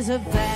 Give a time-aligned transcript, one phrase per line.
[0.00, 0.49] There's a valley.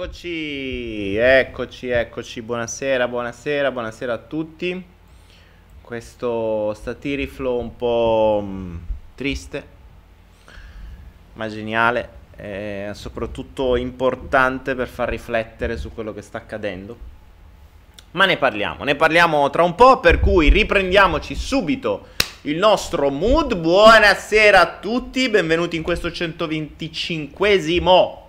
[0.00, 4.80] Eccoci, eccoci, eccoci, buonasera, buonasera, buonasera a tutti.
[5.82, 6.72] Questo
[7.26, 8.76] Flow un po' mm,
[9.16, 9.66] triste,
[11.32, 16.96] ma geniale, e soprattutto importante per far riflettere su quello che sta accadendo.
[18.12, 22.10] Ma ne parliamo, ne parliamo tra un po', per cui riprendiamoci subito
[22.42, 23.56] il nostro mood.
[23.56, 28.26] Buonasera a tutti, benvenuti in questo 125esimo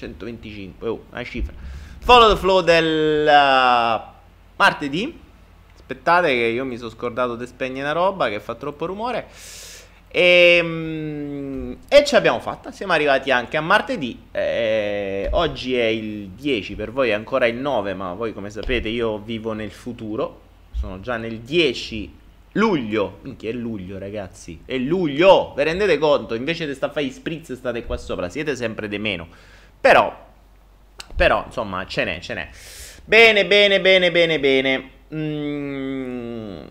[0.00, 1.52] 125, oh, una cifra.
[1.98, 4.00] Follow the flow del uh,
[4.56, 5.18] martedì.
[5.74, 9.26] Aspettate che io mi sono scordato di spegnere una roba che fa troppo rumore.
[10.08, 14.18] E, um, e ce l'abbiamo fatta, siamo arrivati anche a martedì.
[14.32, 18.88] Eh, oggi è il 10, per voi è ancora il 9, ma voi come sapete
[18.88, 20.48] io vivo nel futuro.
[20.72, 22.18] Sono già nel 10
[22.52, 23.18] luglio.
[23.22, 24.62] Minchia, è luglio, ragazzi.
[24.64, 26.34] È luglio, vi rendete conto?
[26.34, 29.28] Invece di stare a fare gli spritz state qua sopra, siete sempre di meno.
[29.80, 30.28] Però,
[31.16, 32.48] però, insomma, ce n'è, ce n'è.
[33.04, 34.90] Bene, bene, bene, bene, bene.
[35.14, 36.66] Mm.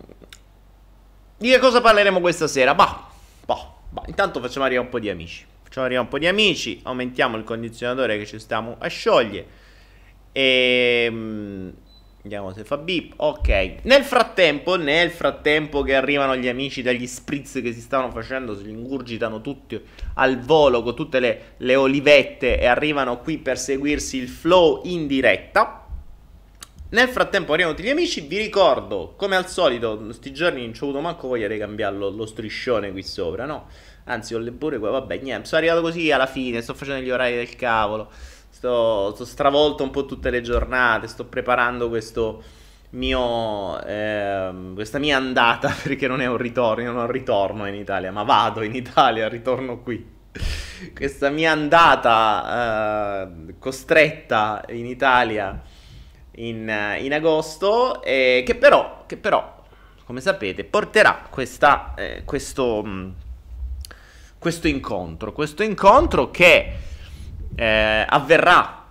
[1.38, 2.76] Di che cosa parleremo questa sera?
[2.76, 3.10] Bah,
[3.46, 4.04] bah, bah.
[4.08, 5.46] Intanto facciamo arrivare un po' di amici.
[5.64, 9.48] Facciamo arrivare un po' di amici, aumentiamo il condizionatore che ci stiamo a sciogliere.
[10.32, 11.74] E...
[12.22, 13.14] Vediamo se fa beep.
[13.18, 13.76] Ok.
[13.84, 18.70] Nel frattempo, nel frattempo che arrivano gli amici dagli spritz che si stavano facendo, si
[18.70, 19.82] ingurgitano tutti
[20.16, 25.08] al volo con tutte le, le olivette e arrivano qui per seguirsi il flow in
[25.08, 25.86] diretta.
[26.92, 28.22] Nel frattempo arrivano tutti gli amici.
[28.22, 32.10] Vi ricordo, come al solito, questi giorni non ho avuto manco voglia di cambiare lo,
[32.10, 33.68] lo striscione qui sopra, no?
[34.06, 34.90] Anzi, ho le pure qua.
[34.90, 35.48] Vabbè, niente.
[35.48, 36.62] Sono arrivato così alla fine.
[36.62, 38.10] Sto facendo gli orari del cavolo.
[38.60, 42.44] Sto, sto stravolto un po' tutte le giornate, sto preparando questo
[42.90, 48.24] mio, eh, questa mia andata, perché non è un ritorno, non ritorno in Italia, ma
[48.24, 50.06] vado in Italia, ritorno qui.
[50.94, 55.62] Questa mia andata eh, costretta in Italia
[56.32, 59.64] in, in agosto, eh, che, però, che però,
[60.04, 63.10] come sapete, porterà questa, eh, questo, mm,
[64.38, 66.88] questo incontro, questo incontro che
[67.60, 68.86] eh, avverrà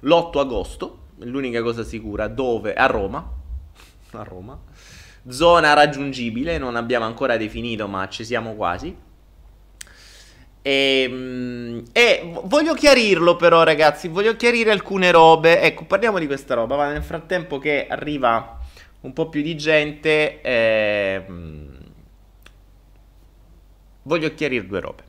[0.00, 2.74] l'8 agosto, l'unica cosa sicura, dove?
[2.74, 3.32] A Roma.
[4.10, 4.58] A Roma.
[5.28, 8.96] Zona raggiungibile, non abbiamo ancora definito, ma ci siamo quasi.
[10.62, 15.60] E, ehm, e, voglio chiarirlo però ragazzi, voglio chiarire alcune robe.
[15.60, 18.58] Ecco, parliamo di questa roba, ma nel frattempo che arriva
[19.02, 21.24] un po' più di gente, eh,
[24.02, 25.07] voglio chiarire due robe.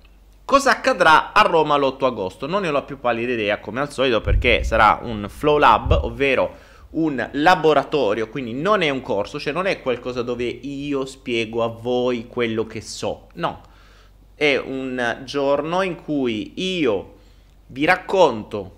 [0.49, 2.47] Cosa accadrà a Roma l'8 agosto?
[2.47, 5.91] Non ne ho la più pallida idea, come al solito, perché sarà un flow lab,
[5.91, 6.55] ovvero
[6.93, 11.67] un laboratorio, quindi non è un corso, cioè non è qualcosa dove io spiego a
[11.67, 13.61] voi quello che so, no,
[14.33, 17.17] è un giorno in cui io
[17.67, 18.77] vi racconto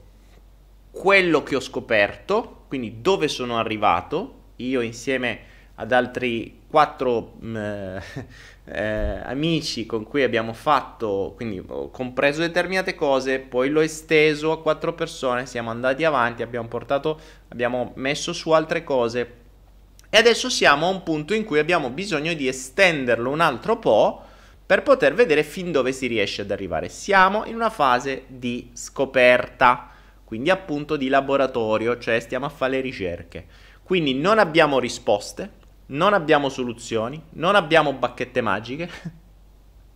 [0.91, 5.39] quello che ho scoperto, quindi dove sono arrivato, io insieme
[5.75, 7.97] ad altri quattro mh, mm,
[8.73, 14.61] eh, amici con cui abbiamo fatto, quindi ho compreso determinate cose, poi l'ho esteso a
[14.61, 19.39] quattro persone, siamo andati avanti, abbiamo portato, abbiamo messo su altre cose
[20.09, 24.23] e adesso siamo a un punto in cui abbiamo bisogno di estenderlo un altro po'
[24.65, 26.87] per poter vedere fin dove si riesce ad arrivare.
[26.87, 29.89] Siamo in una fase di scoperta,
[30.23, 33.45] quindi appunto di laboratorio, cioè stiamo a fare le ricerche.
[33.83, 35.59] Quindi non abbiamo risposte,
[35.91, 38.89] non abbiamo soluzioni, non abbiamo bacchette magiche.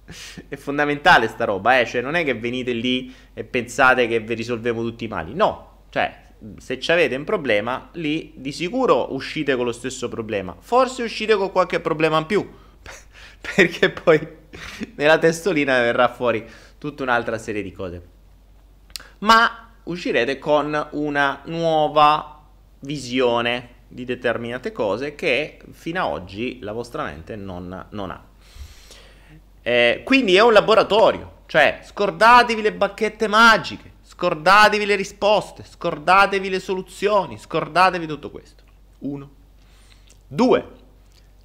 [0.47, 1.85] è fondamentale sta roba, eh?
[1.85, 5.33] Cioè, non è che venite lì e pensate che vi risolvevo tutti i mali.
[5.33, 6.23] No, cioè,
[6.57, 10.55] se avete un problema, lì di sicuro uscite con lo stesso problema.
[10.59, 12.47] Forse uscite con qualche problema in più.
[13.55, 14.19] Perché poi
[14.95, 16.45] nella testolina verrà fuori
[16.77, 18.13] tutta un'altra serie di cose.
[19.19, 22.43] Ma uscirete con una nuova
[22.79, 28.21] visione di determinate cose che fino ad oggi la vostra mente non, non ha.
[29.61, 36.59] Eh, quindi è un laboratorio, cioè scordatevi le bacchette magiche, scordatevi le risposte, scordatevi le
[36.59, 38.63] soluzioni, scordatevi tutto questo.
[38.99, 39.29] Uno.
[40.27, 40.83] Due.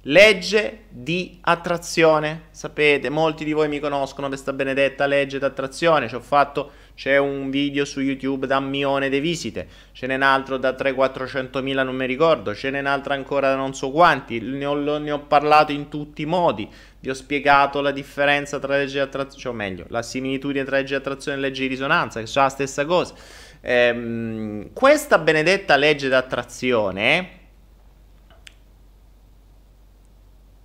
[0.01, 2.47] Legge di attrazione.
[2.51, 6.09] Sapete, molti di voi mi conoscono questa benedetta legge di attrazione.
[6.09, 10.15] Ci ho fatto c'è un video su YouTube da un milione di visite, ce n'è
[10.15, 13.73] un altro da 300-400 mila, non mi ricordo, ce n'è un altro ancora da non
[13.73, 16.69] so quanti, ne ho, ne ho, parlato in tutti i modi,
[16.99, 20.77] vi ho spiegato la differenza tra legge di attrazione, cioè, o meglio, la similitudine tra
[20.77, 23.13] legge di attrazione e legge di risonanza, che sono la stessa cosa.
[23.61, 27.39] Ehm, questa benedetta legge di attrazione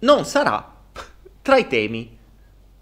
[0.00, 0.74] non sarà
[1.42, 2.18] tra i temi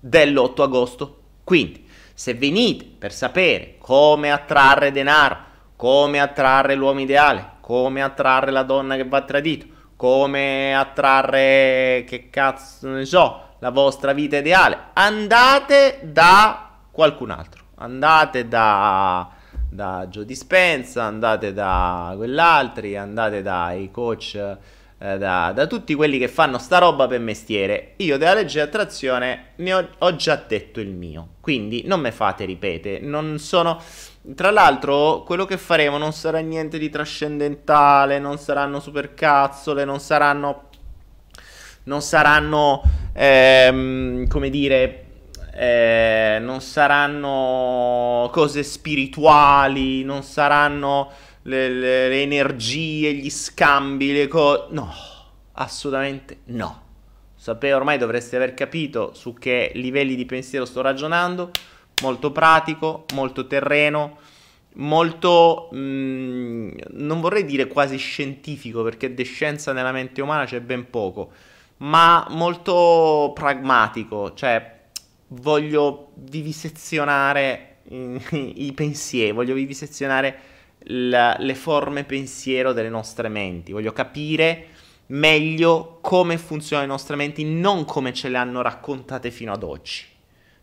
[0.01, 1.21] dell'8 agosto.
[1.45, 1.84] Quindi,
[2.15, 5.37] se venite per sapere come attrarre denaro,
[5.77, 12.89] come attrarre l'uomo ideale, come attrarre la donna che va tradito, come attrarre, che cazzo
[12.89, 14.91] ne so, la vostra vita ideale.
[14.93, 19.29] Andate da qualcun altro, andate da,
[19.69, 24.57] da Joe Dispenza, andate da quell'altri, andate dai coach,
[25.05, 27.93] eh, da, da, tutti quelli che fanno sta roba per mestiere.
[27.97, 32.11] Io della legge di attrazione ne ho, ho già detto il mio, quindi non me
[32.11, 33.83] fate ripete, non sono
[34.35, 40.69] tra l'altro, quello che faremo non sarà niente di trascendentale, non saranno supercazzole, non saranno.
[41.85, 42.83] Non saranno.
[43.13, 45.01] Ehm, come dire.
[45.57, 51.13] Eh, non saranno cose spirituali, non saranno
[51.45, 54.67] le, le, le energie, gli scambi, le cose.
[54.71, 54.93] No,
[55.53, 56.83] assolutamente no.
[57.35, 61.51] Sapevo, ormai dovreste aver capito su che livelli di pensiero sto ragionando
[62.03, 64.19] molto pratico, molto terreno,
[64.75, 70.61] molto, mh, mm, non vorrei dire quasi scientifico, perché di scienza nella mente umana c'è
[70.61, 71.33] ben poco,
[71.79, 74.73] ma molto pragmatico, cioè
[75.29, 78.21] voglio vivisezionare i,
[78.67, 80.53] i pensieri, voglio vivisezionare
[80.85, 84.69] la, le forme pensiero delle nostre menti, voglio capire
[85.07, 90.05] meglio come funzionano le nostre menti, non come ce le hanno raccontate fino ad oggi,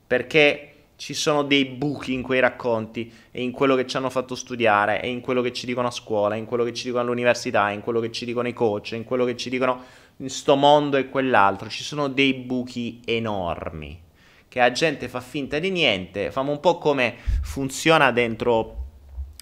[0.05, 4.35] perché ci sono dei buchi in quei racconti e in quello che ci hanno fatto
[4.35, 7.71] studiare e in quello che ci dicono a scuola, in quello che ci dicono all'università,
[7.71, 9.83] in quello che ci dicono i coach, in quello che ci dicono
[10.17, 11.69] in sto mondo e quell'altro.
[11.69, 13.99] Ci sono dei buchi enormi
[14.47, 16.29] che la gente fa finta di niente.
[16.29, 18.80] Famo un po' come funziona dentro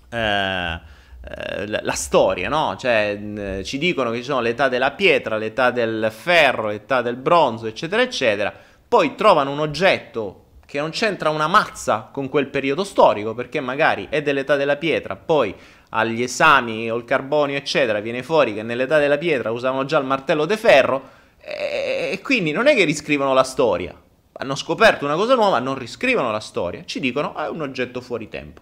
[0.10, 0.80] eh,
[1.22, 2.76] eh, la storia, no?
[2.78, 7.68] Cioè, ci dicono che ci sono l'età della pietra, l'età del ferro, l'età del bronzo,
[7.68, 8.54] eccetera, eccetera.
[8.88, 14.08] Poi trovano un oggetto che non c'entra una mazza con quel periodo storico, perché magari
[14.10, 15.56] è dell'età della pietra, poi
[15.90, 20.06] agli esami o il carbonio, eccetera, viene fuori che nell'età della pietra usavano già il
[20.06, 21.10] martello de ferro,
[21.42, 23.94] e quindi non è che riscrivono la storia.
[24.34, 28.00] Hanno scoperto una cosa nuova, non riscrivono la storia, ci dicono ah, è un oggetto
[28.00, 28.62] fuori tempo.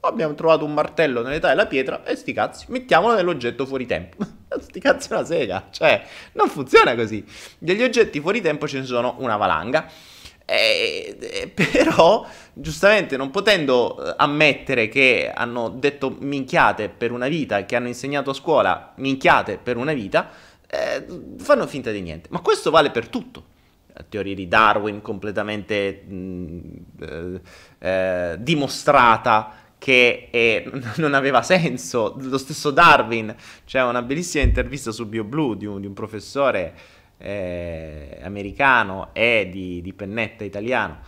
[0.00, 4.16] Abbiamo trovato un martello nell'età della pietra e sti cazzi, mettiamolo nell'oggetto fuori tempo.
[4.58, 7.24] sti cazzi una sega, cioè non funziona così.
[7.58, 9.90] Degli oggetti fuori tempo ce ne sono una valanga.
[10.48, 17.64] Eh, eh, però, giustamente, non potendo eh, ammettere che hanno detto minchiate per una vita,
[17.64, 20.30] che hanno insegnato a scuola minchiate per una vita,
[20.68, 21.04] eh,
[21.38, 22.28] fanno finta di niente.
[22.30, 23.54] Ma questo vale per tutto.
[23.92, 26.60] La teoria di Darwin completamente mh, mm,
[27.00, 27.40] eh,
[27.78, 30.64] eh, dimostrata che è,
[30.96, 32.16] non aveva senso.
[32.18, 33.34] Lo stesso Darwin,
[33.64, 36.74] c'è una bellissima intervista su BioBlue di di un professore
[37.18, 40.98] eh, americano e di, di pennetta italiano,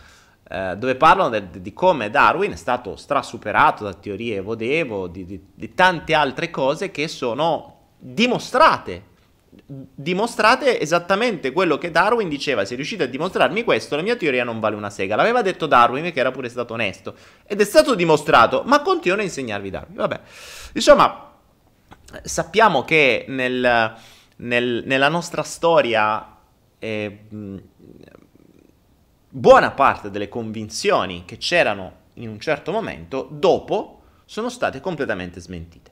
[0.49, 5.41] eh, dove parlano de, di come Darwin è stato strasuperato da teorie Evo-Devo, di, di,
[5.53, 9.07] di tante altre cose che sono dimostrate
[9.71, 12.65] dimostrate esattamente quello che Darwin diceva.
[12.65, 15.15] Se riuscite a dimostrarmi questo, la mia teoria non vale una sega.
[15.15, 17.15] L'aveva detto Darwin, che era pure stato onesto.
[17.45, 19.95] Ed è stato dimostrato, ma continuo a insegnarvi Darwin.
[19.95, 20.19] Vabbè,
[20.73, 21.33] insomma,
[22.23, 23.95] sappiamo che nel,
[24.37, 26.35] nel, nella nostra storia
[26.79, 27.25] eh,
[29.29, 35.91] buona parte delle convinzioni che c'erano in un certo momento, dopo, sono state completamente smentite.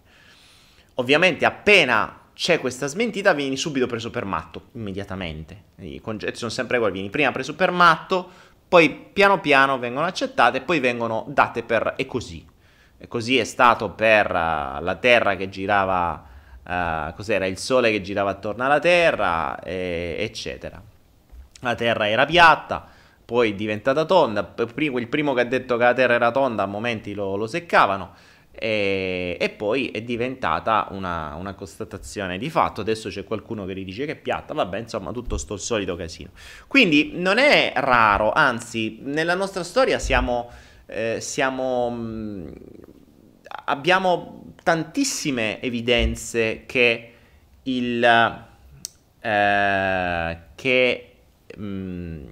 [0.96, 5.64] Ovviamente appena c'è questa smentita vieni subito preso per matto, immediatamente.
[5.78, 8.30] I concetti sono sempre quelli, vieni prima preso per matto,
[8.68, 12.46] poi piano piano vengono accettate poi vengono date per e così.
[13.00, 16.28] E così è stato per uh, la Terra che girava
[16.62, 20.80] uh, cos'era il sole che girava attorno alla Terra, e, eccetera.
[21.62, 22.88] La Terra era piatta,
[23.26, 24.54] poi è diventata tonda.
[24.60, 28.14] Il primo che ha detto che la Terra era tonda a momenti lo, lo seccavano.
[28.60, 32.82] E, e, poi è diventata una, una, constatazione di fatto.
[32.82, 36.30] Adesso c'è qualcuno che gli dice che è piatta, vabbè, insomma, tutto sto solito casino.
[36.68, 40.50] Quindi non è raro, anzi, nella nostra storia siamo.
[40.90, 42.54] Eh, siamo mh,
[43.66, 47.12] abbiamo tantissime evidenze che
[47.64, 48.46] il
[49.20, 51.14] eh, che,
[51.56, 52.26] mh, mm,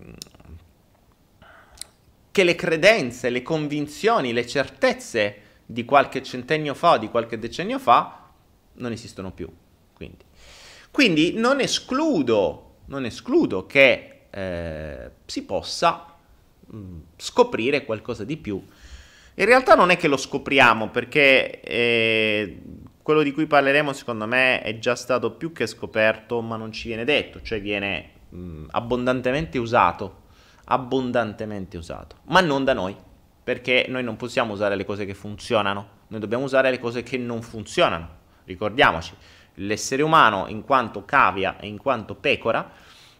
[2.31, 7.79] che le credenze, le convinzioni, le certezze di qualche centennio fa o di qualche decennio
[7.79, 8.29] fa
[8.73, 9.49] non esistono più.
[9.93, 10.23] Quindi,
[10.91, 16.13] quindi non escludo, non escludo che eh, si possa
[16.65, 18.63] mh, scoprire qualcosa di più.
[19.37, 22.61] In realtà non è che lo scopriamo perché eh,
[23.01, 26.87] quello di cui parleremo secondo me è già stato più che scoperto ma non ci
[26.87, 30.23] viene detto, cioè viene mh, abbondantemente usato,
[30.65, 32.95] abbondantemente usato, ma non da noi,
[33.45, 37.15] perché noi non possiamo usare le cose che funzionano, noi dobbiamo usare le cose che
[37.19, 38.09] non funzionano.
[38.43, 39.13] Ricordiamoci,
[39.55, 42.67] l'essere umano in quanto cavia e in quanto pecora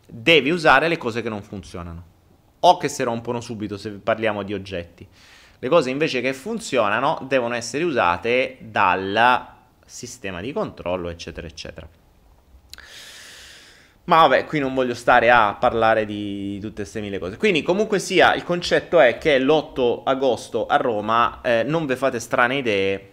[0.04, 2.04] deve usare le cose che non funzionano
[2.62, 5.08] o che si rompono subito se parliamo di oggetti.
[5.60, 9.48] Le cose invece che funzionano devono essere usate dal
[9.86, 11.88] sistema di controllo, eccetera, eccetera.
[14.06, 17.38] Ma vabbè, qui non voglio stare a parlare di tutte queste mille cose.
[17.38, 22.20] Quindi, comunque sia, il concetto è che l'8 agosto a Roma eh, non vi fate
[22.20, 23.12] strane idee,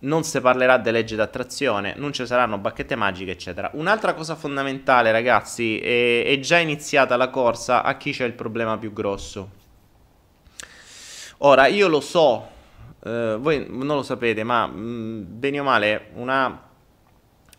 [0.00, 3.70] non si parlerà di legge d'attrazione, non ci saranno bacchette magiche, eccetera.
[3.74, 8.78] Un'altra cosa fondamentale, ragazzi, è, è già iniziata la corsa a chi c'è il problema
[8.78, 9.58] più grosso.
[11.38, 12.48] Ora, io lo so,
[13.04, 16.68] eh, voi non lo sapete, ma mh, mm, bene o male, una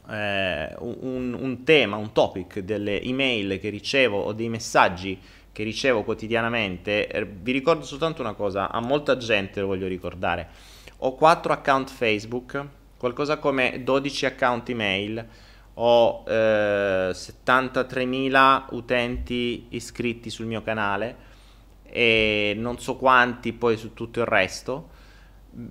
[0.09, 5.19] eh, un, un, tema, un topic delle email che ricevo o dei messaggi
[5.51, 10.47] che ricevo quotidianamente, eh, vi ricordo soltanto una cosa, a molta gente lo voglio ricordare.
[10.99, 12.65] Ho 4 account Facebook,
[12.97, 15.27] qualcosa come 12 account email,
[15.73, 21.29] ho eh, 73.000 utenti iscritti sul mio canale
[21.83, 24.89] e non so quanti poi su tutto il resto.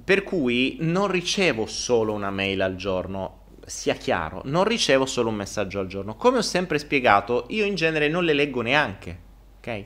[0.05, 3.40] Per cui non ricevo solo una mail al giorno,
[3.71, 6.17] sia chiaro, non ricevo solo un messaggio al giorno.
[6.17, 9.19] Come ho sempre spiegato, io in genere non le leggo neanche,
[9.59, 9.85] ok?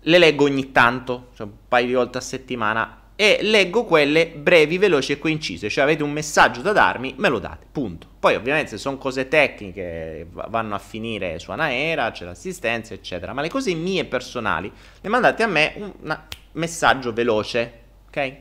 [0.00, 4.78] Le leggo ogni tanto, cioè un paio di volte a settimana, e leggo quelle brevi,
[4.78, 5.68] veloci e coincise.
[5.68, 8.06] Cioè avete un messaggio da darmi, me lo date, punto.
[8.20, 13.32] Poi ovviamente se sono cose tecniche, vanno a finire su Anaera, c'è l'assistenza, eccetera.
[13.32, 16.20] Ma le cose mie personali, le mandate a me un
[16.52, 17.72] messaggio veloce,
[18.06, 18.36] ok?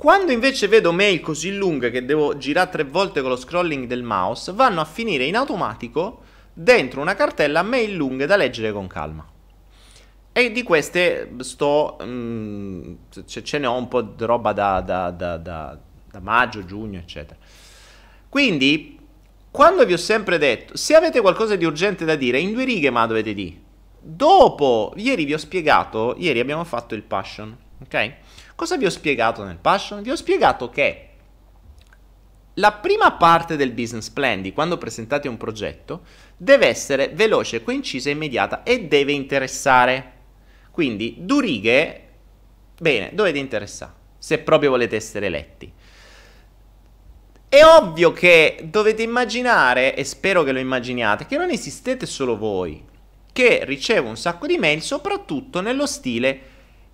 [0.00, 4.02] Quando invece vedo mail così lunghe che devo girare tre volte con lo scrolling del
[4.02, 6.22] mouse, vanno a finire in automatico
[6.54, 9.28] dentro una cartella mail lunghe da leggere con calma.
[10.32, 11.98] E di queste sto.
[12.02, 12.94] Mm,
[13.26, 15.78] ce, ne ho un po' di roba da, da, da, da,
[16.22, 17.38] maggio, giugno, eccetera.
[18.26, 18.98] Quindi,
[19.50, 22.88] quando vi ho sempre detto, se avete qualcosa di urgente da dire, in due righe
[22.88, 23.60] ma dovete dire.
[24.00, 28.14] Dopo, ieri vi ho spiegato, ieri abbiamo fatto il passion, ok?
[28.60, 30.02] Cosa vi ho spiegato nel Passion?
[30.02, 31.08] Vi ho spiegato che
[32.52, 36.02] la prima parte del business plan di quando presentate un progetto
[36.36, 40.12] deve essere veloce, concisa e immediata e deve interessare.
[40.70, 42.08] Quindi, due righe,
[42.78, 45.72] bene, dovete interessare, se proprio volete essere letti.
[47.48, 52.84] È ovvio che dovete immaginare, e spero che lo immaginiate, che non esistete solo voi,
[53.32, 56.49] che ricevo un sacco di mail, soprattutto nello stile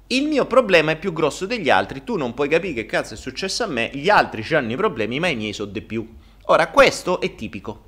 [0.08, 3.16] il mio problema è più grosso degli altri, tu non puoi capire che cazzo è
[3.16, 6.08] successo a me, gli altri hanno i problemi, ma i miei sono di più.
[6.44, 7.82] Ora, questo è tipico.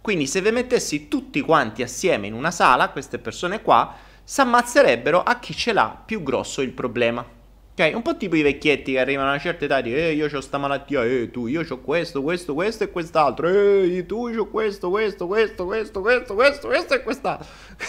[0.00, 5.20] Quindi se vi mettessi tutti quanti assieme in una sala, queste persone qua, si ammazzerebbero
[5.22, 7.26] a chi ce l'ha più grosso il problema.
[7.72, 7.90] Ok?
[7.92, 10.28] Un po' tipo i vecchietti che arrivano a una certa età e dicono, eh, io
[10.32, 14.42] ho sta malattia, eh, tu, io ho questo, questo, questo e quest'altro, eh, tu, io
[14.42, 17.46] ho questo, questo, questo, questo, questo, questo, questo e quest'altro.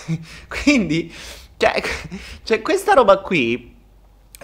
[0.64, 1.14] Quindi,
[1.58, 1.82] cioè,
[2.44, 3.75] cioè, questa roba qui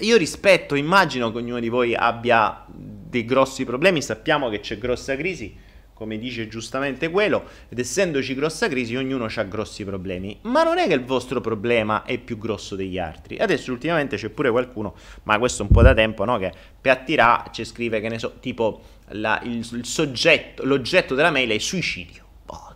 [0.02, 5.16] io rispetto, immagino che ognuno di voi abbia dei grossi problemi, sappiamo che c'è grossa
[5.16, 5.56] crisi,
[5.94, 10.88] come dice giustamente quello, ed essendoci grossa crisi ognuno ha grossi problemi, ma non è
[10.88, 13.38] che il vostro problema è più grosso degli altri.
[13.38, 16.38] Adesso ultimamente c'è pure qualcuno, ma questo un po' da tempo, no?
[16.40, 17.04] che per
[17.52, 22.30] ci scrive, che ne so, tipo la, il, il soggetto, l'oggetto della mail è suicidio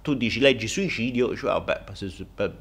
[0.06, 2.14] tu dici leggi suicidio, cioè vabbè, se,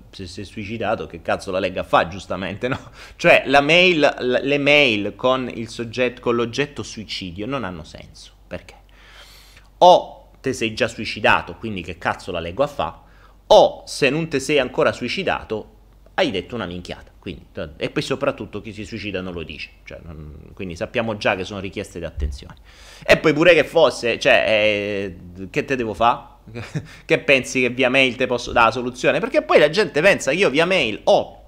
[0.09, 2.91] se sei suicidato che cazzo la legga fa giustamente, no?
[3.17, 8.77] Cioè la mail, le mail con, il soggetto, con l'oggetto suicidio non hanno senso, perché?
[9.77, 13.03] O te sei già suicidato, quindi che cazzo la leggo a fa,
[13.47, 15.73] o se non te sei ancora suicidato,
[16.15, 17.13] hai detto una minchiata.
[17.19, 21.37] Quindi, e poi soprattutto chi si suicida non lo dice, cioè, non, quindi sappiamo già
[21.37, 22.57] che sono richieste di attenzione.
[23.05, 26.33] E poi pure che fosse, cioè, eh, che te devo fare?
[27.05, 29.21] che pensi che via mail te posso dare la soluzione?
[29.21, 31.43] Perché poi la gente pensa che io via mail o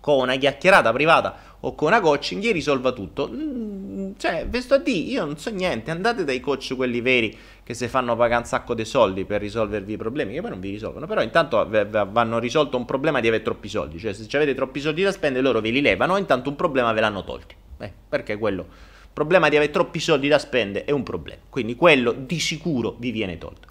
[0.00, 3.28] con una chiacchierata privata o con una coaching gli risolva tutto.
[3.32, 7.36] Mm, cioè, ve sto a dire, io non so niente, andate dai coach quelli veri
[7.62, 10.60] che se fanno pagare un sacco di soldi per risolvervi i problemi, che poi non
[10.60, 14.54] vi risolvono, però intanto vanno risolto un problema di avere troppi soldi, cioè se avete
[14.54, 17.54] troppi soldi da spendere loro ve li levano, intanto un problema ve l'hanno tolti.
[17.78, 18.66] Eh, perché quello
[19.14, 23.12] problema di avere troppi soldi da spendere è un problema, quindi quello di sicuro vi
[23.12, 23.68] viene tolto.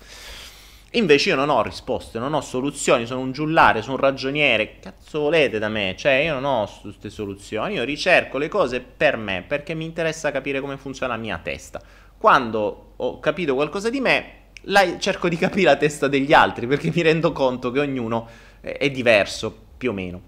[0.95, 5.21] Invece io non ho risposte, non ho soluzioni, sono un giullare, sono un ragioniere, cazzo
[5.21, 5.95] volete da me?
[5.97, 10.29] Cioè io non ho queste soluzioni, io ricerco le cose per me, perché mi interessa
[10.29, 11.81] capire come funziona la mia testa.
[12.15, 14.25] Quando ho capito qualcosa di me,
[14.65, 18.27] la, cerco di capire la testa degli altri, perché mi rendo conto che ognuno
[18.61, 20.21] è diverso, più o meno.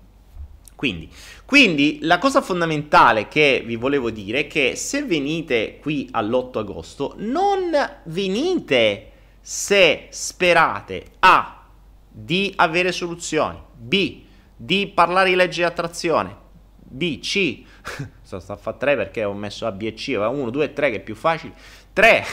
[0.76, 1.08] Quindi,
[1.46, 7.14] quindi, la cosa fondamentale che vi volevo dire è che se venite qui all'8 agosto,
[7.18, 7.70] non
[8.06, 9.12] venite
[9.48, 11.68] se sperate A
[12.10, 14.24] di avere soluzioni, B
[14.56, 16.36] di parlare di legge di attrazione,
[16.80, 17.64] B, C,
[18.24, 20.96] sto a fare 3 perché ho messo A, B e C, 1, 2, 3 che
[20.96, 21.54] è più facile,
[21.94, 22.26] 3,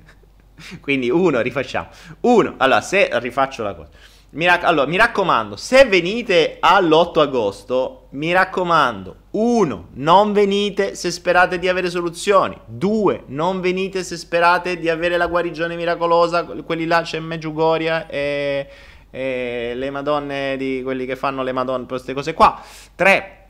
[0.82, 1.88] quindi 1, rifacciamo,
[2.20, 3.88] 1, allora se rifaccio la cosa
[4.30, 11.10] mi, rac- allora, mi raccomando, se venite all'8 agosto, mi raccomando, uno, non venite se
[11.10, 12.58] sperate di avere soluzioni.
[12.66, 16.44] Due, non venite se sperate di avere la guarigione miracolosa.
[16.44, 18.68] Quelli là c'è Meggiugoria e,
[19.10, 22.60] e le madonne di quelli che fanno le madonne, queste cose qua.
[22.94, 23.46] Tre,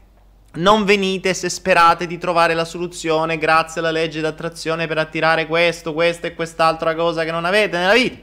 [0.54, 5.92] non venite se sperate di trovare la soluzione grazie alla legge d'attrazione per attirare questo,
[5.92, 8.18] questa e quest'altra cosa che non avete nella vita.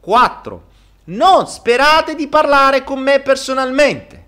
[0.00, 0.72] Quattro,
[1.04, 4.22] non sperate di parlare con me personalmente.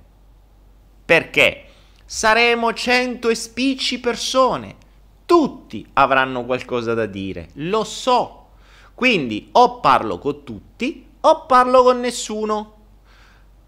[1.05, 1.65] Perché
[2.05, 4.77] saremo cento e spicci persone.
[5.25, 8.49] Tutti avranno qualcosa da dire, lo so.
[8.95, 12.75] Quindi o parlo con tutti o parlo con nessuno.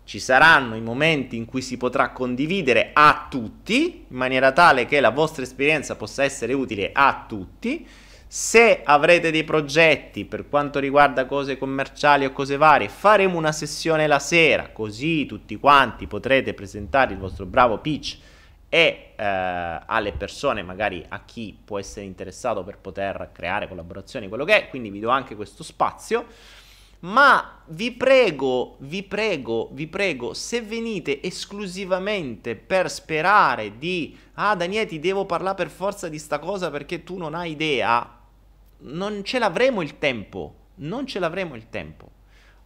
[0.05, 5.01] Ci saranno i momenti in cui si potrà condividere a tutti, in maniera tale che
[5.01, 7.87] la vostra esperienza possa essere utile a tutti
[8.31, 14.07] se avrete dei progetti per quanto riguarda cose commerciali o cose varie, faremo una sessione
[14.07, 18.19] la sera, così tutti quanti potrete presentare il vostro bravo pitch
[18.69, 24.45] e eh, alle persone, magari a chi può essere interessato per poter creare collaborazioni, quello
[24.45, 26.27] che è, quindi vi do anche questo spazio.
[27.01, 34.87] Ma vi prego, vi prego, vi prego, se venite esclusivamente per sperare di ah Daniele
[34.87, 38.18] ti devo parlare per forza di sta cosa perché tu non hai idea,
[38.81, 42.11] non ce l'avremo il tempo, non ce l'avremo il tempo.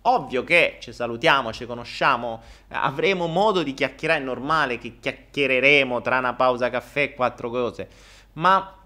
[0.03, 6.19] Ovvio che ci salutiamo, ci conosciamo, avremo modo di chiacchierare, è normale che chiacchiereremo tra
[6.19, 7.89] una pausa caffè e quattro cose,
[8.35, 8.79] ma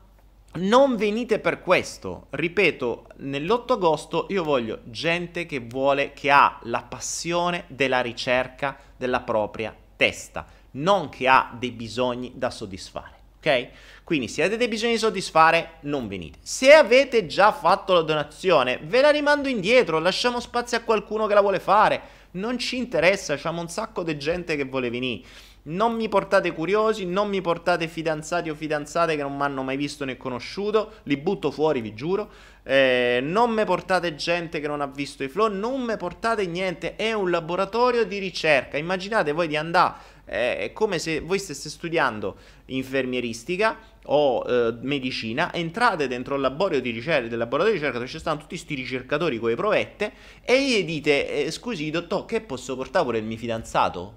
[0.55, 2.27] non venite per questo.
[2.31, 9.21] Ripeto, nell'8 agosto io voglio gente che vuole, che ha la passione della ricerca della
[9.21, 13.69] propria testa, non che ha dei bisogni da soddisfare ok?
[14.07, 16.39] Quindi se avete bisogno di soddisfare, non venite.
[16.41, 21.35] Se avete già fatto la donazione, ve la rimando indietro, lasciamo spazio a qualcuno che
[21.35, 22.01] la vuole fare.
[22.33, 25.27] Non ci interessa, abbiamo un sacco di gente che vuole venire.
[25.63, 29.77] Non mi portate curiosi, non mi portate fidanzati o fidanzate che non mi hanno mai
[29.77, 32.31] visto né conosciuto, li butto fuori, vi giuro.
[32.63, 36.95] Eh, non mi portate gente che non ha visto i flow, non mi portate niente,
[36.95, 38.77] è un laboratorio di ricerca.
[38.79, 46.09] Immaginate voi di andare è come se voi stesse studiando infermieristica o eh, medicina, entrate
[46.09, 49.39] dentro il laboratorio di ricerca, del laboratorio di ricerca dove ci stanno tutti questi ricercatori
[49.39, 53.37] con le provette e gli dite, eh, scusi dottor, che posso portare pure il mio
[53.37, 54.15] fidanzato?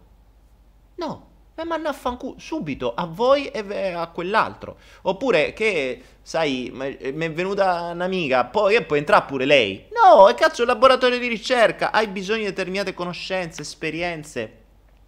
[0.96, 4.78] No, e manna a fanculo subito a voi e a quell'altro.
[5.04, 9.88] Oppure che, sai, mi è venuta un'amica, poi e poi entra pure lei.
[9.92, 14.58] No, è cazzo il laboratorio di ricerca, hai bisogno di determinate conoscenze, esperienze,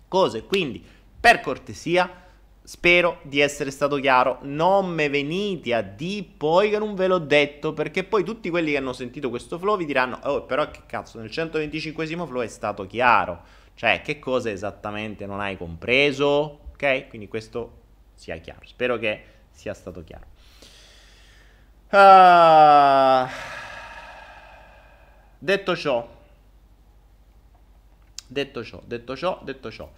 [0.07, 0.43] cose.
[0.43, 0.83] Quindi,
[1.19, 2.09] per cortesia,
[2.71, 4.37] spero di essere stato chiaro.
[4.43, 8.71] Non me venite a di poi che non ve l'ho detto, perché poi tutti quelli
[8.71, 12.47] che hanno sentito questo flow vi diranno, oh, però che cazzo, nel 125 flow è
[12.47, 13.41] stato chiaro.
[13.75, 16.59] Cioè, che cosa esattamente non hai compreso?
[16.71, 17.09] Ok?
[17.09, 17.79] Quindi questo
[18.15, 18.61] sia chiaro.
[18.63, 20.27] Spero che sia stato chiaro.
[21.89, 23.29] Uh,
[25.39, 26.07] detto ciò,
[28.27, 29.91] detto ciò, detto ciò, detto ciò.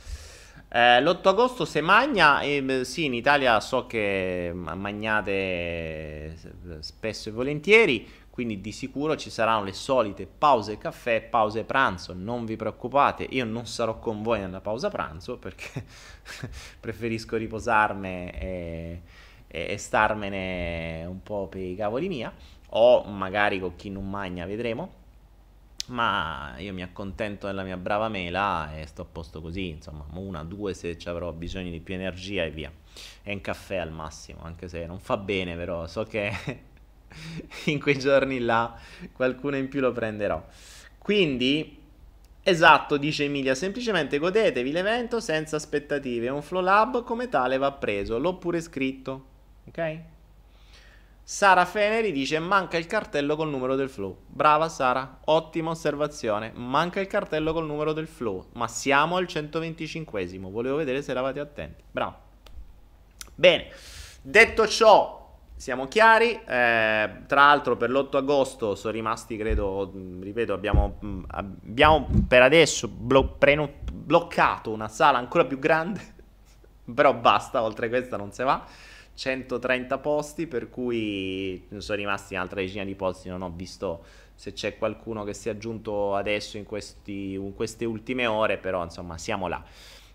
[0.75, 6.35] Eh, l'8 agosto se magna, eh, sì, in Italia so che magnate
[6.79, 12.45] spesso e volentieri, quindi di sicuro ci saranno le solite pause caffè, pause pranzo, non
[12.45, 15.85] vi preoccupate, io non sarò con voi nella pausa pranzo perché
[16.81, 19.01] preferisco riposarmi e,
[19.47, 22.33] e, e starmene un po' per i cavoli mia,
[22.69, 25.01] o magari con chi non magna vedremo
[25.87, 30.43] ma io mi accontento della mia brava mela e sto a posto così, insomma, una,
[30.43, 32.71] due se avrò bisogno di più energia e via.
[33.23, 36.31] E un caffè al massimo, anche se non fa bene, però so che
[37.65, 38.77] in quei giorni là
[39.11, 40.43] qualcuno in più lo prenderò.
[40.97, 41.79] Quindi,
[42.41, 46.29] esatto, dice Emilia, semplicemente godetevi l'evento senza aspettative.
[46.29, 49.25] Un flow lab come tale va preso, l'ho pure scritto,
[49.67, 50.11] ok?
[51.25, 54.17] Sara Feneri dice manca il cartello col numero del flow.
[54.27, 56.51] Brava Sara, ottima osservazione.
[56.53, 60.51] Manca il cartello col numero del flow, ma siamo al 125esimo.
[60.51, 61.81] Volevo vedere se eravate attenti.
[61.89, 62.15] Bravo.
[63.35, 63.69] Bene,
[64.21, 66.31] detto ciò, siamo chiari.
[66.31, 73.35] Eh, tra l'altro per l'8 agosto sono rimasti, credo, ripeto, abbiamo, abbiamo per adesso blo-
[73.37, 76.15] preno- bloccato una sala ancora più grande
[76.93, 78.65] però basta, oltre questa non si va.
[79.15, 84.03] 130 posti, per cui sono rimasti un'altra decina di posti, non ho visto
[84.35, 88.83] se c'è qualcuno che si è aggiunto adesso in, questi, in queste ultime ore, però
[88.83, 89.63] insomma siamo là.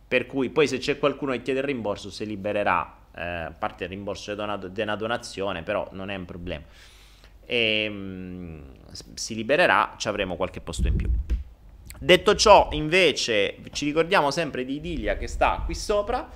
[0.09, 3.85] Per cui poi se c'è qualcuno che chiede il rimborso si libererà, eh, a parte
[3.85, 6.65] il rimborso di una donazione, però non è un problema.
[7.45, 8.63] E, mh,
[9.15, 11.09] si libererà, ci avremo qualche posto in più.
[12.01, 16.29] Detto ciò, invece, ci ricordiamo sempre di Idilia che sta qui sopra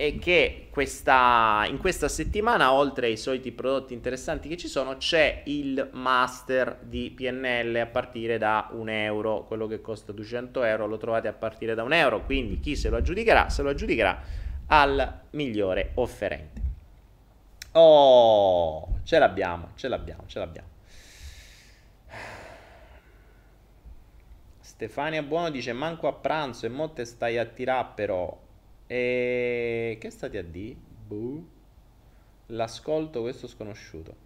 [0.00, 5.42] e che questa, in questa settimana, oltre ai soliti prodotti interessanti che ci sono, c'è
[5.46, 10.98] il master di PNL a partire da un euro, quello che costa 200 euro lo
[10.98, 14.22] trovate a partire da un euro, quindi chi se lo aggiudicherà, se lo aggiudicherà
[14.68, 16.60] al migliore offerente.
[17.72, 20.68] Oh, ce l'abbiamo, ce l'abbiamo, ce l'abbiamo.
[24.60, 28.46] Stefania Buono dice manco a pranzo e mo te stai a tirare però
[28.88, 30.76] e che stati a di?
[31.06, 31.46] Buh.
[32.46, 34.16] L'ascolto questo sconosciuto.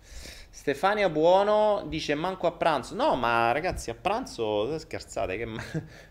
[0.49, 2.95] Stefania Buono dice manco a pranzo.
[2.95, 5.47] No, ma ragazzi, a pranzo scherzate che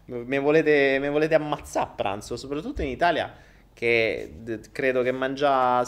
[0.05, 3.33] mi volete, volete ammazzare a pranzo, soprattutto in Italia
[3.73, 5.83] che d- credo che mangia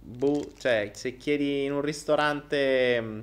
[0.00, 3.20] buh, cioè se chiedi in un ristorante mm,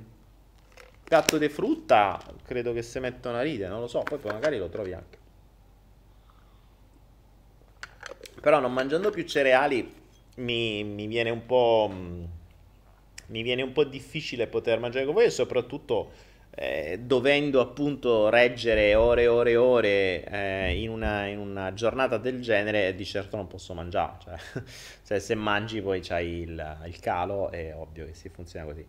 [1.04, 4.68] gatto di frutta, credo che si mettono a ridere, non lo so, poi magari lo
[4.68, 5.17] trovi anche.
[8.40, 9.94] Però non mangiando più cereali
[10.36, 11.90] mi, mi viene un po'...
[11.92, 12.24] Mm,
[13.26, 16.12] mi viene un po' difficile poter mangiare con voi e soprattutto
[16.60, 22.18] eh, dovendo appunto reggere ore e ore e ore eh, in, una, in, una, giornata
[22.18, 24.16] del genere, di certo non posso mangiare.
[24.24, 24.62] Cioè,
[25.06, 28.84] cioè se mangi poi c'hai il, il calo, è ovvio che si funziona così.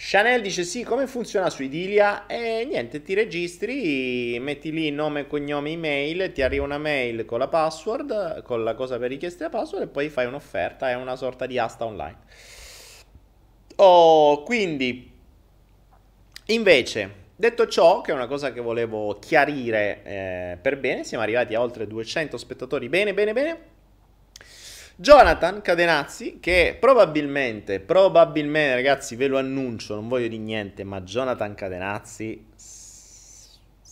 [0.00, 2.26] Chanel dice sì, come funziona su Idilia?
[2.26, 7.48] E niente, ti registri, metti lì nome, cognome, email, ti arriva una mail con la
[7.48, 11.46] password, con la cosa per richiesta la password e poi fai un'offerta, è una sorta
[11.46, 12.16] di asta online.
[13.74, 15.10] Oh, quindi,
[16.46, 21.56] invece, detto ciò, che è una cosa che volevo chiarire eh, per bene, siamo arrivati
[21.56, 23.58] a oltre 200 spettatori, bene, bene, bene.
[25.00, 31.54] Jonathan Cadenazzi, che probabilmente, probabilmente, ragazzi, ve lo annuncio, non voglio di niente, ma Jonathan
[31.54, 32.46] Cadenazzi,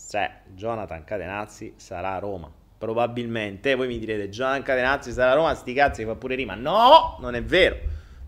[0.09, 2.51] cioè, Jonathan Cadenazzi sarà a Roma.
[2.77, 6.55] Probabilmente, voi mi direte, Jonathan Cadenazzi sarà a Roma, sti cazzi fa pure rima.
[6.55, 7.77] No, non è vero.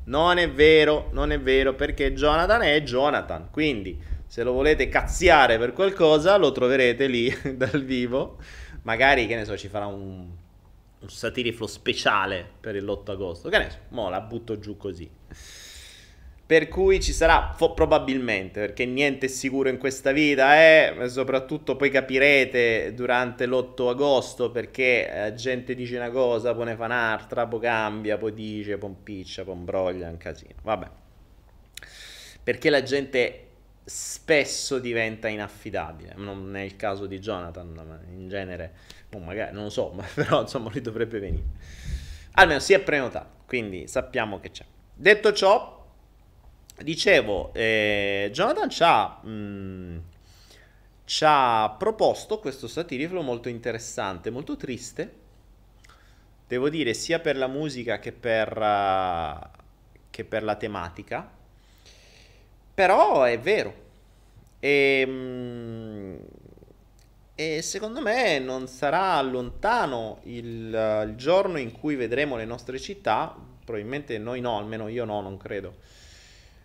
[0.06, 3.50] Non è vero, non è vero, perché Jonathan è Jonathan.
[3.52, 8.38] Quindi, se lo volete cazziare per qualcosa, lo troverete lì dal vivo.
[8.84, 10.48] Magari, che ne so, ci farà un
[11.00, 13.50] un satiriflo speciale per l'8 agosto.
[13.50, 15.10] Che ne so, mo la butto giù così.
[16.46, 21.08] Per cui ci sarà, fo- probabilmente, perché niente è sicuro in questa vita, eh?
[21.08, 26.86] soprattutto poi capirete durante l'8 agosto perché eh, gente dice una cosa, poi ne fa
[26.86, 30.56] un'altra, poi cambia, poi dice, poi impiccia, poi imbroglia, un casino.
[30.64, 30.90] Vabbè.
[32.42, 33.50] Perché la gente
[33.90, 38.74] spesso diventa inaffidabile, non è il caso di Jonathan, ma in genere
[39.14, 41.46] Oh, magari, non lo so, ma però insomma lui dovrebbe venire.
[42.34, 44.66] Almeno si è prenotato, quindi sappiamo che c'è.
[44.94, 45.86] Detto ciò,
[46.82, 49.98] dicevo, eh, Jonathan ci ha, mh, mm,
[51.06, 55.14] ci ha proposto questo satiriflo molto interessante, molto triste,
[56.48, 59.48] devo dire, sia per la musica che per, uh,
[60.10, 61.30] che per la tematica,
[62.74, 63.88] però è vero.
[64.60, 66.18] E, mh, mm,
[67.40, 73.34] e secondo me non sarà lontano il, il, giorno in cui vedremo le nostre città,
[73.64, 75.78] probabilmente noi no, almeno io no, non credo.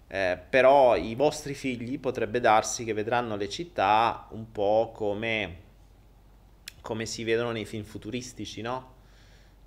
[0.08, 5.58] Eh, però i vostri figli potrebbe darsi che vedranno le città un po' come,
[6.80, 8.94] come si vedono nei film futuristici, no?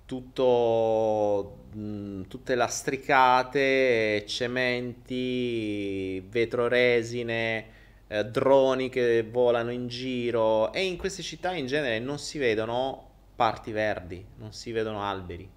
[0.04, 7.76] Tutto, mh, tutte lastricate, cementi, vetro resine
[8.08, 13.06] eh, droni che volano in giro e in queste città in genere non si vedono
[13.36, 15.48] parti verdi, non si vedono alberi,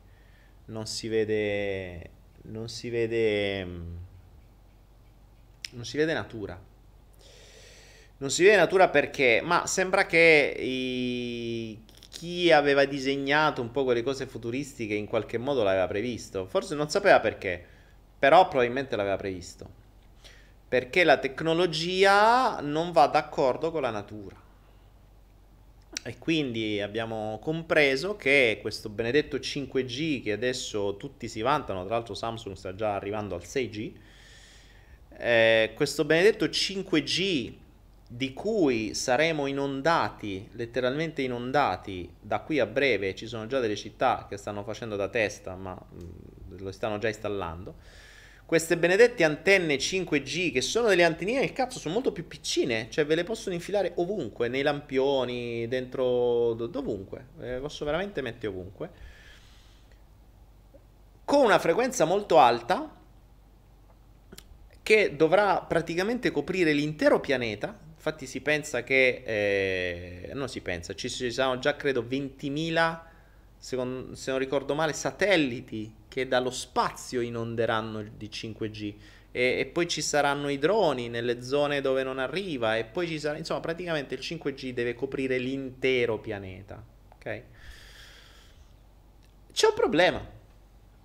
[0.65, 3.63] non si vede non si vede
[5.71, 6.59] non si vede natura.
[8.17, 14.03] Non si vede natura perché, ma sembra che i, chi aveva disegnato un po' quelle
[14.03, 16.45] cose futuristiche in qualche modo l'aveva previsto.
[16.45, 17.63] Forse non sapeva perché,
[18.19, 19.79] però probabilmente l'aveva previsto
[20.71, 24.37] perché la tecnologia non va d'accordo con la natura.
[26.01, 32.13] E quindi abbiamo compreso che questo benedetto 5G che adesso tutti si vantano, tra l'altro
[32.13, 33.91] Samsung sta già arrivando al 6G,
[35.17, 37.53] eh, questo benedetto 5G
[38.07, 44.25] di cui saremo inondati, letteralmente inondati da qui a breve, ci sono già delle città
[44.29, 47.75] che stanno facendo da testa, ma mh, lo stanno già installando.
[48.51, 53.05] Queste benedette antenne 5G, che sono delle antennine che cazzo sono molto più piccine, cioè
[53.05, 58.89] ve le possono infilare ovunque, nei lampioni, dentro, dovunque, le posso veramente mettere ovunque.
[61.23, 62.93] Con una frequenza molto alta,
[64.83, 71.07] che dovrà praticamente coprire l'intero pianeta, Infatti si pensa che, eh, non si pensa, ci,
[71.09, 72.99] ci sono già credo 20.000,
[73.61, 78.95] secondo, se non ricordo male, satelliti che dallo spazio inonderanno di 5G.
[79.31, 83.19] E, e, poi ci saranno i droni nelle zone dove non arriva e poi ci
[83.19, 86.83] sarà, insomma, praticamente il 5G deve coprire l'intero pianeta,
[87.15, 87.43] ok?
[89.53, 90.39] C'è un problema.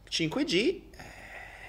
[0.09, 0.80] 5G eh,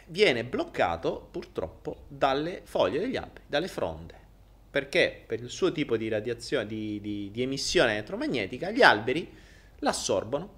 [0.05, 4.25] viene bloccato purtroppo dalle foglie degli alberi, dalle fronde
[4.69, 9.27] perché per il suo tipo di radiazione, di, di, di emissione elettromagnetica, gli alberi
[9.79, 10.56] l'assorbono.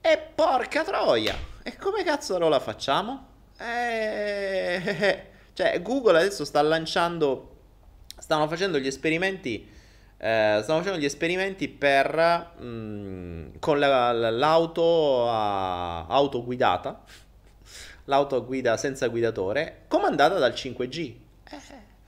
[0.00, 1.36] E porca troia!
[1.62, 3.26] E come cazzo lo la facciamo?
[3.58, 7.56] Eh, cioè, Google adesso sta lanciando,
[8.16, 9.68] stanno facendo gli esperimenti,
[10.16, 17.02] eh, stanno facendo gli esperimenti per, mh, mm, con la, l'auto a, autoguidata,
[18.04, 21.14] l'auto guida senza guidatore, comandata dal 5G.
[21.50, 21.60] Eh,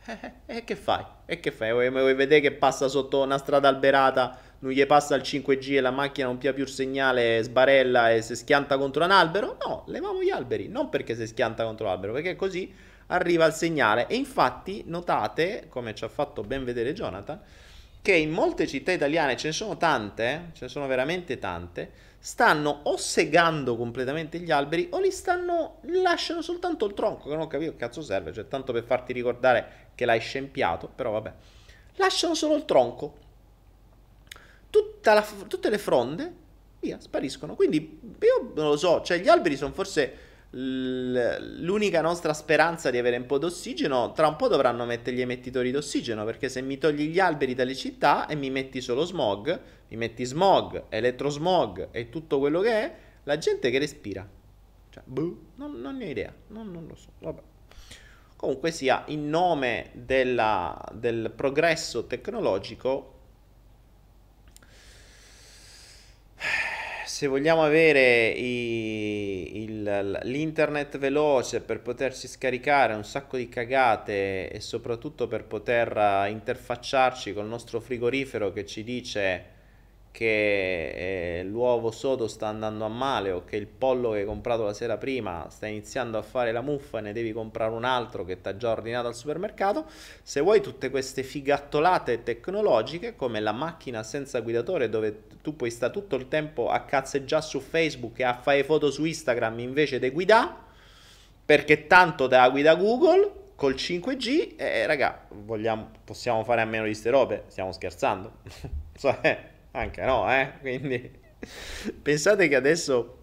[0.07, 1.05] eh, e che fai?
[1.26, 1.72] E che fai?
[1.72, 5.80] Vuoi, vuoi vedere che passa sotto una strada alberata, non gli passa il 5G e
[5.80, 9.56] la macchina non pia più il segnale, sbarella e si schianta contro un albero?
[9.66, 12.72] No, leviamo gli alberi, non perché si schianta contro l'albero, perché così
[13.06, 14.06] arriva il segnale.
[14.06, 17.40] E infatti notate, come ci ha fatto ben vedere Jonathan,
[18.02, 22.80] che in molte città italiane ce ne sono tante, ce ne sono veramente tante, stanno
[22.84, 27.46] o segando completamente gli alberi o li stanno lasciano soltanto il tronco, che non ho
[27.46, 31.32] capito che cazzo serve, cioè tanto per farti ricordare che l'hai scempiato, però vabbè.
[31.96, 33.28] Lasciano solo il tronco.
[35.03, 36.32] La, tutte le fronde,
[36.80, 37.55] via, spariscono.
[37.55, 43.16] Quindi io non lo so, cioè gli alberi sono forse l'unica nostra speranza di avere
[43.16, 47.09] un po' d'ossigeno, tra un po' dovranno mettere gli emettitori d'ossigeno, perché se mi togli
[47.09, 52.40] gli alberi dalle città e mi metti solo smog, mi metti smog, elettrosmog e tutto
[52.40, 52.94] quello che è,
[53.24, 54.28] la gente che respira.
[54.90, 57.42] Cioè, boh, non, non ne ho idea, non, non lo so, vabbè.
[58.34, 63.18] Comunque sia, in nome della, del progresso tecnologico
[67.20, 74.58] se vogliamo avere i, il, l'internet veloce per poterci scaricare un sacco di cagate e
[74.60, 79.44] soprattutto per poter interfacciarci col nostro frigorifero che ci dice
[80.12, 84.64] che eh, l'uovo sodo sta andando a male o che il pollo che hai comprato
[84.64, 88.24] la sera prima sta iniziando a fare la muffa e ne devi comprare un altro
[88.24, 89.86] che ti ha già ordinato al supermercato,
[90.22, 95.92] se vuoi tutte queste figattolate tecnologiche come la macchina senza guidatore dove tu puoi stare
[95.92, 100.11] tutto il tempo a cazzeggiare su Facebook e a fare foto su Instagram invece di
[100.11, 100.68] guidare,
[101.44, 106.64] perché tanto te la guida Google col 5G e eh, raga, vogliamo, possiamo fare a
[106.64, 108.32] meno di ste robe, stiamo scherzando.
[108.96, 110.52] cioè, anche no, eh?
[110.60, 111.10] Quindi
[112.02, 113.16] pensate che adesso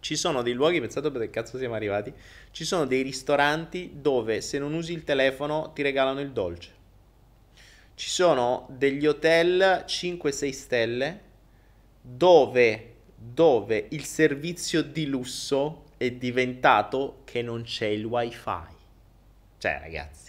[0.00, 2.12] ci sono dei luoghi, pensate dove cazzo siamo arrivati,
[2.50, 6.74] ci sono dei ristoranti dove se non usi il telefono ti regalano il dolce.
[7.94, 11.20] Ci sono degli hotel 5-6 stelle
[12.00, 18.74] dove, dove il servizio di lusso è diventato che non c'è il wifi.
[19.58, 20.25] Cioè ragazzi,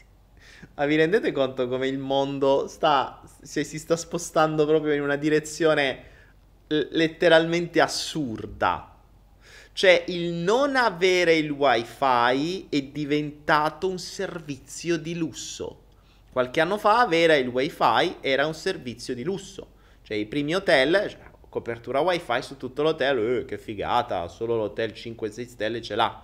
[0.77, 5.15] ma vi rendete conto come il mondo sta, se si sta spostando proprio in una
[5.15, 6.03] direzione
[6.67, 8.95] letteralmente assurda?
[9.73, 15.85] Cioè il non avere il wifi è diventato un servizio di lusso.
[16.31, 19.69] Qualche anno fa avere il wifi era un servizio di lusso.
[20.03, 21.19] Cioè i primi hotel, cioè,
[21.49, 26.23] copertura wifi su tutto l'hotel, eh, che figata, solo l'hotel 5-6 stelle ce l'ha.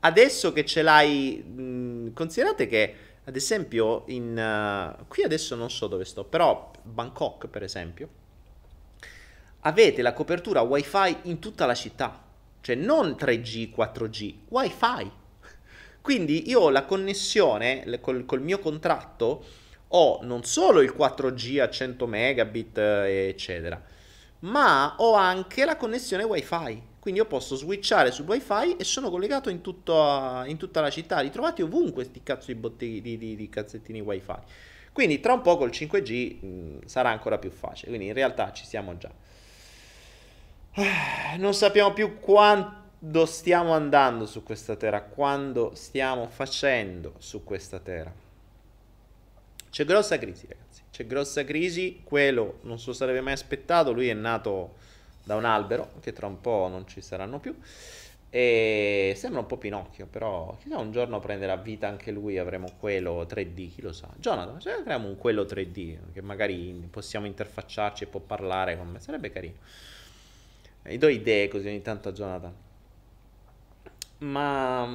[0.00, 2.94] Adesso che ce l'hai, mh, considerate che
[3.26, 8.08] ad esempio, in, uh, qui adesso non so dove sto, però Bangkok, per esempio,
[9.60, 12.22] avete la copertura wifi in tutta la città.
[12.60, 15.10] Cioè non 3G, 4G, wifi.
[16.00, 19.44] Quindi io ho la connessione col, col mio contratto,
[19.88, 23.82] ho non solo il 4G a 100 megabit, eccetera,
[24.40, 26.94] ma ho anche la connessione wifi.
[27.06, 31.20] Quindi io posso switchare sul wifi e sono collegato in, tutto, in tutta la città.
[31.20, 34.34] Li trovate ovunque questi cazzo di, botti, di, di, di cazzettini wifi.
[34.90, 37.90] Quindi tra un po' col 5G mh, sarà ancora più facile.
[37.90, 39.12] Quindi in realtà ci siamo già.
[41.38, 48.12] Non sappiamo più quando stiamo andando su questa terra, quando stiamo facendo su questa terra.
[49.70, 50.82] C'è grossa crisi, ragazzi.
[50.90, 52.00] C'è grossa crisi.
[52.02, 53.92] Quello non se lo sarebbe mai aspettato.
[53.92, 54.74] Lui è nato
[55.26, 57.52] da un albero, che tra un po' non ci saranno più.
[58.30, 63.22] E sembra un po' Pinocchio, però chissà un giorno prenderà vita anche lui, avremo quello
[63.24, 64.08] 3D, chi lo sa.
[64.18, 69.00] Jonathan, se creiamo un quello 3D, che magari possiamo interfacciarci e può parlare con me,
[69.00, 69.56] sarebbe carino.
[70.82, 72.54] Gli do idee così ogni tanto a Jonathan.
[74.18, 74.88] Ma...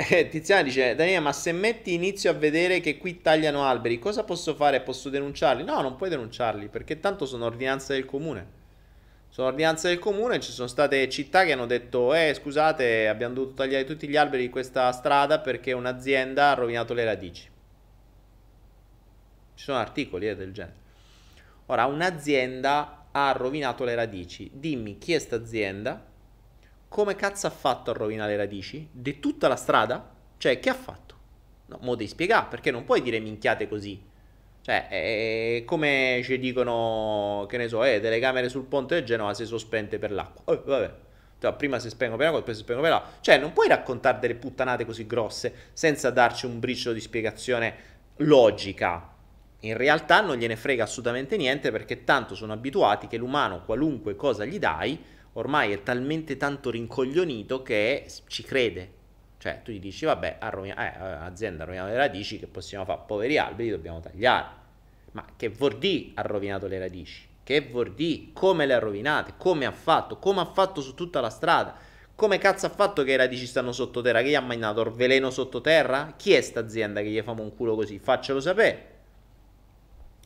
[0.00, 4.22] Eh, Tiziana dice, Daniele, ma se metti inizio a vedere che qui tagliano alberi, cosa
[4.22, 4.80] posso fare?
[4.80, 5.64] Posso denunciarli?
[5.64, 8.46] No, non puoi denunciarli, perché tanto sono ordinanze del comune.
[9.28, 13.54] Sono ordinanze del comune, ci sono state città che hanno detto, eh scusate, abbiamo dovuto
[13.54, 17.50] tagliare tutti gli alberi di questa strada perché un'azienda ha rovinato le radici.
[19.54, 20.76] Ci sono articoli eh, del genere.
[21.66, 24.48] Ora, un'azienda ha rovinato le radici.
[24.54, 26.07] Dimmi chi è sta azienda
[26.88, 28.88] come cazzo ha fatto a rovinare le radici?
[28.90, 30.10] Di tutta la strada?
[30.36, 31.16] Cioè, che ha fatto?
[31.66, 34.02] No, mo devi spiegare, perché non puoi dire minchiate così.
[34.62, 39.46] Cioè, è come ci dicono, che ne so, eh, telecamere sul ponte del Genova si
[39.58, 40.54] spente per l'acqua.
[40.54, 40.94] Oh, vabbè.
[41.40, 43.18] Cioè, prima si spengono per l'acqua, poi si spengono per l'acqua.
[43.20, 47.74] Cioè, non puoi raccontare delle puttanate così grosse senza darci un briciolo di spiegazione
[48.16, 49.14] logica.
[49.60, 54.44] In realtà non gliene frega assolutamente niente perché tanto sono abituati che l'umano, qualunque cosa
[54.44, 55.02] gli dai,
[55.38, 58.96] ormai è talmente tanto rincoglionito che ci crede.
[59.38, 63.02] Cioè, tu gli dici, vabbè, arrovina, eh, azienda ha rovinato le radici, che possiamo fare?
[63.06, 64.56] Poveri alberi, dobbiamo tagliare.
[65.12, 67.26] Ma che vuol dire ha rovinato le radici?
[67.44, 68.30] Che vuol dire?
[68.32, 69.34] Come le ha rovinate?
[69.36, 70.18] Come ha fatto?
[70.18, 71.76] Come ha fatto su tutta la strada?
[72.16, 74.22] Come cazzo ha fatto che le radici stanno sottoterra?
[74.22, 76.14] Che gli ha mandato il veleno sottoterra?
[76.16, 78.00] Chi è sta azienda che gli fa un culo così?
[78.00, 78.96] Faccelo sapere.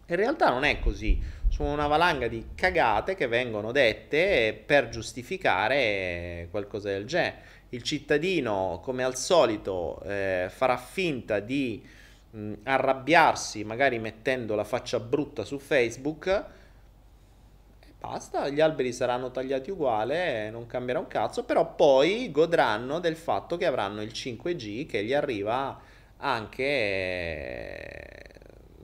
[0.06, 1.20] In realtà non è così
[1.52, 7.50] sono una valanga di cagate che vengono dette per giustificare qualcosa del genere.
[7.68, 11.84] Il cittadino, come al solito, eh, farà finta di
[12.30, 16.26] mh, arrabbiarsi, magari mettendo la faccia brutta su Facebook.
[16.26, 23.16] E basta, gli alberi saranno tagliati uguale, non cambierà un cazzo, però poi godranno del
[23.16, 25.78] fatto che avranno il 5G che gli arriva
[26.16, 28.21] anche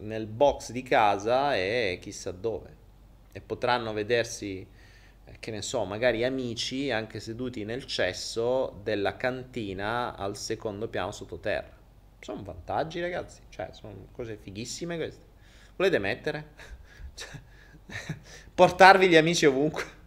[0.01, 2.76] nel box di casa e chissà dove.
[3.32, 4.66] E potranno vedersi,
[5.24, 11.12] eh, che ne so, magari amici anche seduti nel cesso della cantina al secondo piano
[11.12, 11.76] sottoterra.
[12.20, 13.42] Sono vantaggi, ragazzi.
[13.49, 15.24] Cioè, sono cose fighissime queste.
[15.76, 16.76] Volete mettere?
[17.18, 17.30] Cioè,
[18.55, 19.97] portarvi gli amici ovunque.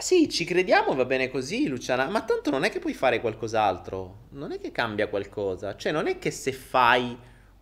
[0.00, 4.28] Sì, ci crediamo, va bene così, Luciana, ma tanto non è che puoi fare qualcos'altro,
[4.30, 7.16] non è che cambia qualcosa, cioè non è che se fai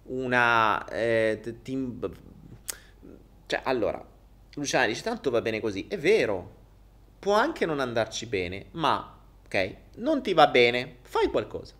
[0.05, 0.87] una...
[0.87, 1.99] Eh, team...
[3.45, 4.07] Cioè, allora,
[4.55, 6.55] Luciana dice tanto va bene così, è vero,
[7.19, 11.75] può anche non andarci bene, ma, ok, non ti va bene, fai qualcosa.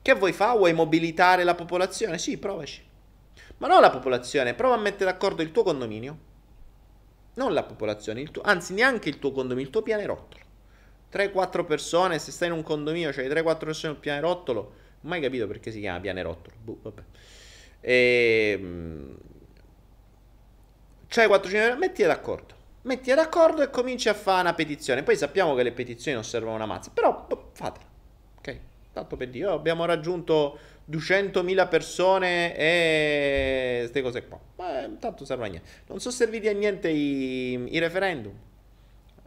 [0.00, 0.56] Che vuoi fare?
[0.56, 2.16] Vuoi mobilitare la popolazione?
[2.16, 2.82] Sì, provaci.
[3.58, 6.32] Ma non la popolazione, prova a mettere d'accordo il tuo condominio
[7.34, 10.42] non la popolazione, tuo, anzi neanche il tuo condominio, il tuo pianerottolo.
[11.12, 14.72] 3-4 persone, se stai in un condominio, c'hai cioè 3-4 persone nel pianerottolo,
[15.02, 16.56] mai capito perché si chiama pianerottolo.
[16.62, 17.02] Boh, vabbè.
[17.80, 19.16] E, ehm,
[21.08, 22.54] c'hai 4 persone, mettiti d'accordo.
[22.82, 25.02] Mettiti d'accordo e cominci a fare una petizione.
[25.02, 27.86] Poi sappiamo che le petizioni non servono una mazza, però boh, fatela.
[28.38, 28.58] Ok?
[28.92, 30.58] Tanto per dire, oh, abbiamo raggiunto
[30.90, 34.40] 200.000 persone e queste cose qua.
[34.56, 35.68] Ma tanto serve a niente.
[35.86, 38.32] Non sono serviti a niente i, i referendum.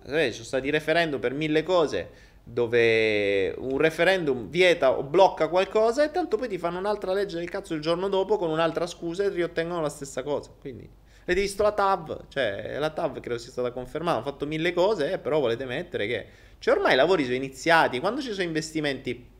[0.05, 6.11] Ci sono stati referendum per mille cose dove un referendum vieta o blocca qualcosa e
[6.11, 9.29] tanto poi ti fanno un'altra legge del cazzo il giorno dopo con un'altra scusa e
[9.29, 10.51] riottengono la stessa cosa.
[10.57, 10.89] Quindi
[11.23, 12.27] avete visto la TAV?
[12.29, 16.07] Cioè la TAV credo sia stata confermata, hanno fatto mille cose, eh, però volete mettere
[16.07, 16.25] che...
[16.59, 19.35] Cioè ormai i lavori sono iniziati, quando ci sono investimenti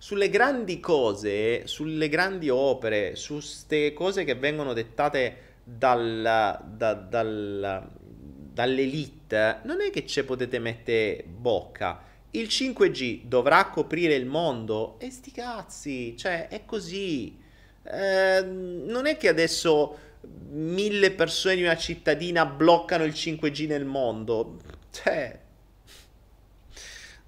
[0.00, 7.86] sulle grandi cose, sulle grandi opere, su queste cose che vengono dettate dal, da, dal,
[8.50, 12.02] dall'elite, non è che ci potete mettere bocca.
[12.30, 14.98] Il 5G dovrà coprire il mondo?
[15.00, 17.38] E sti cazzi, cioè è così.
[17.82, 19.98] Eh, non è che adesso
[20.48, 24.56] mille persone di una cittadina bloccano il 5G nel mondo.
[24.90, 25.38] Cioè,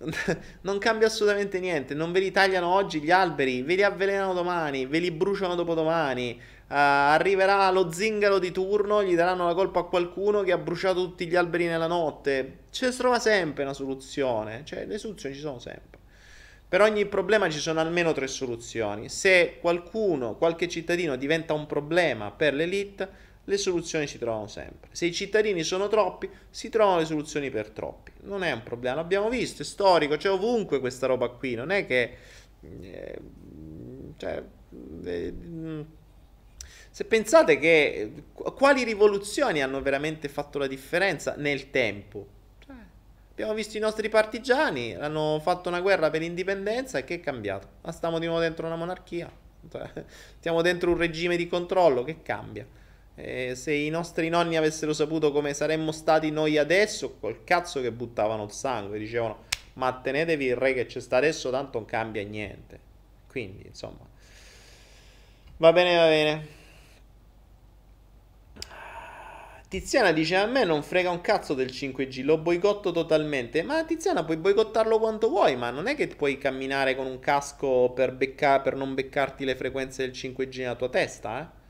[0.63, 1.95] non cambia assolutamente niente.
[1.95, 6.41] Non ve li tagliano oggi gli alberi, ve li avvelenano domani, ve li bruciano dopodomani.
[6.69, 11.05] Uh, arriverà lo zingaro di turno, gli daranno la colpa a qualcuno che ha bruciato
[11.05, 12.61] tutti gli alberi nella notte.
[12.71, 16.01] Ci si trova sempre una soluzione, cioè le soluzioni ci sono sempre.
[16.73, 19.11] Per ogni problema ci sono almeno tre soluzioni.
[19.11, 24.91] Se qualcuno, qualche cittadino diventa un problema per l'elite, le soluzioni si trovano sempre.
[24.93, 28.13] Se i cittadini sono troppi, si trovano le soluzioni per troppi.
[28.23, 31.87] Non è un problema, l'abbiamo visto, è storico, c'è ovunque questa roba qui, non è
[31.87, 32.17] che...
[32.61, 33.19] Eh,
[34.17, 34.43] cioè,
[35.05, 35.35] eh,
[36.91, 42.27] se pensate che quali rivoluzioni hanno veramente fatto la differenza nel tempo?
[42.65, 42.77] Cioè,
[43.31, 47.67] abbiamo visto i nostri partigiani, hanno fatto una guerra per l'indipendenza e che è cambiato?
[47.81, 49.31] Ma stiamo di nuovo dentro una monarchia,
[49.71, 49.91] cioè,
[50.39, 52.67] stiamo dentro un regime di controllo, che cambia?
[53.15, 57.93] Eh, se i nostri nonni avessero saputo come saremmo stati noi adesso, col cazzo che
[57.93, 62.23] buttavano il sangue, dicevano ma tenetevi il re che c'è sta adesso, tanto non cambia
[62.25, 62.79] niente.
[63.29, 64.07] Quindi, insomma,
[65.57, 66.61] va bene, va bene.
[69.69, 73.63] Tiziana dice a me non frega un cazzo del 5G, lo boicotto totalmente.
[73.63, 77.91] Ma Tiziana puoi boicottarlo quanto vuoi, ma non è che puoi camminare con un casco
[77.95, 81.61] per, becca- per non beccarti le frequenze del 5G nella tua testa, eh?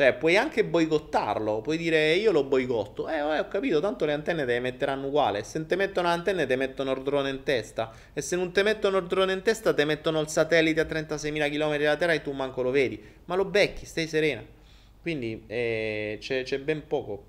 [0.00, 3.06] Cioè, puoi anche boicottarlo, puoi dire io lo boicotto.
[3.10, 5.44] Eh, ho capito, tanto le antenne te le metteranno uguale.
[5.44, 7.92] Se te mettono antenne, te mettono il drone in testa.
[8.14, 11.50] E se non te mettono il drone in testa, te mettono il satellite a 36.000
[11.50, 12.98] km da terra e tu manco lo vedi.
[13.26, 14.42] Ma lo becchi, stai serena.
[15.02, 17.24] Quindi eh, c'è, c'è ben poco.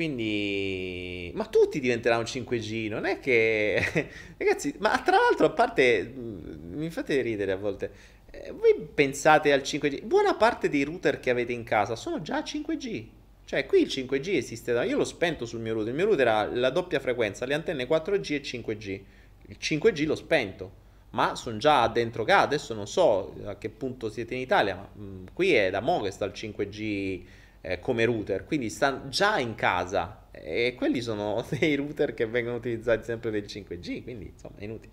[0.00, 4.08] Quindi, ma tutti diventeranno 5G, non è che...
[4.38, 7.90] Ragazzi, ma tra l'altro, a parte, mm, mi fate ridere a volte,
[8.30, 12.40] eh, voi pensate al 5G, buona parte dei router che avete in casa sono già
[12.40, 13.04] 5G.
[13.44, 14.84] Cioè, qui il 5G esiste da...
[14.84, 17.86] Io l'ho spento sul mio router, il mio router ha la doppia frequenza, le antenne
[17.86, 19.00] 4G e 5G.
[19.48, 20.72] Il 5G l'ho spento,
[21.10, 24.88] ma sono già dentro casa, adesso non so a che punto siete in Italia, ma
[24.96, 27.20] mm, qui è da mo' che sta il 5G
[27.60, 32.56] eh, come router, quindi stanno già in casa e quelli sono dei router che vengono
[32.56, 34.92] utilizzati sempre del 5G, quindi insomma è inutile.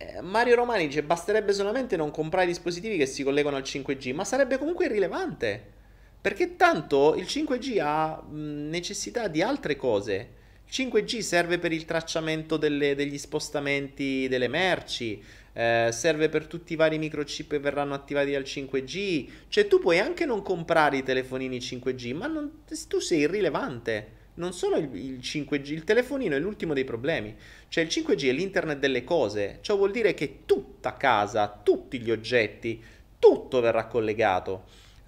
[0.00, 4.24] Eh, Mario Romani dice basterebbe solamente non comprare dispositivi che si collegano al 5G, ma
[4.24, 5.76] sarebbe comunque irrilevante,
[6.20, 10.36] perché tanto il 5G ha necessità di altre cose.
[10.66, 15.22] Il 5G serve per il tracciamento delle, degli spostamenti delle merci,
[15.58, 19.28] eh, serve per tutti i vari microchip che verranno attivati dal 5G.
[19.48, 24.16] Cioè, tu puoi anche non comprare i telefonini 5G, ma non, tu sei irrilevante.
[24.34, 27.34] Non solo il, il 5G, il telefonino è l'ultimo dei problemi.
[27.66, 29.58] Cioè, il 5G è l'internet delle cose.
[29.60, 32.80] Ciò vuol dire che tutta casa, tutti gli oggetti,
[33.18, 34.66] tutto verrà collegato.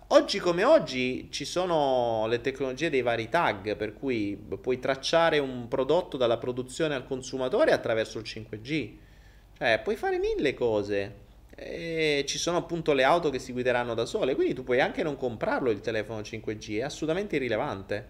[0.08, 5.68] Oggi come oggi ci sono le tecnologie dei vari tag, per cui puoi tracciare un
[5.68, 9.08] prodotto dalla produzione al consumatore attraverso il 5G.
[9.60, 11.28] Cioè, puoi fare mille cose.
[11.54, 15.02] E ci sono appunto le auto che si guideranno da sole, quindi tu puoi anche
[15.02, 18.08] non comprarlo il telefono 5G, è assolutamente irrilevante.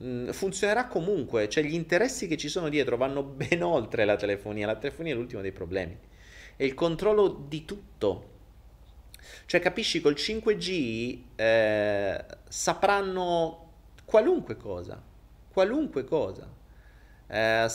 [0.00, 4.66] Mm, funzionerà comunque, cioè gli interessi che ci sono dietro vanno ben oltre la telefonia,
[4.66, 5.98] la telefonia è l'ultimo dei problemi.
[6.54, 8.28] È il controllo di tutto.
[9.46, 13.70] Cioè capisci col 5G eh, sapranno
[14.04, 15.02] qualunque cosa,
[15.52, 16.48] qualunque cosa.
[17.32, 17.68] Eh,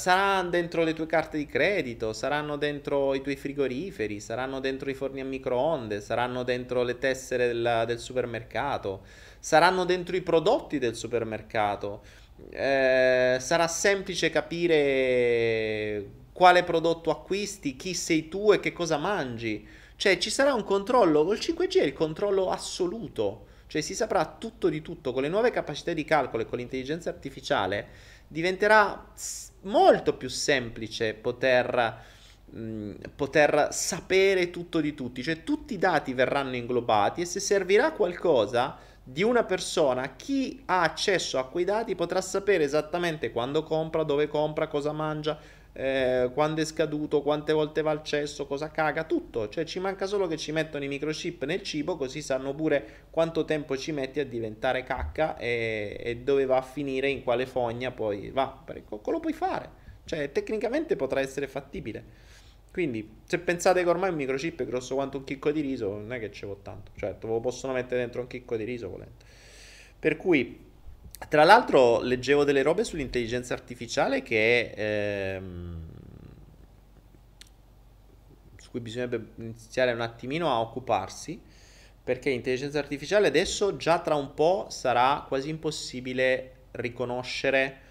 [0.49, 5.21] dentro le tue carte di credito, saranno dentro i tuoi frigoriferi, saranno dentro i forni
[5.21, 9.03] a microonde, saranno dentro le tessere del, del supermercato,
[9.39, 12.01] saranno dentro i prodotti del supermercato.
[12.49, 19.65] Eh, sarà semplice capire quale prodotto acquisti, chi sei tu e che cosa mangi.
[19.95, 24.67] Cioè ci sarà un controllo, col 5G è il controllo assoluto, cioè si saprà tutto
[24.67, 27.87] di tutto, con le nuove capacità di calcolo e con l'intelligenza artificiale
[28.35, 29.13] diventerà
[29.61, 31.95] molto più semplice poter,
[32.49, 37.93] mh, poter sapere tutto di tutti, cioè tutti i dati verranno inglobati e se servirà
[37.93, 44.03] qualcosa di una persona, chi ha accesso a quei dati potrà sapere esattamente quando compra,
[44.03, 45.39] dove compra, cosa mangia,
[45.77, 49.49] eh, quando è scaduto, quante volte va al cesso, cosa caga, tutto.
[49.49, 53.43] Cioè ci manca solo che ci mettono i microchip nel cibo così sanno pure quanto
[53.43, 57.91] tempo ci metti a diventare cacca e, e dove va a finire, in quale fogna
[57.91, 58.61] poi va.
[58.63, 59.83] Perché lo puoi fare.
[60.05, 62.23] Cioè tecnicamente potrà essere fattibile.
[62.71, 66.13] Quindi se pensate che ormai un microchip è grosso quanto un chicco di riso, non
[66.13, 66.91] è che ci vuole tanto.
[66.95, 69.15] Cioè lo possono mettere dentro un chicco di riso volendo.
[69.99, 70.64] Per cui
[71.29, 75.87] tra l'altro leggevo delle robe sull'intelligenza artificiale che ehm,
[78.57, 81.41] su cui bisognerebbe iniziare un attimino a occuparsi
[82.03, 87.81] perché l'intelligenza artificiale adesso già tra un po' sarà quasi impossibile riconoscere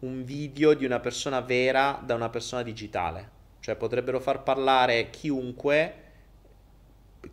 [0.00, 3.36] un video di una persona vera da una persona digitale.
[3.60, 5.94] Cioè potrebbero far parlare chiunque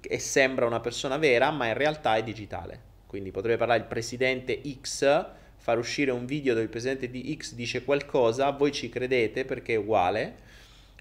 [0.02, 2.94] e sembra una persona vera, ma in realtà è digitale.
[3.16, 7.54] Quindi potrebbe parlare il presidente X, far uscire un video dove il presidente di X
[7.54, 10.36] dice qualcosa, voi ci credete perché è uguale,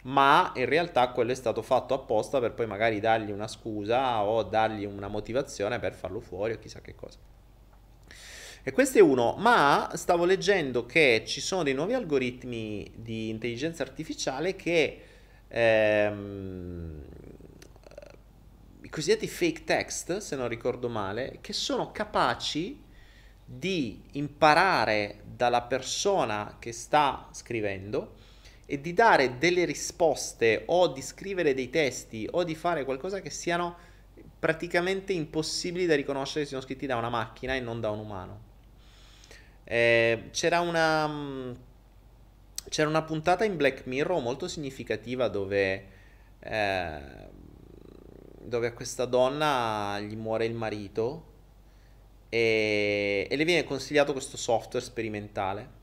[0.02, 4.44] ma in realtà quello è stato fatto apposta per poi magari dargli una scusa o
[4.44, 7.18] dargli una motivazione per farlo fuori o chissà che cosa.
[8.62, 13.82] E questo è uno, ma stavo leggendo che ci sono dei nuovi algoritmi di intelligenza
[13.82, 15.00] artificiale che
[15.48, 17.02] ehm,
[18.84, 22.82] i cosiddetti fake text, se non ricordo male, che sono capaci
[23.42, 28.14] di imparare dalla persona che sta scrivendo
[28.66, 33.30] e di dare delle risposte o di scrivere dei testi o di fare qualcosa che
[33.30, 33.76] siano
[34.38, 38.40] praticamente impossibili da riconoscere che siano scritti da una macchina e non da un umano.
[39.64, 41.72] Eh, c'era una
[42.68, 45.86] c'era una puntata in Black Mirror molto significativa dove
[46.40, 47.00] eh,
[48.44, 51.32] dove a questa donna gli muore il marito
[52.28, 55.82] e, e le viene consigliato questo software sperimentale.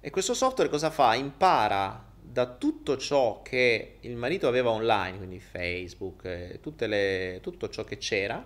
[0.00, 1.14] E questo software cosa fa?
[1.14, 7.84] Impara da tutto ciò che il marito aveva online, quindi Facebook, eh, le, tutto ciò
[7.84, 8.44] che c'era,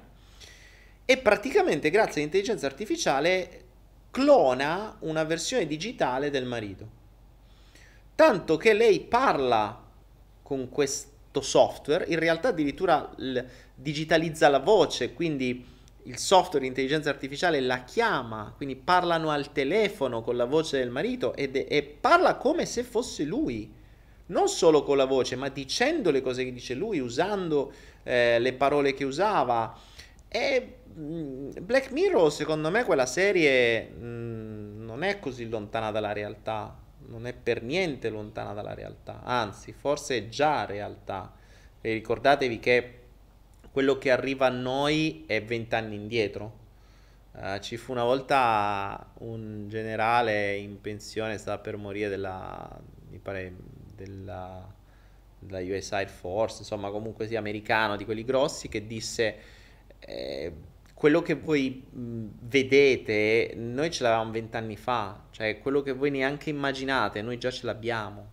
[1.04, 3.64] e praticamente grazie all'intelligenza artificiale
[4.10, 7.00] clona una versione digitale del marito.
[8.14, 9.82] Tanto che lei parla
[10.42, 13.14] con questo software, in realtà addirittura
[13.74, 15.64] digitalizza la voce, quindi
[16.04, 20.90] il software di intelligenza artificiale la chiama, quindi parlano al telefono con la voce del
[20.90, 23.80] marito ed, e parla come se fosse lui.
[24.24, 27.72] Non solo con la voce, ma dicendo le cose che dice lui, usando
[28.02, 29.76] eh, le parole che usava.
[30.28, 36.12] E Mm, Black Mirror, secondo me, quella serie mh, mm, non è così lontana dalla
[36.12, 36.78] realtà.
[37.06, 39.22] Non è per niente lontana dalla realtà.
[39.22, 41.32] Anzi, forse è già realtà.
[41.80, 42.98] E ricordatevi che
[43.72, 46.60] quello che arriva a noi è vent'anni indietro.
[47.32, 52.78] Uh, ci fu una volta un generale in pensione, stava per morire della,
[53.08, 53.54] mi pare,
[53.96, 54.70] della,
[55.38, 59.36] della US Air Force, insomma comunque sia americano, di quelli grossi, che disse
[59.98, 60.52] eh,
[61.02, 66.48] quello che voi mh, vedete, noi ce l'avevamo vent'anni fa, cioè quello che voi neanche
[66.48, 68.30] immaginate, noi già ce l'abbiamo.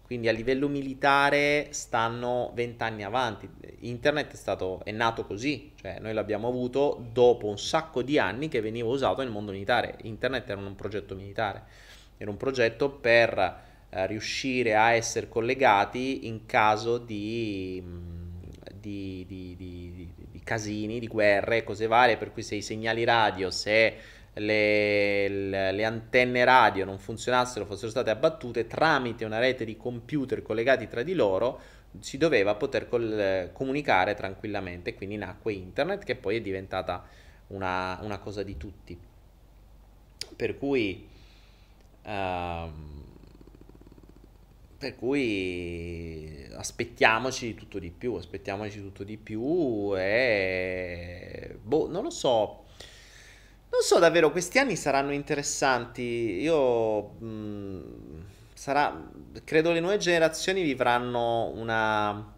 [0.00, 3.50] Quindi a livello militare stanno vent'anni avanti.
[3.80, 8.46] Internet è, stato, è nato così, cioè noi l'abbiamo avuto dopo un sacco di anni
[8.46, 9.96] che veniva usato nel mondo militare.
[10.02, 11.64] Internet era un progetto militare,
[12.16, 13.60] era un progetto per
[13.90, 17.82] eh, riuscire a essere collegati in caso di,
[18.72, 19.93] di, di, di
[20.44, 23.96] casini, di guerre, cose varie, per cui se i segnali radio, se
[24.34, 30.42] le, le, le, antenne radio non funzionassero, fossero state abbattute, tramite una rete di computer
[30.42, 31.60] collegati tra di loro,
[31.98, 37.04] si doveva poter col, comunicare tranquillamente, quindi nacque internet che poi è diventata
[37.48, 38.98] una, una cosa di tutti.
[40.36, 41.08] Per cui...
[42.04, 43.03] Um,
[44.76, 52.62] per cui aspettiamoci tutto di più, aspettiamoci tutto di più e boh, non lo so.
[53.70, 56.02] Non so davvero, questi anni saranno interessanti.
[56.40, 57.80] Io mh, mm,
[58.52, 59.10] sarà,
[59.42, 62.32] credo le nuove generazioni vivranno una,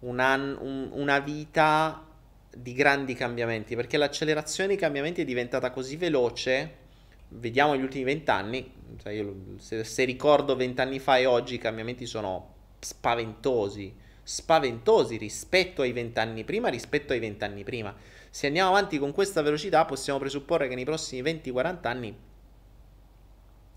[0.00, 2.06] una, un, una vita
[2.54, 6.80] di grandi cambiamenti, perché l'accelerazione dei cambiamenti è diventata così veloce.
[7.28, 12.06] Vediamo gli ultimi vent'anni, cioè io, se, se ricordo vent'anni fa e oggi i cambiamenti
[12.06, 17.94] sono spaventosi, spaventosi rispetto ai vent'anni prima, rispetto ai vent'anni prima.
[18.30, 22.16] Se andiamo avanti con questa velocità possiamo presupporre che nei prossimi 20-40 anni,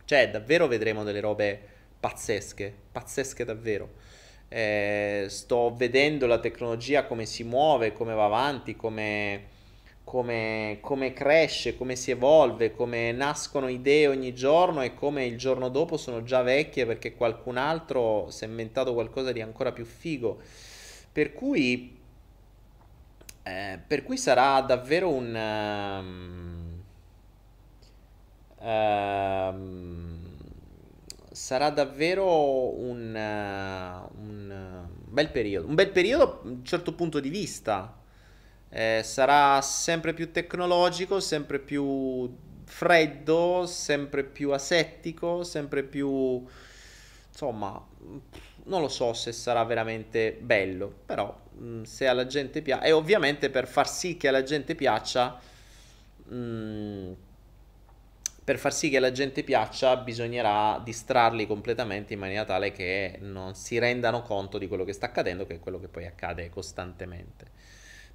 [0.05, 1.59] cioè davvero vedremo delle robe
[1.99, 3.93] pazzesche, pazzesche davvero.
[4.47, 9.53] Eh, sto vedendo la tecnologia come si muove, come va avanti, come
[10.05, 15.67] come, come, cresce, come si evolve, come nascono idee ogni giorno e come il giorno
[15.69, 20.39] dopo sono già vecchie perché qualcun altro si è inventato qualcosa di ancora più figo.
[21.11, 21.97] Per cui,
[23.43, 26.83] eh, per cui sarà davvero un...
[28.61, 30.33] Um, um,
[31.31, 35.67] sarà davvero un, uh, un bel periodo.
[35.67, 38.03] Un bel periodo da un certo punto di vista
[38.75, 42.29] eh, sarà sempre più tecnologico, sempre più
[42.65, 46.45] freddo, sempre più asettico, sempre più...
[47.29, 47.81] insomma,
[48.65, 52.87] non lo so se sarà veramente bello, però mh, mm, se alla gente piace...
[52.87, 55.39] E ovviamente per far sì che alla gente piaccia...
[56.25, 57.13] Mh, mm,
[58.43, 63.55] per far sì che alla gente piaccia bisognerà distrarli completamente in maniera tale che non
[63.55, 67.54] si rendano conto di quello che sta accadendo, che è quello che poi accade costantemente.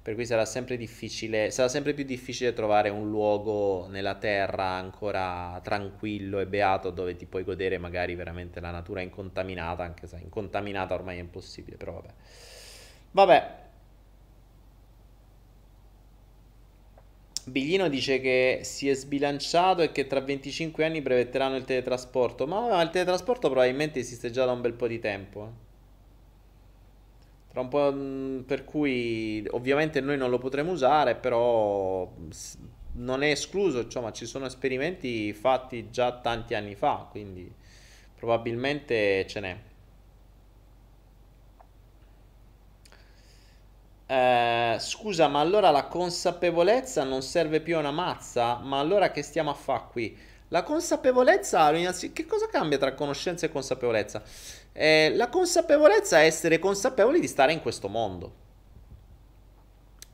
[0.03, 5.59] Per cui sarà sempre difficile, sarà sempre più difficile trovare un luogo nella terra ancora
[5.63, 10.95] tranquillo e beato dove ti puoi godere magari veramente la natura incontaminata, anche se incontaminata
[10.95, 12.13] ormai è impossibile, però vabbè.
[13.11, 13.59] Vabbè.
[17.45, 22.81] Biglino dice che si è sbilanciato e che tra 25 anni brevetteranno il teletrasporto, ma
[22.81, 25.69] il teletrasporto probabilmente esiste già da un bel po' di tempo.
[27.51, 32.09] Tra un po', mm, per cui ovviamente noi non lo potremo usare, però
[32.93, 37.53] non è escluso, insomma, ci sono esperimenti fatti già tanti anni fa, quindi
[38.15, 39.57] probabilmente ce n'è.
[44.05, 48.57] Eh, scusa, ma allora la consapevolezza non serve più a una mazza?
[48.57, 50.17] Ma allora che stiamo a fare qui?
[50.49, 54.21] La consapevolezza, che cosa cambia tra conoscenza e consapevolezza?
[54.73, 58.39] Eh, la consapevolezza è essere consapevoli di stare in questo mondo.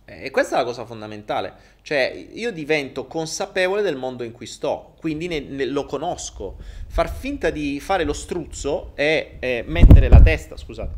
[0.09, 1.53] E questa è la cosa fondamentale.
[1.81, 6.55] Cioè, io divento consapevole del mondo in cui sto, quindi ne, ne, lo conosco.
[6.87, 10.93] Far finta di fare lo struzzo e, e mettere la testa, scusate,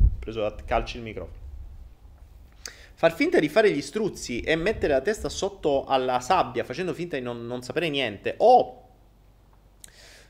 [0.00, 1.44] ho preso a calci il microfono.
[2.94, 7.16] Far finta di fare gli struzzi e mettere la testa sotto alla sabbia facendo finta
[7.16, 8.85] di non, non sapere niente o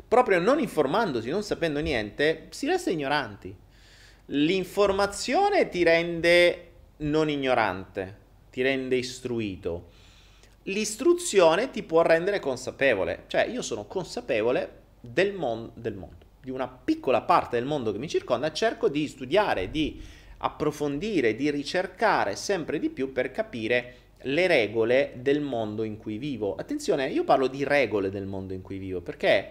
[0.09, 3.55] proprio non informandosi, non sapendo niente, si resta ignoranti.
[4.27, 8.17] L'informazione ti rende non ignorante,
[8.51, 9.91] ti rende istruito.
[10.65, 16.67] L'istruzione ti può rendere consapevole, cioè io sono consapevole del, mon- del mondo, di una
[16.67, 20.01] piccola parte del mondo che mi circonda, cerco di studiare, di
[20.39, 26.57] approfondire, di ricercare sempre di più per capire le regole del mondo in cui vivo.
[26.57, 29.51] Attenzione, io parlo di regole del mondo in cui vivo perché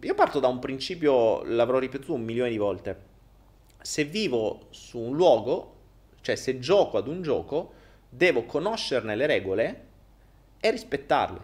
[0.00, 3.10] io parto da un principio, l'avrò ripetuto un milione di volte.
[3.80, 5.74] Se vivo su un luogo,
[6.20, 7.72] cioè se gioco ad un gioco,
[8.08, 9.86] devo conoscerne le regole
[10.60, 11.40] e rispettarle,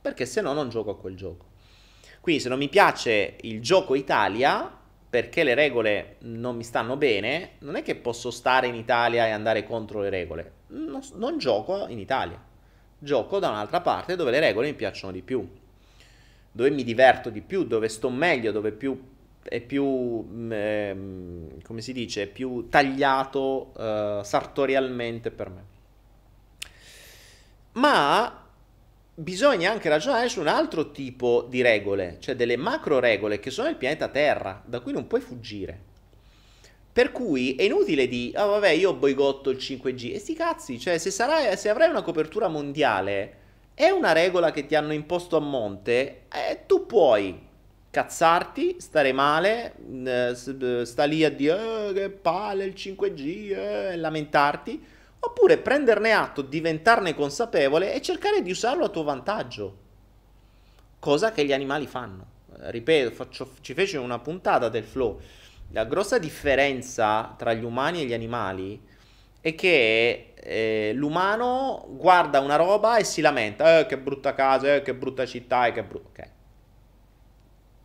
[0.00, 1.44] perché se no non gioco a quel gioco.
[2.20, 4.72] Quindi se non mi piace il gioco Italia,
[5.10, 9.30] perché le regole non mi stanno bene, non è che posso stare in Italia e
[9.30, 10.52] andare contro le regole.
[10.68, 12.40] Non, non gioco in Italia,
[12.98, 15.64] gioco da un'altra parte dove le regole mi piacciono di più
[16.56, 18.98] dove mi diverto di più, dove sto meglio, dove più,
[19.42, 25.64] è più, ehm, come si dice, è più tagliato eh, sartorialmente per me.
[27.72, 28.42] Ma
[29.14, 33.68] bisogna anche ragionare su un altro tipo di regole, cioè delle macro regole che sono
[33.68, 35.78] il pianeta Terra, da cui non puoi fuggire.
[36.90, 40.14] Per cui è inutile di, ah oh, vabbè, io boicotto il 5G.
[40.14, 43.44] E sti cazzi, cioè se, sarai, se avrai una copertura mondiale
[43.78, 47.38] è una regola che ti hanno imposto a monte, eh, tu puoi
[47.90, 50.34] cazzarti, stare male, eh,
[50.86, 54.82] sta lì a dire eh, che palle il 5G, eh, lamentarti,
[55.18, 59.76] oppure prenderne atto, diventarne consapevole e cercare di usarlo a tuo vantaggio.
[60.98, 62.26] Cosa che gli animali fanno.
[62.58, 65.20] Eh, ripeto, faccio, ci fece una puntata del flow.
[65.72, 68.80] La grossa differenza tra gli umani e gli animali
[69.38, 74.82] è che eh, l'umano guarda una roba e si lamenta, eh, che brutta casa, eh,
[74.82, 76.22] che brutta città, eh, che brutta...
[76.22, 76.30] Ok.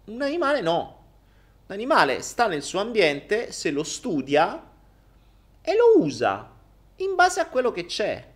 [0.05, 0.99] Un animale no.
[1.65, 4.69] Un animale sta nel suo ambiente, se lo studia
[5.61, 6.51] e lo usa
[6.97, 8.29] in base a quello che c'è.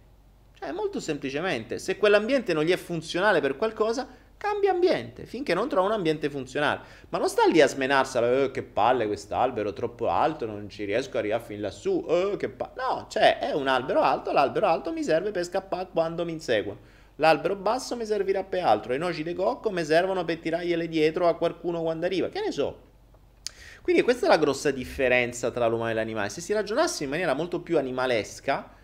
[0.53, 4.07] Cioè, molto semplicemente, se quell'ambiente non gli è funzionale per qualcosa,
[4.45, 6.81] cambia ambiente finché non trova un ambiente funzionale.
[7.09, 11.15] Ma non sta lì a smenarsela, eh, che palle quest'albero troppo alto, non ci riesco
[11.15, 12.73] a arrivare fin lassù, eh, che palle.
[12.75, 16.93] No, cioè è un albero alto, l'albero alto mi serve per scappare quando mi inseguono.
[17.15, 21.27] L'albero basso mi servirà per altro, i noci di cocco mi servono per tirargliele dietro
[21.27, 22.83] a qualcuno quando arriva, che ne so.
[23.81, 26.29] Quindi questa è la grossa differenza tra l'umano e l'animale.
[26.29, 28.74] Se si ragionasse in maniera molto più animalesca,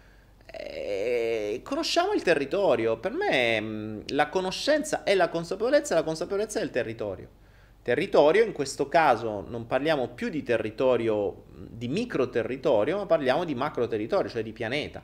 [0.51, 2.97] eh, conosciamo il territorio.
[2.97, 7.39] Per me mm, la conoscenza è la consapevolezza, la consapevolezza è il territorio.
[7.81, 13.45] Territorio, in questo caso non parliamo più di territorio, mm, di micro territorio, ma parliamo
[13.45, 15.01] di macro territorio, cioè di pianeta.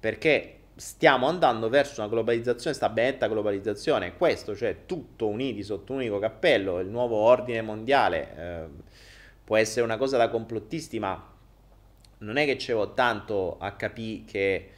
[0.00, 5.98] Perché stiamo andando verso una globalizzazione, sta betta globalizzazione, questo, cioè tutto uniti sotto un
[5.98, 8.66] unico cappello, il nuovo ordine mondiale, eh,
[9.44, 11.33] può essere una cosa da complottisti, ma
[12.24, 14.68] non è che c'è tanto a capire che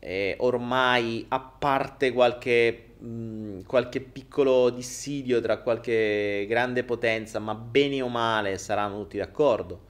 [0.00, 8.00] eh, ormai, a parte qualche, mh, qualche piccolo dissidio tra qualche grande potenza, ma bene
[8.02, 9.86] o male saranno tutti d'accordo.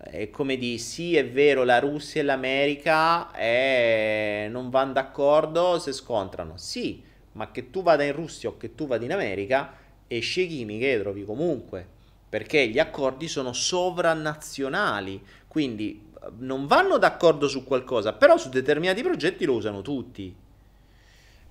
[0.00, 5.92] È come di sì, è vero, la Russia e l'America eh, non vanno d'accordo se
[5.92, 6.56] scontrano.
[6.56, 9.74] Sì, ma che tu vada in Russia o che tu vada in America,
[10.06, 11.96] esce chimiche trovi comunque
[12.28, 16.07] perché gli accordi sono sovranazionali, quindi
[16.38, 20.34] non vanno d'accordo su qualcosa, però su determinati progetti lo usano tutti.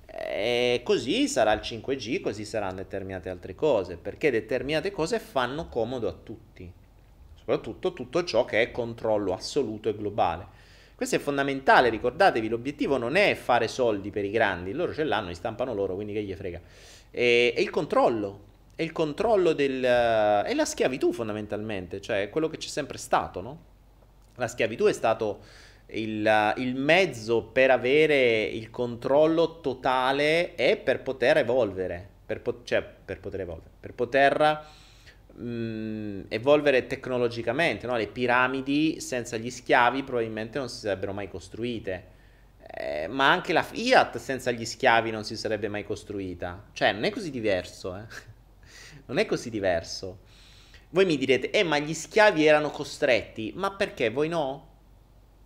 [0.05, 6.07] E così sarà il 5G, così saranno determinate altre cose, perché determinate cose fanno comodo
[6.07, 6.72] a tutti,
[7.38, 10.55] soprattutto tutto ciò che è controllo assoluto e globale.
[10.95, 15.28] Questo è fondamentale, ricordatevi, l'obiettivo non è fare soldi per i grandi, loro ce l'hanno,
[15.28, 16.59] li stampano loro, quindi che gli frega.
[17.11, 18.39] È, è il controllo,
[18.74, 19.84] è il controllo del...
[19.84, 23.76] è la schiavitù fondamentalmente, cioè quello che c'è sempre stato, no?
[24.38, 25.41] La schiavitù è stato
[25.88, 32.83] il, il, mezzo per avere il controllo totale e per poter evolvere, per po- cioè
[32.83, 34.65] per poter evolvere, per poter
[35.33, 37.88] mh, mm, evolvere tecnologicamente.
[37.88, 37.95] No?
[37.95, 42.15] Le piramidi senza gli schiavi probabilmente non si sarebbero mai costruite.
[42.69, 46.65] Eh, ma anche la Fiat senza gli schiavi non si sarebbe mai costruita.
[46.73, 48.35] Cioè, non è così diverso, eh?
[49.07, 50.19] Non è così diverso.
[50.89, 53.51] Voi mi direte, eh, ma gli schiavi erano costretti.
[53.55, 54.65] Ma perché voi no?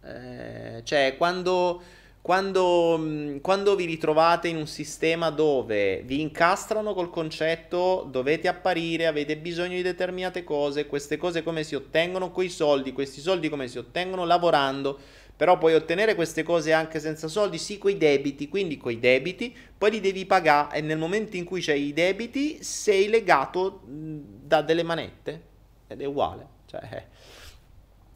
[0.03, 1.81] Eh, cioè, quando,
[2.21, 9.07] quando, mm, quando, vi ritrovate in un sistema dove vi incastrano col concetto dovete apparire,
[9.07, 12.31] avete bisogno di determinate cose, queste cose come si ottengono?
[12.31, 14.25] Coi soldi, questi soldi come si ottengono?
[14.25, 14.99] Lavorando.
[15.41, 17.57] Però puoi ottenere queste cose anche senza soldi?
[17.57, 18.47] Sì, coi debiti.
[18.47, 22.63] Quindi coi debiti poi li devi pagare e nel momento in cui c'hai i debiti
[22.63, 25.41] sei legato da delle manette.
[25.87, 26.45] Ed è uguale.
[26.67, 27.07] Cioè,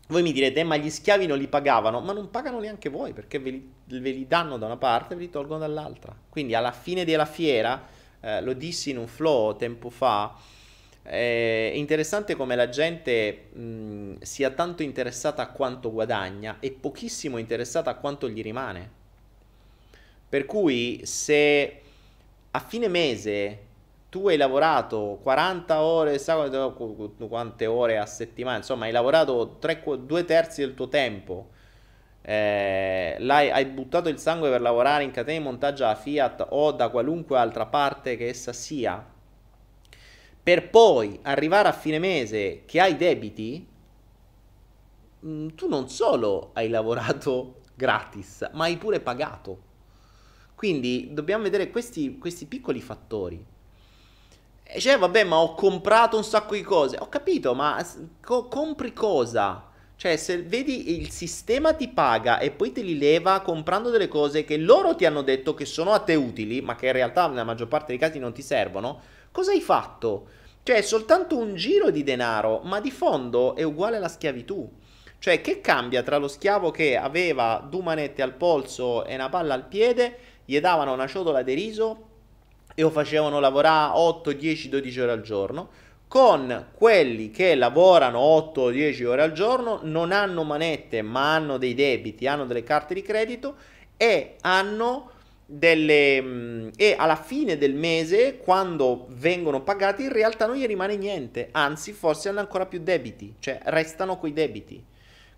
[0.10, 3.12] voi mi direte, eh, ma gli schiavi non li pagavano, ma non pagano neanche voi
[3.12, 6.16] perché ve li, ve li danno da una parte e ve li tolgono dall'altra.
[6.30, 7.88] Quindi alla fine della fiera,
[8.20, 10.32] eh, lo dissi in un flow tempo fa,
[11.06, 17.92] è interessante come la gente mh, sia tanto interessata a quanto guadagna e pochissimo interessata
[17.92, 19.04] a quanto gli rimane.
[20.28, 21.82] Per cui se
[22.52, 23.60] a fine mese
[24.10, 26.50] tu hai lavorato 40 ore, sai
[27.28, 31.50] quante ore a settimana, insomma hai lavorato tre, due terzi del tuo tempo,
[32.22, 36.90] eh, hai buttato il sangue per lavorare in catena di montaggio alla Fiat o da
[36.90, 39.06] qualunque altra parte che essa sia,
[40.46, 43.66] per poi arrivare a fine mese che hai debiti,
[45.26, 49.58] mm, tu non solo hai lavorato gratis, ma hai pure pagato.
[50.54, 53.44] Quindi dobbiamo vedere questi, questi piccoli fattori.
[54.64, 56.98] E cioè, vabbè, ma ho comprato un sacco di cose.
[57.00, 57.84] Ho capito, ma
[58.22, 59.64] co- compri cosa?
[59.96, 64.44] Cioè, se vedi il sistema ti paga e poi te li leva comprando delle cose
[64.44, 67.44] che loro ti hanno detto che sono a te utili, ma che in realtà nella
[67.44, 69.02] maggior parte dei casi non ti servono,
[69.36, 70.28] cosa hai fatto?
[70.64, 74.72] Cioè, è soltanto un giro di denaro, ma di fondo è uguale alla schiavitù.
[75.20, 79.54] Cioè, che cambia tra lo schiavo che aveva due manette al polso e una palla
[79.54, 82.08] al piede, gli davano una ciotola di riso
[82.76, 85.70] e lo facevano lavorare 8, 10, 12 ore al giorno,
[86.08, 91.58] con quelli che lavorano 8 o 10 ore al giorno, non hanno manette ma hanno
[91.58, 93.56] dei debiti, hanno delle carte di credito
[93.98, 95.10] e hanno
[95.46, 100.98] delle mm, e alla fine del mese quando vengono pagati in realtà non gli rimane
[100.98, 104.84] niente, anzi forse hanno ancora più debiti, cioè restano coi debiti.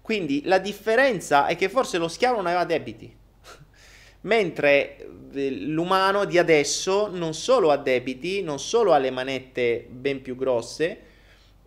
[0.01, 3.13] Quindi la differenza è che forse lo schiavo non aveva debiti
[4.21, 4.97] mentre
[5.33, 10.37] eh, l'umano di adesso non solo ha debiti, non solo ha le manette ben più
[10.37, 11.01] grosse,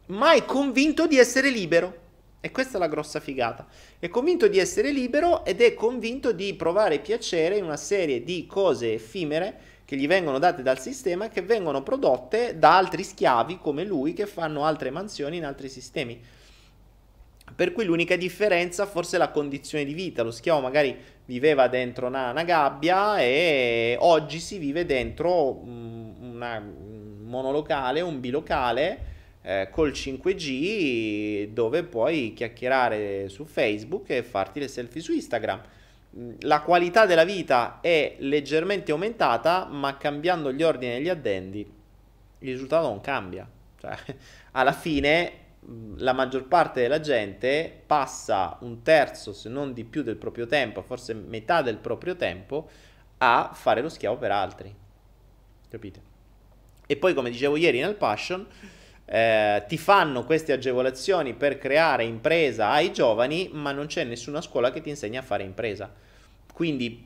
[0.07, 2.00] ma è convinto di essere libero.
[2.43, 3.67] E questa è la grossa figata.
[3.99, 8.47] È convinto di essere libero ed è convinto di provare piacere in una serie di
[8.47, 13.85] cose effimere che gli vengono date dal sistema che vengono prodotte da altri schiavi come
[13.85, 16.19] lui che fanno altre mansioni in altri sistemi.
[17.55, 20.23] Per cui l'unica differenza forse è la condizione di vita.
[20.23, 27.19] Lo schiavo magari viveva dentro una, una gabbia e oggi si vive dentro una, un
[27.25, 35.01] monolocale, un bilocale eh, col 5G dove puoi chiacchierare su Facebook e farti le selfie
[35.01, 35.63] su Instagram.
[36.41, 42.53] La qualità della vita è leggermente aumentata, ma cambiando gli ordini e gli addendi, il
[42.53, 43.49] risultato non cambia.
[43.79, 43.97] Cioè,
[44.53, 45.33] alla fine
[45.97, 50.83] la maggior parte della gente passa un terzo, se non di più del proprio tempo,
[50.83, 52.69] forse metà del proprio tempo,
[53.19, 54.75] a fare lo schiavo per altri.
[55.69, 56.09] Capite?
[56.87, 58.47] E poi, come dicevo ieri nel Passion,
[59.13, 64.71] eh, ti fanno queste agevolazioni per creare impresa ai giovani, ma non c'è nessuna scuola
[64.71, 65.93] che ti insegna a fare impresa.
[66.53, 67.05] Quindi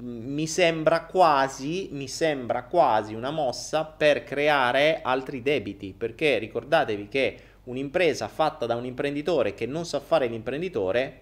[0.00, 7.38] mi sembra quasi, mi sembra quasi una mossa per creare altri debiti, perché ricordatevi che
[7.64, 11.20] un'impresa fatta da un imprenditore che non sa fare l'imprenditore,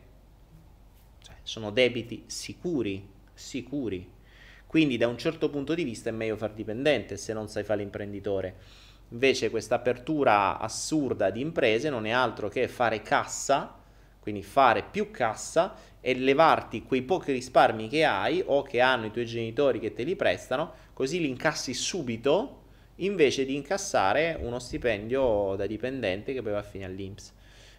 [1.22, 4.10] cioè, sono debiti sicuri, sicuri.
[4.66, 7.78] Quindi da un certo punto di vista è meglio far dipendente se non sai fare
[7.78, 8.56] l'imprenditore.
[9.10, 13.82] Invece questa apertura assurda di imprese non è altro che fare cassa
[14.24, 19.10] quindi fare più cassa e levarti quei pochi risparmi che hai o che hanno i
[19.10, 22.62] tuoi genitori che te li prestano, così li incassi subito
[22.96, 27.34] invece di incassare uno stipendio da dipendente che poi va a fine all'Inps.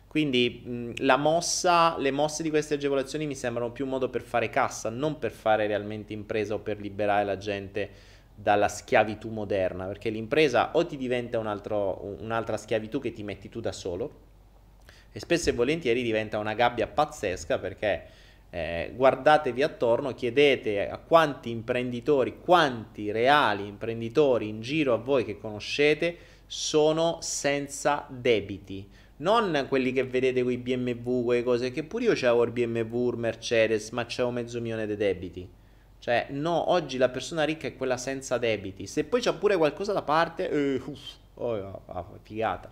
[0.07, 4.91] Quindi mossa, le mosse di queste agevolazioni mi sembrano più un modo per fare cassa,
[4.91, 7.89] non per fare realmente impresa o per liberare la gente
[8.35, 13.49] dalla schiavitù moderna, perché l'impresa o ti diventa un altro, un'altra schiavitù che ti metti
[13.49, 14.23] tu da solo,
[15.11, 18.03] e spesso e volentieri diventa una gabbia pazzesca perché
[18.49, 25.37] eh, guardatevi attorno, chiedete a quanti imprenditori, quanti reali imprenditori in giro a voi che
[25.37, 28.87] conoscete sono senza debiti.
[29.17, 33.11] Non quelli che vedete con i BMW, quelle cose che pure io avevo il BMW,
[33.11, 35.49] il Mercedes, ma c'avevo mezzo milione di debiti.
[36.05, 38.85] Cioè, no, oggi la persona ricca è quella senza debiti.
[38.85, 42.71] Se poi c'ha pure qualcosa da parte, eh, uff, oh, oh, figata.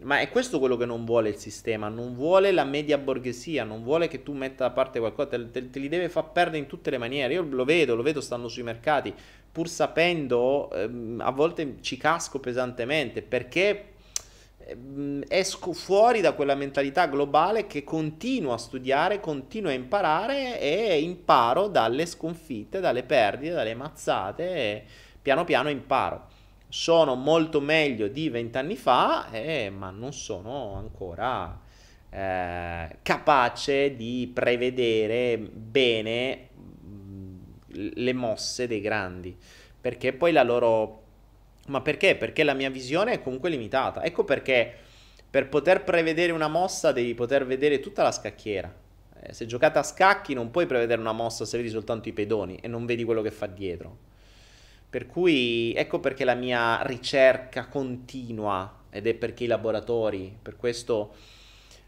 [0.00, 3.82] Ma è questo quello che non vuole il sistema, non vuole la media borghesia, non
[3.82, 6.66] vuole che tu metta da parte qualcosa, te, te, te li deve far perdere in
[6.66, 7.32] tutte le maniere.
[7.32, 9.14] Io lo vedo, lo vedo stando sui mercati,
[9.50, 13.91] pur sapendo, ehm, a volte ci casco pesantemente perché
[15.28, 21.68] esco fuori da quella mentalità globale che continuo a studiare, continuo a imparare e imparo
[21.68, 24.84] dalle sconfitte, dalle perdite, dalle mazzate
[25.22, 26.28] piano piano imparo.
[26.68, 31.60] Sono molto meglio di vent'anni fa, eh, ma non sono ancora
[32.10, 37.38] eh, capace di prevedere bene mm,
[37.94, 39.36] le mosse dei grandi,
[39.80, 41.00] perché poi la loro...
[41.68, 42.16] Ma perché?
[42.16, 44.02] Perché la mia visione è comunque limitata.
[44.02, 44.72] Ecco perché
[45.30, 48.72] per poter prevedere una mossa devi poter vedere tutta la scacchiera.
[49.20, 52.56] Eh, se giocate a scacchi non puoi prevedere una mossa se vedi soltanto i pedoni
[52.56, 54.10] e non vedi quello che fa dietro.
[54.90, 61.14] Per cui ecco perché la mia ricerca continua ed è perché i laboratori, per questo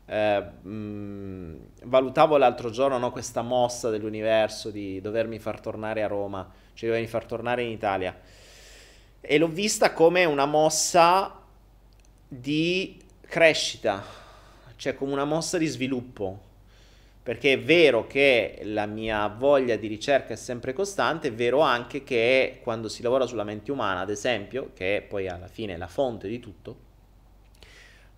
[0.06, 6.50] eh, mh, valutavo l'altro giorno no, questa mossa dell'universo di dovermi far tornare a Roma,
[6.72, 8.18] cioè dovermi far tornare in Italia.
[9.26, 11.40] E l'ho vista come una mossa
[12.28, 14.04] di crescita,
[14.76, 16.52] cioè come una mossa di sviluppo.
[17.22, 22.04] Perché è vero che la mia voglia di ricerca è sempre costante, è vero anche
[22.04, 25.86] che quando si lavora sulla mente umana, ad esempio, che è poi alla fine la
[25.86, 26.76] fonte di tutto,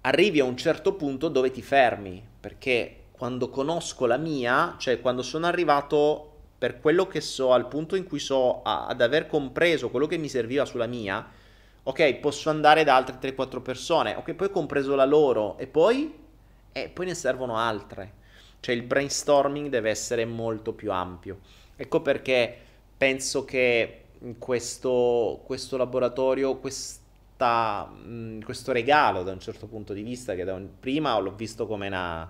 [0.00, 5.22] arrivi a un certo punto dove ti fermi, perché quando conosco la mia, cioè quando
[5.22, 6.35] sono arrivato
[6.66, 10.16] per quello che so, al punto in cui so a, ad aver compreso quello che
[10.18, 11.24] mi serviva sulla mia,
[11.84, 16.12] ok, posso andare da altre 3-4 persone, ok, poi ho compreso la loro e poi,
[16.72, 18.14] e poi ne servono altre.
[18.58, 21.38] Cioè il brainstorming deve essere molto più ampio.
[21.76, 22.56] Ecco perché
[22.96, 24.06] penso che
[24.36, 30.54] questo, questo laboratorio, questa, mh, questo regalo da un certo punto di vista, che da
[30.54, 32.28] un, prima l'ho visto come una,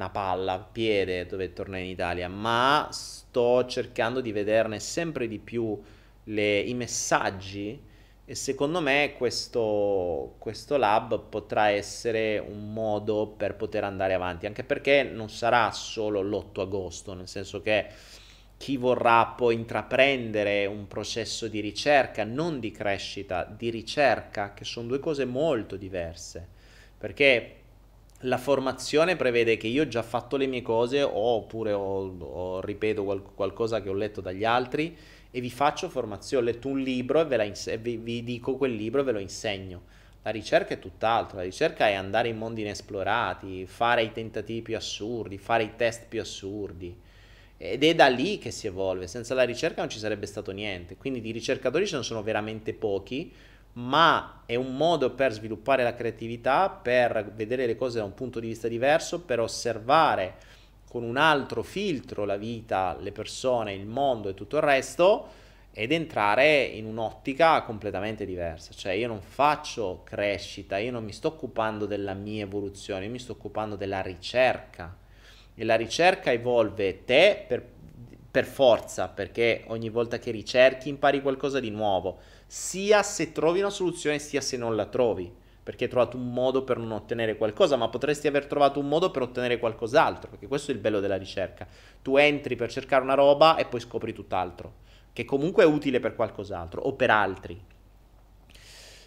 [0.00, 5.38] una palla a piede dove torna in Italia, ma sto cercando di vederne sempre di
[5.38, 5.78] più
[6.24, 7.88] le, i messaggi
[8.24, 14.64] e secondo me questo, questo lab potrà essere un modo per poter andare avanti, anche
[14.64, 17.86] perché non sarà solo l'8 agosto, nel senso che
[18.56, 24.86] chi vorrà poi intraprendere un processo di ricerca, non di crescita, di ricerca, che sono
[24.86, 26.46] due cose molto diverse,
[26.96, 27.59] perché
[28.24, 33.04] la formazione prevede che io ho già fatto le mie cose oppure ho, ho ripeto
[33.04, 34.94] qual- qualcosa che ho letto dagli altri
[35.30, 38.56] e vi faccio formazione, ho letto un libro e, ve la ins- vi, vi dico
[38.56, 39.82] quel libro e ve lo insegno.
[40.22, 44.76] La ricerca è tutt'altro, la ricerca è andare in mondi inesplorati, fare i tentativi più
[44.76, 46.94] assurdi, fare i test più assurdi.
[47.56, 50.96] Ed è da lì che si evolve, senza la ricerca non ci sarebbe stato niente.
[50.96, 53.32] Quindi di ricercatori ce ne sono veramente pochi,
[53.74, 58.40] ma è un modo per sviluppare la creatività, per vedere le cose da un punto
[58.40, 60.34] di vista diverso, per osservare
[60.88, 65.28] con un altro filtro la vita, le persone, il mondo e tutto il resto
[65.72, 68.72] ed entrare in un'ottica completamente diversa.
[68.72, 73.20] Cioè io non faccio crescita, io non mi sto occupando della mia evoluzione, io mi
[73.20, 74.96] sto occupando della ricerca.
[75.54, 77.64] E la ricerca evolve te per,
[78.28, 82.18] per forza, perché ogni volta che ricerchi impari qualcosa di nuovo,
[82.52, 85.32] sia se trovi una soluzione, sia se non la trovi
[85.62, 89.12] perché hai trovato un modo per non ottenere qualcosa, ma potresti aver trovato un modo
[89.12, 91.64] per ottenere qualcos'altro, perché questo è il bello della ricerca.
[92.02, 94.72] Tu entri per cercare una roba e poi scopri tutt'altro,
[95.12, 97.56] che comunque è utile per qualcos'altro o per altri.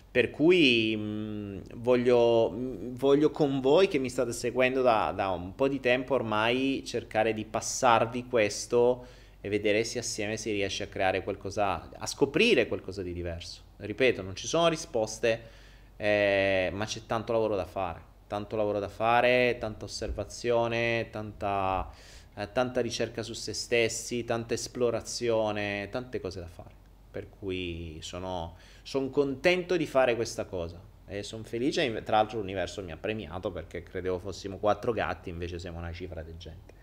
[0.09, 5.55] Per cui mh, voglio, mh, voglio, con voi che mi state seguendo da, da un
[5.55, 9.05] po' di tempo ormai cercare di passarvi questo
[9.45, 13.61] e vedere se assieme si riesce a creare qualcosa, a scoprire qualcosa di diverso.
[13.77, 15.61] Ripeto, non ci sono risposte
[15.97, 21.87] eh, ma c'è tanto lavoro da fare tanto lavoro da fare, tanta osservazione, tanta,
[22.33, 26.81] eh, tanta ricerca su se stessi, tanta esplorazione, tante cose da fare.
[27.11, 32.01] Per cui sono, sono contento di fare questa cosa e sono felice.
[32.01, 36.23] Tra l'altro, l'universo mi ha premiato perché credevo fossimo quattro gatti, invece siamo una cifra
[36.23, 36.73] di gente.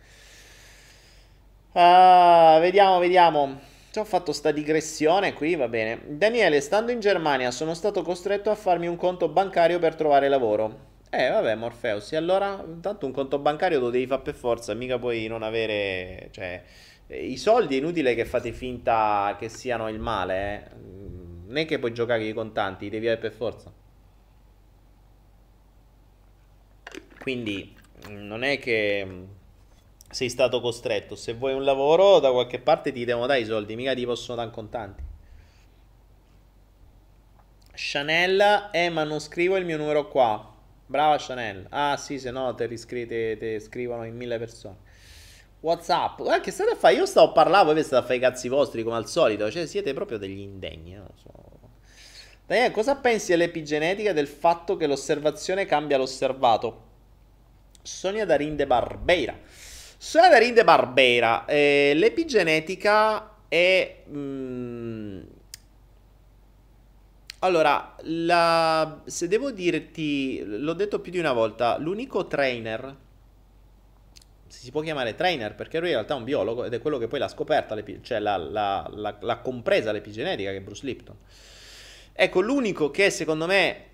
[1.72, 3.60] Uh, vediamo, vediamo.
[3.92, 6.01] Ci ho fatto sta digressione qui, va bene.
[6.06, 10.88] Daniele, stando in Germania sono stato costretto a farmi un conto bancario per trovare lavoro.
[11.10, 14.98] Eh, vabbè, Morpheus, e allora tanto un conto bancario lo devi fare per forza, mica
[14.98, 16.28] puoi non avere...
[16.30, 16.62] Cioè,
[17.09, 20.74] i soldi è inutile che fate finta che siano il male, eh.
[21.47, 23.72] Non è che puoi giocare i contanti, devi avere per forza.
[27.20, 27.76] Quindi
[28.09, 29.06] non è che
[30.11, 31.15] sei stato costretto.
[31.15, 34.37] Se vuoi un lavoro, da qualche parte ti devono dare i soldi, mica ti possono
[34.37, 35.03] dare contanti.
[37.73, 40.55] Chanel, eh, ma non scrivo il mio numero qua.
[40.87, 41.66] Brava Chanel.
[41.70, 44.89] Ah, sì, se no te riscrivi, te scrivono in mille persone.
[45.61, 46.95] Whatsapp, guarda che state a fare?
[46.95, 49.51] Io stavo a parlare, voi state a fare i cazzi vostri come al solito.
[49.51, 50.95] Cioè, siete proprio degli indegni.
[50.95, 51.31] Non so.
[52.47, 56.89] Daniele, cosa pensi dell'epigenetica del fatto che l'osservazione cambia l'osservato?
[57.82, 59.39] Sonia Darinde Barbeira.
[60.02, 61.44] Sono Rinde Barbera.
[61.44, 64.05] Eh, l'epigenetica è...
[64.09, 65.20] Mm,
[67.40, 72.97] allora, la, se devo dirti, l'ho detto più di una volta, l'unico trainer,
[74.47, 77.06] si può chiamare trainer, perché lui in realtà è un biologo ed è quello che
[77.06, 81.16] poi l'ha scoperta, cioè l'ha, l'ha, l'ha, l'ha compresa l'epigenetica, che è Bruce Lipton.
[82.14, 83.85] Ecco, l'unico che secondo me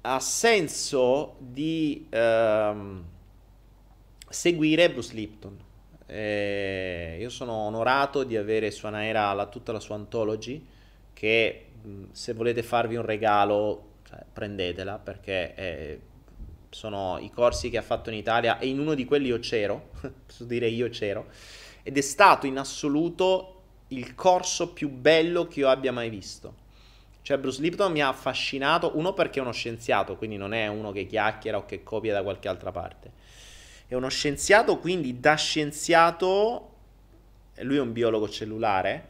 [0.00, 2.06] ha senso di...
[2.08, 3.04] Ehm,
[4.30, 5.58] seguire Bruce Lipton.
[6.06, 10.64] Eh, io sono onorato di avere su Anaera la, tutta la sua anthology
[11.12, 11.66] che
[12.12, 16.00] se volete farvi un regalo cioè, prendetela perché eh,
[16.70, 19.90] sono i corsi che ha fatto in Italia e in uno di quelli io c'ero,
[20.26, 21.26] posso dire io c'ero,
[21.82, 23.56] ed è stato in assoluto
[23.88, 26.68] il corso più bello che io abbia mai visto.
[27.22, 30.92] Cioè Bruce Lipton mi ha affascinato, uno perché è uno scienziato, quindi non è uno
[30.92, 33.19] che chiacchiera o che copia da qualche altra parte
[33.90, 36.74] è uno scienziato, quindi da scienziato,
[37.62, 39.08] lui è un biologo cellulare,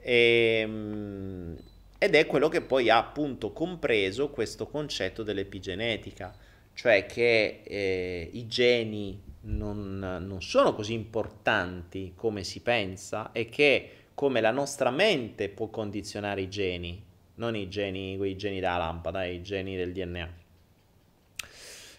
[0.00, 1.56] e, ehm,
[1.98, 6.34] ed è quello che poi ha appunto compreso questo concetto dell'epigenetica,
[6.72, 13.90] cioè che eh, i geni non, non sono così importanti come si pensa e che
[14.14, 19.26] come la nostra mente può condizionare i geni, non i geni, quei geni da lampada,
[19.26, 20.44] i geni del DNA.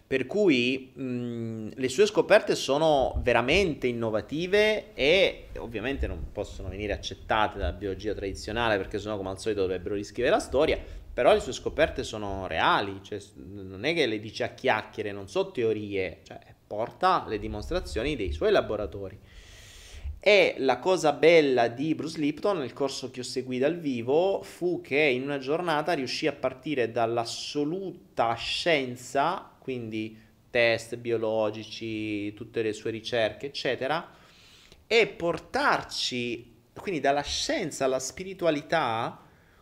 [0.07, 7.57] Per cui mh, le sue scoperte sono veramente innovative e ovviamente non possono venire accettate
[7.57, 10.79] dalla biologia tradizionale perché sennò come al solito dovrebbero riscrivere la storia,
[11.13, 15.27] però le sue scoperte sono reali, cioè, non è che le dice a chiacchiere, non
[15.27, 19.19] so teorie, cioè, porta le dimostrazioni dei suoi laboratori.
[20.21, 24.79] E la cosa bella di Bruce Lipton nel corso che io seguì dal vivo fu
[24.79, 30.17] che in una giornata riuscì a partire dall'assoluta scienza quindi
[30.49, 34.15] test biologici, tutte le sue ricerche, eccetera,
[34.87, 39.19] e portarci quindi dalla scienza alla spiritualità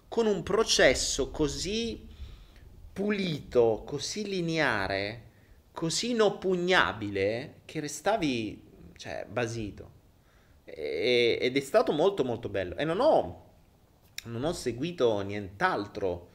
[0.08, 2.08] con un processo così
[2.94, 5.24] pulito, così lineare,
[5.72, 8.62] così inoppugnabile che restavi
[8.98, 9.90] cioè, basito.
[10.66, 12.76] E, ed è stato molto molto bello.
[12.76, 13.46] E non ho,
[14.26, 16.34] non ho seguito nient'altro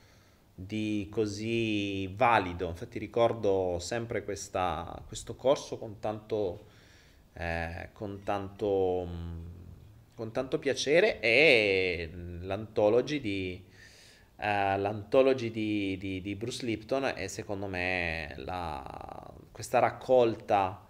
[0.66, 2.68] di così valido.
[2.68, 6.66] Infatti ricordo sempre questa, questo corso con tanto,
[7.34, 9.08] eh, con, tanto,
[10.14, 12.10] con tanto piacere e
[12.42, 13.64] l'antology di,
[14.36, 20.86] eh, l'antology di, di, di, Bruce Lipton è secondo me la, questa raccolta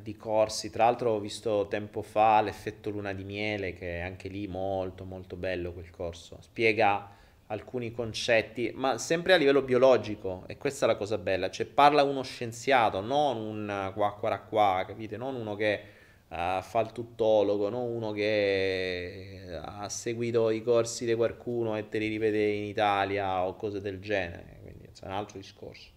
[0.00, 0.70] di corsi.
[0.70, 5.04] Tra l'altro ho visto tempo fa l'effetto luna di miele che è anche lì molto
[5.04, 6.38] molto bello quel corso.
[6.40, 7.18] Spiega
[7.50, 12.02] alcuni concetti, ma sempre a livello biologico, e questa è la cosa bella, cioè parla
[12.04, 15.16] uno scienziato, non un qua qua qua, capite?
[15.16, 15.80] Non uno che
[16.28, 21.98] uh, fa il tuttologo, non uno che ha seguito i corsi di qualcuno e te
[21.98, 25.88] li rivede in Italia o cose del genere, quindi è un altro discorso.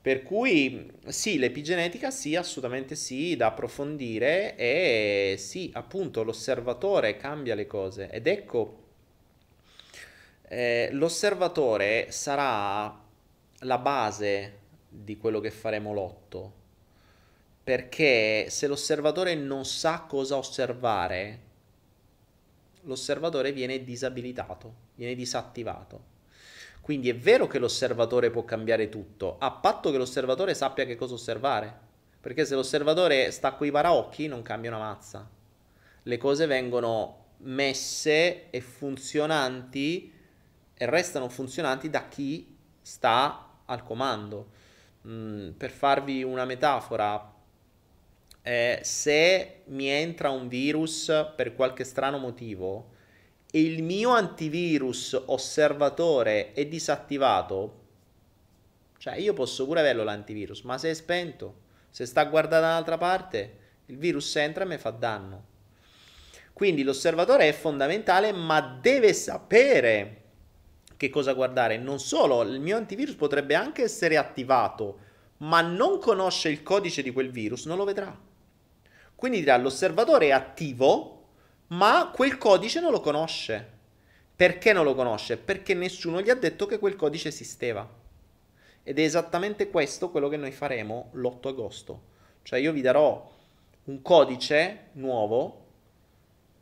[0.00, 7.66] Per cui sì, l'epigenetica sì, assolutamente sì, da approfondire e sì, appunto l'osservatore cambia le
[7.66, 8.82] cose ed ecco
[10.48, 13.02] eh, l'osservatore sarà
[13.60, 14.58] la base
[14.88, 16.62] di quello che faremo l'otto.
[17.64, 21.40] Perché se l'osservatore non sa cosa osservare,
[22.82, 26.12] l'osservatore viene disabilitato, viene disattivato.
[26.82, 31.14] Quindi è vero che l'osservatore può cambiare tutto, a patto che l'osservatore sappia che cosa
[31.14, 31.82] osservare.
[32.20, 35.28] Perché se l'osservatore sta coi paraocchi non cambia una mazza.
[36.02, 40.13] Le cose vengono messe e funzionanti
[40.84, 44.50] e restano funzionanti da chi sta al comando.
[45.08, 47.32] Mm, per farvi una metafora,
[48.42, 52.92] eh, se mi entra un virus per qualche strano motivo
[53.50, 57.82] e il mio antivirus osservatore è disattivato,
[58.98, 63.58] cioè io posso pure averlo l'antivirus, ma se è spento, se sta guardando dall'altra parte,
[63.86, 65.52] il virus entra e mi fa danno.
[66.52, 70.23] Quindi l'osservatore è fondamentale, ma deve sapere
[71.04, 71.76] che cosa guardare.
[71.76, 74.98] Non solo, il mio antivirus potrebbe anche essere attivato,
[75.38, 78.18] ma non conosce il codice di quel virus, non lo vedrà.
[79.14, 81.26] Quindi dirà l'osservatore è attivo,
[81.68, 83.72] ma quel codice non lo conosce.
[84.36, 85.36] Perché non lo conosce?
[85.36, 87.88] Perché nessuno gli ha detto che quel codice esisteva.
[88.82, 92.02] Ed è esattamente questo quello che noi faremo l'8 agosto.
[92.42, 93.32] Cioè io vi darò
[93.84, 95.66] un codice nuovo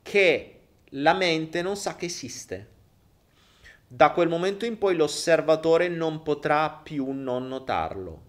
[0.02, 0.60] che
[0.90, 2.71] la mente non sa che esiste.
[3.94, 8.22] Da quel momento in poi l'osservatore non potrà più non notarlo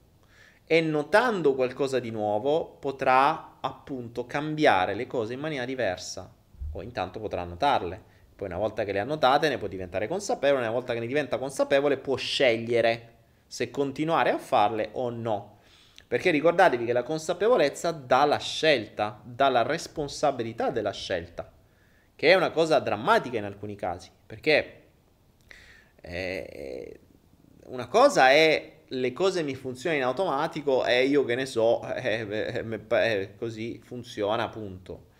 [0.65, 6.29] e notando qualcosa di nuovo potrà appunto cambiare le cose in maniera diversa
[6.69, 8.01] o intanto potrà notarle.
[8.35, 11.07] Poi una volta che le ha notate ne può diventare consapevole, una volta che ne
[11.07, 13.13] diventa consapevole può scegliere
[13.47, 15.59] se continuare a farle o no.
[16.05, 21.49] Perché ricordatevi che la consapevolezza dà la scelta, dà la responsabilità della scelta,
[22.17, 24.81] che è una cosa drammatica in alcuni casi, perché
[26.03, 26.99] eh,
[27.65, 32.27] una cosa è le cose mi funzionano in automatico e io che ne so, eh,
[32.29, 35.11] eh, eh, così funziona, appunto.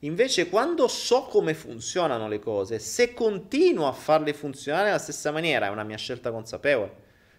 [0.00, 5.66] Invece quando so come funzionano le cose, se continuo a farle funzionare nella stessa maniera,
[5.66, 6.90] è una mia scelta consapevole,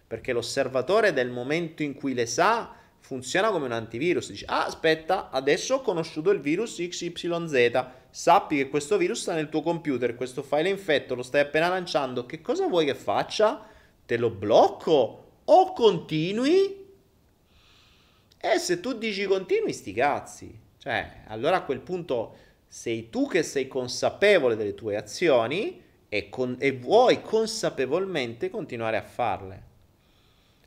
[0.06, 5.30] perché l'osservatore del momento in cui le sa funziona come un antivirus, dice "Ah, aspetta,
[5.30, 10.42] adesso ho conosciuto il virus XYZ, sappi che questo virus sta nel tuo computer, questo
[10.42, 13.66] file è infetto, lo stai appena lanciando, che cosa vuoi che faccia?
[14.04, 15.40] Te lo blocco?
[15.44, 16.80] O continui?
[18.38, 20.60] E se tu dici continui sti cazzi.
[20.76, 22.36] Cioè allora a quel punto
[22.68, 29.02] sei tu che sei consapevole delle tue azioni e, con, e vuoi consapevolmente continuare a
[29.02, 29.70] farle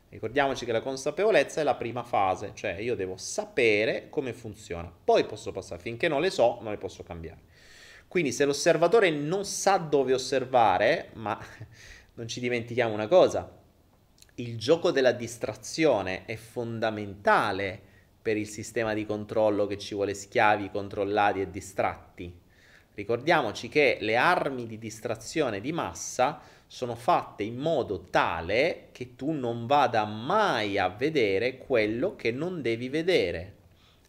[0.08, 5.24] ricordiamoci che la consapevolezza è la prima fase cioè io devo sapere come funziona poi
[5.24, 7.40] posso passare finché non le so non le posso cambiare
[8.08, 11.38] quindi se l'osservatore non sa dove osservare ma
[12.14, 13.64] non ci dimentichiamo una cosa
[14.38, 17.80] il gioco della distrazione è fondamentale
[18.20, 22.36] per il sistema di controllo che ci vuole schiavi, controllati e distratti.
[22.94, 29.30] Ricordiamoci che le armi di distrazione di massa sono fatte in modo tale che tu
[29.30, 33.54] non vada mai a vedere quello che non devi vedere.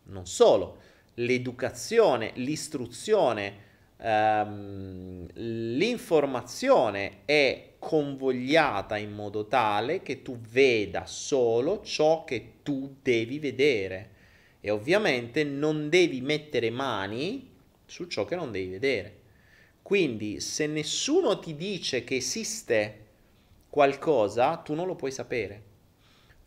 [0.04, 0.78] Non solo,
[1.16, 3.54] l'educazione, l'istruzione,
[3.98, 13.40] ehm, l'informazione è convogliata in modo tale che tu veda solo ciò che tu devi
[13.40, 14.16] vedere
[14.60, 17.50] e ovviamente non devi mettere mani
[17.86, 19.16] su ciò che non devi vedere.
[19.88, 23.06] Quindi se nessuno ti dice che esiste
[23.70, 25.64] qualcosa, tu non lo puoi sapere.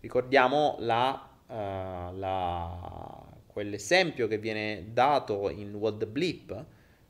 [0.00, 6.64] Ricordiamo la, uh, la, quell'esempio che viene dato in the Blip,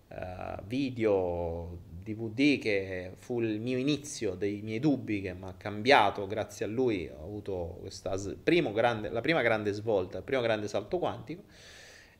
[0.06, 6.28] uh, video DVD che fu il mio inizio dei miei dubbi che mi ha cambiato,
[6.28, 10.68] grazie a lui ho avuto questa primo grande, la prima grande svolta, il primo grande
[10.68, 11.42] salto quantico.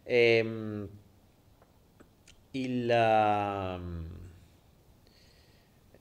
[0.02, 0.88] E, ehm,
[2.52, 3.80] il, uh,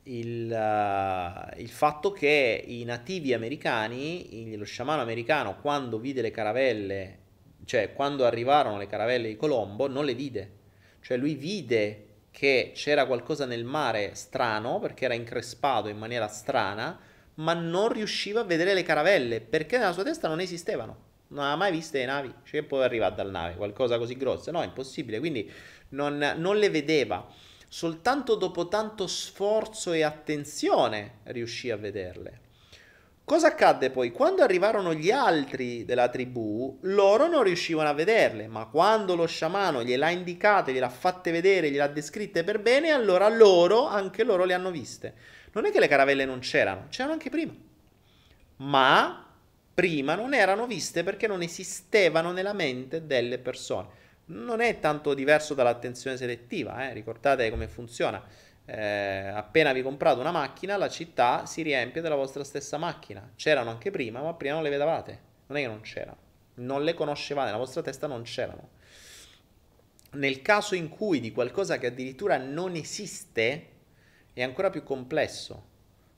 [0.04, 7.18] il, uh, il, fatto che i nativi americani, lo sciamano americano, quando vide le caravelle,
[7.66, 10.58] cioè quando arrivarono le caravelle di Colombo, non le vide.
[11.02, 17.00] Cioè lui vide che c'era qualcosa nel mare strano, perché era increspato in maniera strana,
[17.36, 21.08] ma non riusciva a vedere le caravelle, perché nella sua testa non esistevano.
[21.30, 22.34] Non aveva mai viste le navi.
[22.44, 23.56] Cioè, che può arrivare dal nave?
[23.56, 24.50] Qualcosa così grosso?
[24.50, 25.20] No, è impossibile.
[25.20, 25.50] Quindi
[25.90, 27.28] non, non le vedeva.
[27.68, 32.48] Soltanto dopo tanto sforzo e attenzione riuscì a vederle.
[33.30, 34.11] Cosa accadde poi?
[34.11, 39.84] Quando arrivarono gli altri della tribù, loro non riuscivano a vederle, ma quando lo sciamano
[39.84, 44.72] gliel'ha indicate, gliel'ha fatte vedere, gliel'ha descritte per bene, allora loro, anche loro le hanno
[44.72, 45.14] viste.
[45.52, 47.53] Non è che le caravelle non c'erano, c'erano anche prima.
[48.56, 49.28] Ma
[49.76, 53.90] prima non erano viste perché non esistevano nella mente delle persone.
[54.30, 56.94] Non è tanto diverso dall'attenzione selettiva, eh?
[56.94, 58.24] ricordate come funziona
[58.72, 63.32] eh, appena vi comprate una macchina, la città si riempie della vostra stessa macchina.
[63.36, 65.20] C'erano anche prima, ma prima non le vedevate.
[65.48, 66.18] Non è che non c'erano.
[66.56, 68.70] Non le conoscevate, nella vostra testa non c'erano.
[70.12, 73.68] Nel caso in cui di qualcosa che addirittura non esiste,
[74.34, 75.68] è ancora più complesso,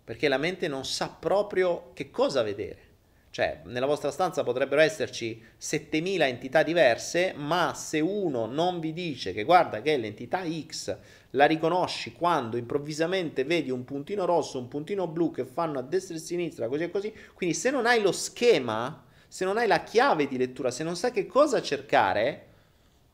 [0.04, 2.90] perché la mente non sa proprio che cosa vedere.
[3.32, 9.32] Cioè, nella vostra stanza potrebbero esserci 7000 entità diverse, ma se uno non vi dice
[9.32, 10.98] che guarda che l'entità X
[11.32, 16.16] la riconosci quando improvvisamente vedi un puntino rosso, un puntino blu che fanno a destra
[16.16, 19.68] e a sinistra, così e così, quindi se non hai lo schema, se non hai
[19.68, 22.48] la chiave di lettura, se non sai che cosa cercare,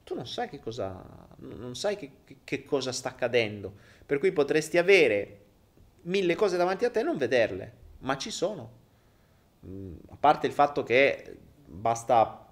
[0.04, 1.00] tu non sai che cosa,
[1.38, 2.12] non sai che,
[2.44, 3.72] che cosa sta accadendo.
[4.04, 5.42] Per cui potresti avere
[6.04, 8.86] mille cose davanti a te e non vederle, ma ci sono.
[10.10, 12.52] A parte il fatto che basta,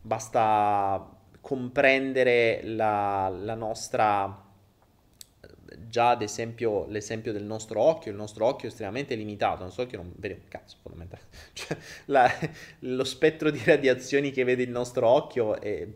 [0.00, 4.44] basta comprendere la, la nostra
[5.88, 9.84] già ad esempio l'esempio del nostro occhio, il nostro occhio è estremamente limitato, il nostro
[9.84, 11.76] occhio non vede un cazzo fondamentalmente, cioè,
[12.06, 12.30] la,
[12.80, 15.86] lo spettro di radiazioni che vede il nostro occhio è,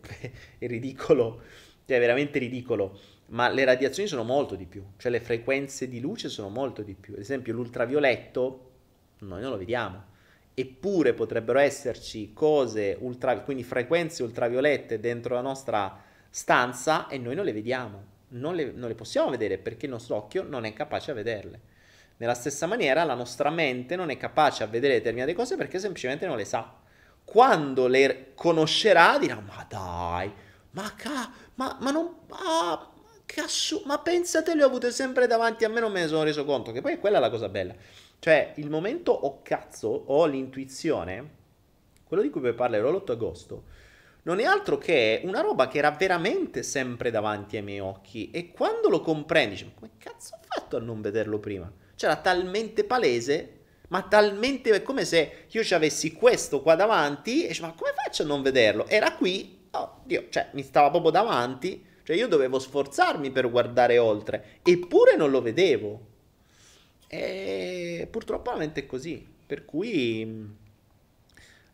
[0.57, 1.41] è ridicolo,
[1.85, 5.99] cioè è veramente ridicolo, ma le radiazioni sono molto di più, cioè le frequenze di
[5.99, 8.69] luce sono molto di più, ad esempio l'ultravioletto
[9.19, 10.09] noi non lo vediamo,
[10.53, 17.45] eppure potrebbero esserci cose ultra, quindi frequenze ultraviolette dentro la nostra stanza e noi non
[17.45, 21.11] le vediamo, non le, non le possiamo vedere perché il nostro occhio non è capace
[21.11, 21.59] a vederle.
[22.17, 26.27] Nella stessa maniera la nostra mente non è capace a vedere determinate cose perché semplicemente
[26.27, 26.79] non le sa.
[27.23, 30.31] Quando le conoscerà dirà ma dai,
[30.71, 32.15] ma, ca- ma, ma non...
[32.29, 32.91] Ah,
[33.33, 36.43] Cazzo, ma pensate, le ho avute sempre davanti a me, non me ne sono reso
[36.43, 36.73] conto.
[36.73, 37.73] Che poi quella è la cosa bella.
[38.23, 41.29] Cioè, il momento o cazzo o l'intuizione,
[42.03, 43.63] quello di cui poi parlerò l'8 agosto,
[44.21, 48.29] non è altro che una roba che era veramente sempre davanti ai miei occhi.
[48.29, 51.73] E quando lo comprendi, dici, ma come cazzo ho fatto a non vederlo prima?
[51.95, 54.69] Cioè, era talmente palese, ma talmente...
[54.69, 58.27] È come se io ci avessi questo qua davanti e dici, ma come faccio a
[58.27, 58.85] non vederlo?
[58.85, 61.83] Era qui, oh Dio, cioè, mi stava proprio davanti.
[62.03, 66.09] Cioè, io dovevo sforzarmi per guardare oltre, eppure non lo vedevo.
[67.13, 70.55] E purtroppo la mente è così, per cui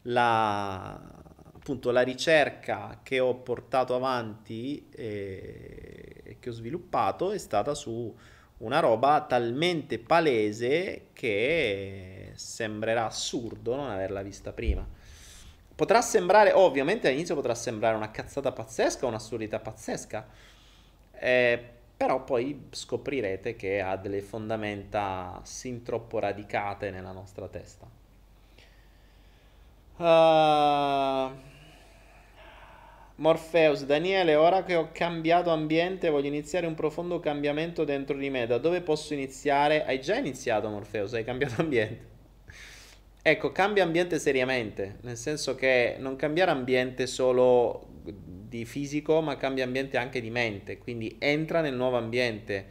[0.02, 0.94] la,
[1.54, 8.12] appunto, la ricerca che ho portato avanti e che ho sviluppato è stata su
[8.58, 14.84] una roba talmente palese che sembrerà assurdo non averla vista prima.
[15.76, 20.28] Potrà sembrare, ovviamente all'inizio potrà sembrare una cazzata pazzesca, un'assurdità pazzesca,
[21.12, 27.90] eh, però poi scoprirete che ha delle fondamenta sin troppo radicate nella nostra testa.
[29.98, 31.36] Uh,
[33.15, 38.45] Morpheus, Daniele, ora che ho cambiato ambiente voglio iniziare un profondo cambiamento dentro di me.
[38.45, 39.84] Da dove posso iniziare?
[39.84, 42.16] Hai già iniziato Morpheus, hai cambiato ambiente.
[43.22, 47.88] Ecco, cambia ambiente seriamente, nel senso che non cambiare ambiente solo
[48.48, 52.68] di fisico, ma cambia ambiente anche di mente, quindi entra nel nuovo ambiente,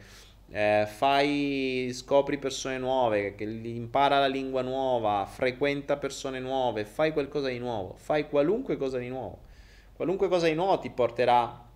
[0.49, 7.59] eh, fai, scopri persone nuove, impara la lingua nuova, frequenta persone nuove, fai qualcosa di
[7.59, 9.45] nuovo, fai qualunque cosa di nuovo.
[9.93, 11.66] Qualunque cosa di nuovo ti porterà,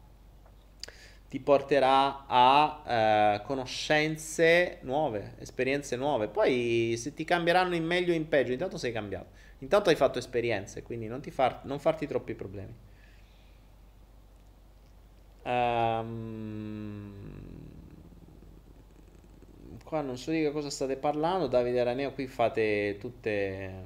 [1.31, 6.27] ti porterà a eh, conoscenze nuove, esperienze nuove.
[6.27, 9.27] Poi se ti cambieranno in meglio o in peggio, intanto sei cambiato.
[9.59, 12.73] Intanto hai fatto esperienze, quindi non, far, non farti troppi problemi.
[15.43, 17.13] Um,
[19.85, 21.47] qua non so di che cosa state parlando.
[21.47, 23.85] Davide Araneo, qui fate tutte.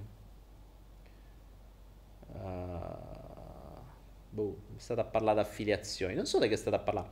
[2.33, 3.83] Uh,
[4.31, 6.13] boh, state a parlare di affiliazioni.
[6.13, 7.09] Non so di che state a parlare.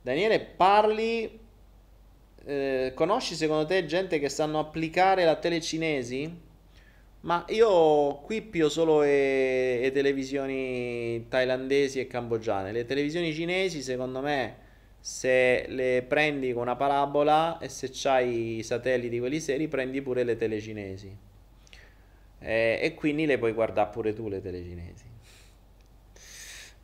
[0.00, 1.40] Daniele, parli.
[2.44, 6.50] Eh, conosci secondo te gente che sanno applicare la telecinesi?
[7.20, 12.72] Ma io qui pio solo le, le televisioni thailandesi e cambogiane.
[12.72, 14.56] Le televisioni cinesi, secondo me,
[14.98, 20.24] se le prendi con una parabola e se c'hai i satelliti quelli seri, prendi pure
[20.24, 21.16] le telecinesi.
[22.40, 25.11] E, e quindi le puoi guardare pure tu le telecinesi.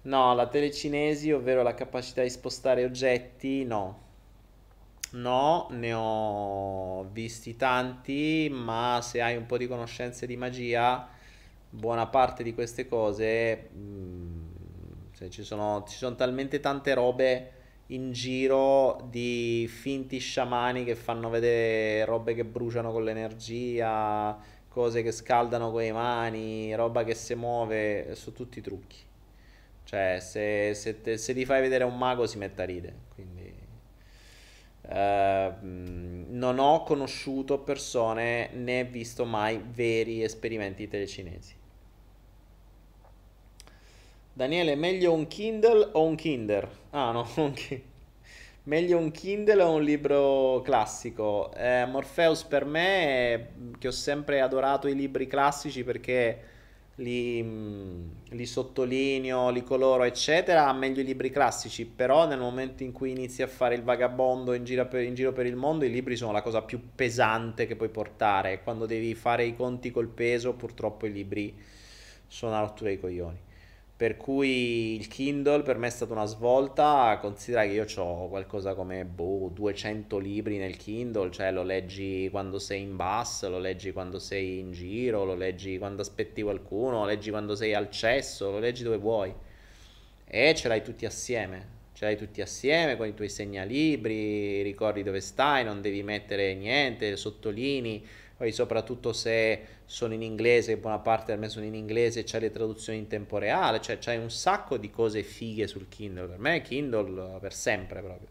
[0.08, 4.06] No, la telecinesi, ovvero la capacità di spostare oggetti, no.
[5.10, 11.06] No, ne ho visti tanti, ma se hai un po' di conoscenze di magia,
[11.68, 17.52] buona parte di queste cose, mh, mm, ci, sono, ci sono talmente tante robe
[17.88, 25.12] in giro di finti sciamani che fanno vedere robe che bruciano con l'energia, cose che
[25.12, 29.07] scaldano con le mani, roba che si muove, sono tutti trucchi.
[29.88, 33.54] Cioè, se, se, te, se li fai vedere un mago si mette a ridere, quindi...
[34.82, 41.54] Uh, non ho conosciuto persone né visto mai veri esperimenti telecinesi.
[44.34, 46.68] Daniele, meglio un Kindle o un Kinder?
[46.90, 47.86] Ah no, un Kindle.
[48.64, 51.50] Meglio un Kindle o un libro classico?
[51.54, 53.48] Eh, Morpheus per me,
[53.78, 56.56] che ho sempre adorato i libri classici perché
[56.98, 62.92] li, mm, li, sottolineo, li coloro, eccetera, meglio i libri classici, però nel momento in
[62.92, 65.90] cui inizi a fare il vagabondo in giro, per, in giro per il mondo, i
[65.90, 68.62] libri sono la cosa più pesante che puoi portare.
[68.62, 71.54] Quando devi fare i conti col peso, purtroppo i libri
[72.26, 73.46] sono una rottura dei coglioni.
[73.98, 78.74] Per cui il Kindle per me è stata una svolta, considera che io ho qualcosa
[78.74, 83.90] come boh, 200 libri nel Kindle, cioè lo leggi quando sei in bus, lo leggi
[83.90, 88.52] quando sei in giro, lo leggi quando aspetti qualcuno, lo leggi quando sei al cesso,
[88.52, 89.34] lo leggi dove vuoi.
[90.24, 95.20] E ce l'hai tutti assieme, ce l'hai tutti assieme con i tuoi segnalibri, ricordi dove
[95.20, 98.06] stai, non devi mettere niente, sottolinei
[98.38, 102.52] poi soprattutto se sono in inglese, buona parte del me sono in inglese, c'è le
[102.52, 106.62] traduzioni in tempo reale, cioè c'è un sacco di cose fighe sul Kindle, per me
[106.62, 108.28] Kindle per sempre proprio.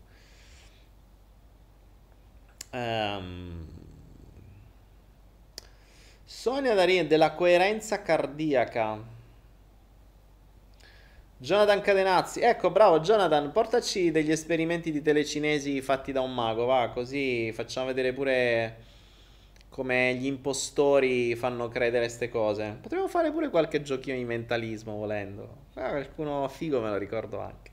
[2.71, 3.67] Um,
[6.23, 9.15] Sonia Darin della coerenza cardiaca.
[11.39, 16.91] Jonathan Cadenazzi, ecco bravo Jonathan, portaci degli esperimenti di telecinesi fatti da un mago, va,
[16.93, 18.86] così facciamo vedere pure
[19.77, 22.79] come gli impostori fanno credere queste cose.
[22.81, 25.65] Potremmo fare pure qualche giochino di mentalismo volendo.
[25.75, 27.69] Ah, qualcuno figo me lo ricordo anche.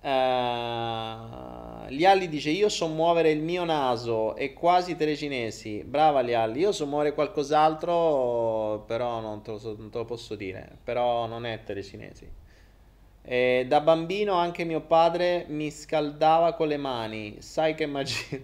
[0.00, 6.72] Uh, Lialli dice io so muovere il mio naso e quasi telecinesi brava Lialli io
[6.72, 11.44] so muovere qualcos'altro però non te, lo so, non te lo posso dire però non
[11.44, 12.26] è telecinesi
[13.30, 17.40] eh, da bambino anche mio padre mi scaldava con le mani.
[17.40, 18.36] Sai che magia.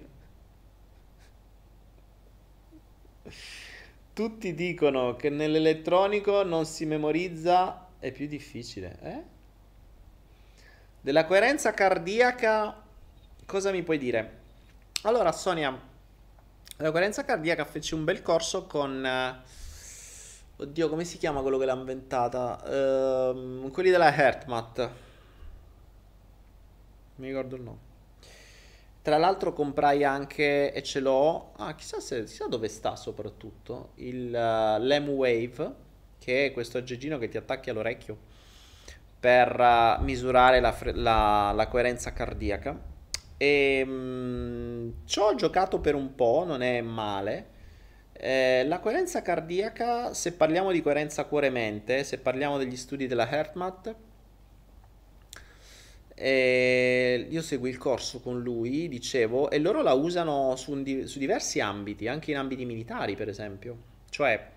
[4.12, 8.96] Tutti dicono che nell'elettronico non si memorizza, è più difficile.
[9.02, 9.22] Eh?
[11.00, 12.80] Della coerenza cardiaca,
[13.44, 14.38] cosa mi puoi dire?
[15.02, 15.76] Allora, Sonia,
[16.76, 19.02] la coerenza cardiaca fece un bel corso con...
[19.02, 19.64] Uh,
[20.58, 23.30] Oddio, come si chiama quello che l'ha inventata?
[23.30, 24.90] Uh, quelli della HeartMath.
[27.16, 27.78] Mi ricordo il nome.
[29.02, 34.28] Tra l'altro comprai anche, e ce l'ho, ah, chissà, se, chissà dove sta soprattutto, il
[34.28, 35.74] uh, Lem Wave,
[36.18, 38.16] che è questo aggeggino che ti attacchi all'orecchio
[39.20, 42.80] per uh, misurare la, la, la, coerenza cardiaca.
[43.36, 47.55] E um, ci ho giocato per un po', non è male.
[48.18, 53.94] Eh, la coerenza cardiaca, se parliamo di coerenza cuore-mente, se parliamo degli studi della HeartMath,
[56.14, 61.18] eh, io segui il corso con lui, dicevo, e loro la usano su, di- su
[61.18, 63.76] diversi ambiti, anche in ambiti militari, per esempio.
[64.08, 64.48] Cioè,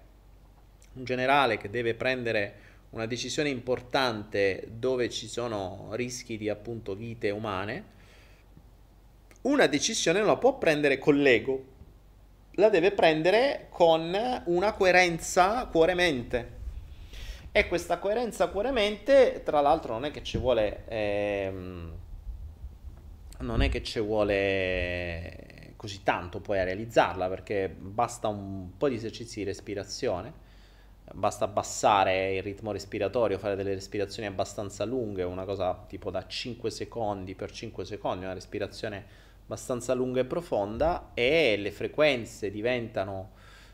[0.93, 7.29] un generale che deve prendere una decisione importante dove ci sono rischi di appunto vite
[7.29, 7.97] umane,
[9.41, 11.77] una decisione non la può prendere con l'ego,
[12.59, 14.15] la deve prendere con
[14.45, 16.57] una coerenza cuore-mente.
[17.51, 20.83] E questa coerenza cuore-mente, tra l'altro, non è che ci vuole.
[20.87, 21.91] Ehm,
[23.39, 28.95] non è che ci vuole così tanto poi a realizzarla, perché basta un po' di
[28.95, 30.47] esercizi di respirazione.
[31.13, 36.69] Basta abbassare il ritmo respiratorio, fare delle respirazioni abbastanza lunghe, una cosa tipo da 5
[36.69, 43.31] secondi per 5 secondi, una respirazione abbastanza lunga e profonda e le frequenze diventano,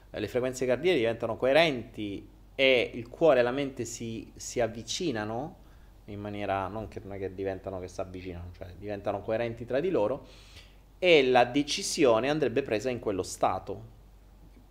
[0.10, 2.26] le frequenze cardiache diventano coerenti
[2.56, 5.64] e il cuore e la mente si, si avvicinano
[6.06, 9.90] in maniera non che, non che diventano che si avvicinano, cioè diventano coerenti tra di
[9.90, 10.26] loro
[10.98, 13.94] e la decisione andrebbe presa in quello stato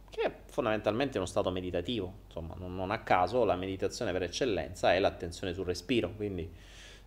[0.09, 4.95] che è fondamentalmente uno stato meditativo, insomma, non, non a caso la meditazione per eccellenza
[4.95, 6.49] è l'attenzione sul respiro, quindi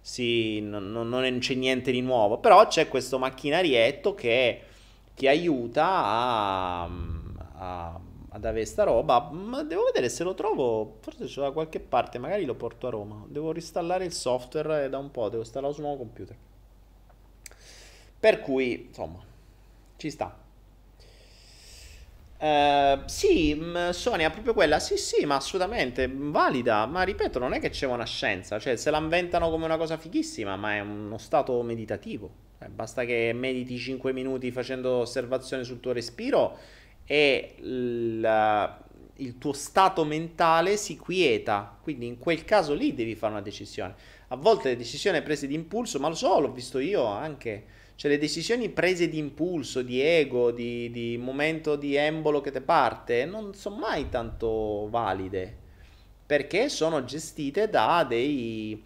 [0.01, 4.61] sì, non, non, c'è niente di nuovo, però c'è questo macchinarietto che
[5.15, 6.89] ti aiuta a,
[7.55, 7.99] a,
[8.29, 12.19] ad avere sta roba, ma devo vedere se lo trovo, forse c'è da qualche parte,
[12.19, 15.81] magari lo porto a Roma, devo reinstallare il software da un po', devo installarlo su
[15.81, 16.35] un nuovo computer.
[18.19, 19.19] Per cui, insomma,
[19.97, 20.46] ci sta.
[22.39, 26.85] Uh, sì, mm, Sonia, proprio quella, sì, sì, ma assolutamente valida.
[26.85, 29.97] Ma ripeto, non è che c'è una scienza, cioè se la inventano come una cosa
[29.97, 32.45] fighissima, ma è uno stato meditativo.
[32.59, 36.57] Eh, basta che mediti 5 minuti facendo osservazione sul tuo respiro
[37.05, 38.83] e la,
[39.15, 43.95] il tuo stato mentale si quieta, quindi in quel caso lì devi fare una decisione.
[44.29, 47.65] A volte le decisioni prese di impulso, ma lo so, l'ho visto io anche,
[47.97, 52.61] cioè le decisioni prese di impulso, di ego, di, di momento di embolo che te
[52.61, 55.55] parte, non sono mai tanto valide,
[56.23, 58.83] perché sono gestite da dei,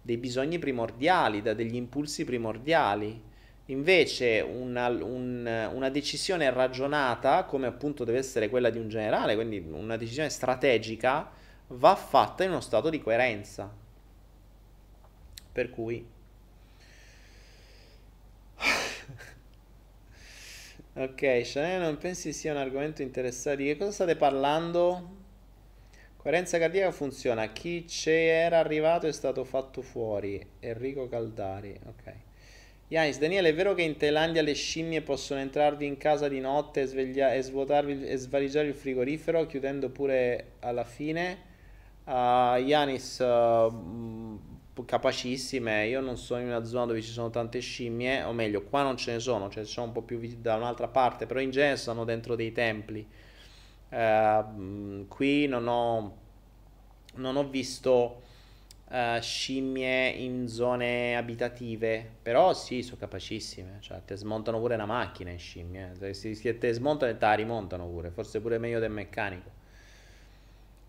[0.00, 3.20] dei bisogni primordiali, da degli impulsi primordiali.
[3.66, 9.58] Invece una, un, una, decisione ragionata, come appunto deve essere quella di un generale, quindi
[9.58, 11.28] una decisione strategica,
[11.66, 13.68] va fatta in uno stato di coerenza.
[15.50, 16.11] Per cui...
[20.94, 23.62] ok, Chanel non pensi sia un argomento interessante?
[23.62, 25.20] Di che cosa state parlando?
[26.16, 27.52] Coerenza cardiaca funziona.
[27.52, 30.40] Chi c'era arrivato è stato fatto fuori.
[30.60, 31.76] Enrico Caldari.
[31.86, 32.12] Ok.
[32.88, 36.82] Yanis, Daniele, è vero che in Thailandia le scimmie possono entrarvi in casa di notte
[36.82, 41.50] e, sveglia- e svuotarvi e svaligiare il frigorifero, chiudendo pure alla fine?
[42.04, 44.40] Yanis, uh,
[44.84, 45.86] capacissime.
[45.86, 48.96] Io non sono in una zona dove ci sono tante scimmie, o meglio, qua non
[48.96, 52.04] ce ne sono, cioè sono un po' più da un'altra parte, però in genere stanno
[52.04, 53.06] dentro dei templi.
[53.90, 56.16] Uh, qui non ho,
[57.16, 58.22] non ho visto
[58.88, 65.30] uh, scimmie in zone abitative, però sì, sono capacissime, cioè te smontano pure una macchina
[65.30, 66.14] in scimmie, eh.
[66.14, 69.60] se te smontano e te la rimontano pure, forse pure meglio del meccanico.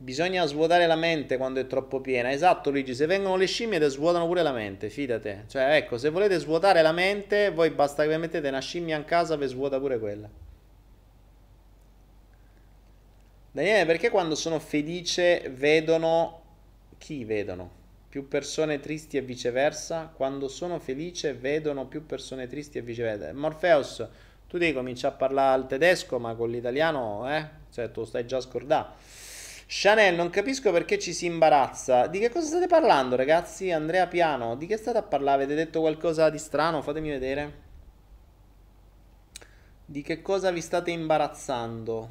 [0.03, 2.29] Bisogna svuotare la mente quando è troppo piena.
[2.29, 2.93] Esatto, Luigi.
[2.93, 4.89] Se vengono le scimmie, te svuotano pure la mente.
[4.89, 5.45] Fidate.
[5.47, 9.37] Cioè, ecco, se volete svuotare la mente, voi basta che mettete una scimmia in casa,
[9.37, 10.29] vi svuota pure quella.
[13.51, 16.41] Daniele, perché quando sono felice vedono
[16.97, 17.81] chi vedono?
[18.13, 23.33] più persone tristi e viceversa, quando sono felice vedono più persone tristi e viceversa.
[23.33, 24.07] Morpheus,
[24.47, 27.43] tu devi cominciare a parlare il tedesco, ma con l'italiano, eh?
[27.71, 29.22] Cioè, tu stai già scordato.
[29.75, 32.05] Chanel, non capisco perché ci si imbarazza.
[32.05, 33.71] Di che cosa state parlando, ragazzi?
[33.71, 35.45] Andrea Piano, di che state a parlare?
[35.45, 36.83] Avete detto qualcosa di strano?
[36.83, 37.53] Fatemi vedere.
[39.83, 42.09] Di che cosa vi state imbarazzando?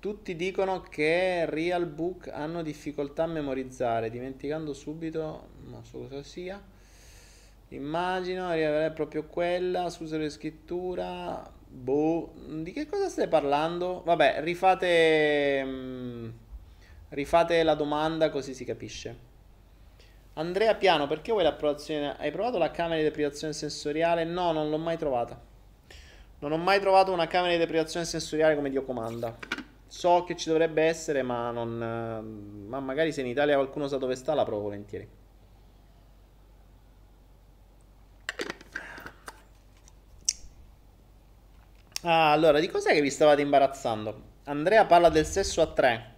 [0.00, 6.60] Tutti dicono che Real Book hanno difficoltà a memorizzare, dimenticando subito, non so cosa sia.
[7.68, 11.48] Immagino, è proprio quella, scusa la scrittura.
[11.70, 12.32] Boh,
[12.62, 14.02] di che cosa stai parlando?
[14.04, 16.28] Vabbè, rifate, mm,
[17.10, 19.26] rifate la domanda così si capisce.
[20.34, 22.16] Andrea Piano, perché vuoi l'approvazione?
[22.16, 24.24] Hai provato la camera di deprivazione sensoriale?
[24.24, 25.40] No, non l'ho mai trovata.
[26.40, 29.36] Non ho mai trovato una camera di deprivazione sensoriale come Dio comanda.
[29.88, 32.66] So che ci dovrebbe essere, ma non.
[32.68, 35.08] Ma magari se in Italia qualcuno sa dove sta, la provo volentieri.
[42.02, 44.22] Ah, allora, di cos'è che vi stavate imbarazzando?
[44.44, 46.14] Andrea parla del sesso a tre.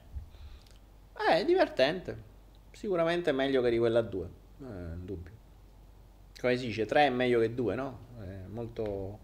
[1.29, 2.29] Eh, è divertente.
[2.73, 4.29] Sicuramente è meglio che di quella a due.
[4.61, 5.33] Eh, dubbio.
[6.41, 7.99] Come si dice, tre è meglio che due, no?
[8.21, 9.21] È molto...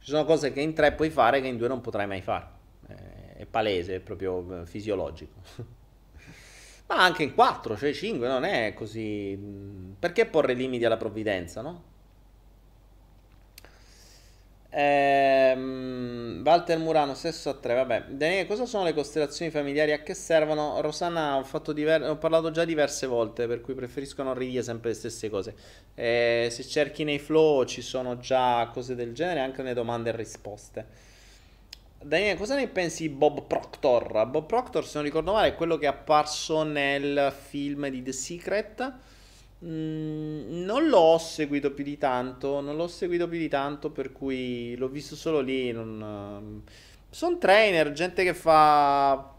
[0.00, 2.56] Ci sono cose che in tre puoi fare che in due non potrai mai fare
[3.38, 5.40] è palese, è proprio eh, fisiologico.
[6.88, 9.36] Ma anche in 4, cioè 5, non è così...
[9.38, 11.82] Mm, perché porre limiti alla provvidenza, no?
[14.70, 18.04] Ehm, Walter Murano, stesso a 3, vabbè.
[18.10, 19.92] Daniele, cosa sono le costellazioni familiari?
[19.92, 20.80] A che servono?
[20.80, 24.94] Rosanna, ho, diver- ho parlato già diverse volte, per cui preferisco non ridire sempre le
[24.94, 25.54] stesse cose.
[25.94, 30.16] Eh, se cerchi nei flow ci sono già cose del genere, anche nelle domande e
[30.16, 30.86] risposte.
[32.00, 34.26] Daniele, cosa ne pensi di Bob Proctor?
[34.26, 38.12] Bob Proctor, se non ricordo male, è quello che è apparso nel film di The
[38.12, 38.92] Secret.
[39.64, 44.76] Mm, non l'ho seguito più di tanto, non l'ho seguito più di tanto, per cui
[44.76, 45.72] l'ho visto solo lì.
[45.72, 46.62] Non...
[47.10, 49.34] Sono trainer, gente che fa...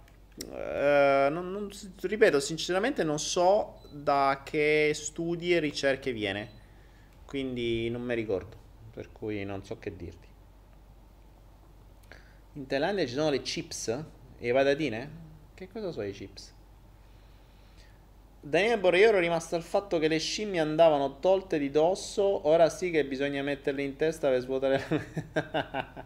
[0.52, 1.70] Eh, non, non,
[2.02, 6.50] ripeto, sinceramente non so da che studi e ricerche viene,
[7.26, 8.56] quindi non mi ricordo,
[8.92, 10.28] per cui non so che dirti.
[12.54, 15.12] In Thailandia ci sono le chips e le patatine?
[15.54, 16.54] Che cosa sono i chips?
[18.42, 22.90] Daniele Borriero è rimasto al fatto che le scimmie andavano tolte di dosso, ora sì
[22.90, 24.84] che bisogna metterle in testa per svuotare
[25.34, 26.06] la...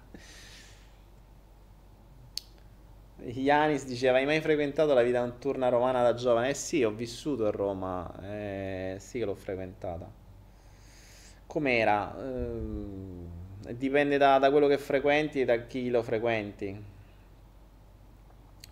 [3.26, 6.50] Yanis diceva, hai mai frequentato la vita notturna romana da giovane?
[6.50, 10.10] Eh sì, ho vissuto a Roma, eh, sì che l'ho frequentata.
[11.48, 12.16] Com'era?
[12.20, 13.42] Ehm
[13.72, 16.93] Dipende da, da quello che frequenti e da chi lo frequenti.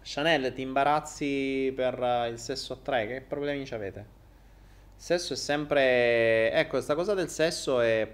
[0.04, 3.08] Chanel, ti imbarazzi per il sesso a tre?
[3.08, 4.00] Che problemi ci avete?
[4.00, 6.52] Il sesso è sempre...
[6.52, 8.12] Ecco, questa cosa del sesso è,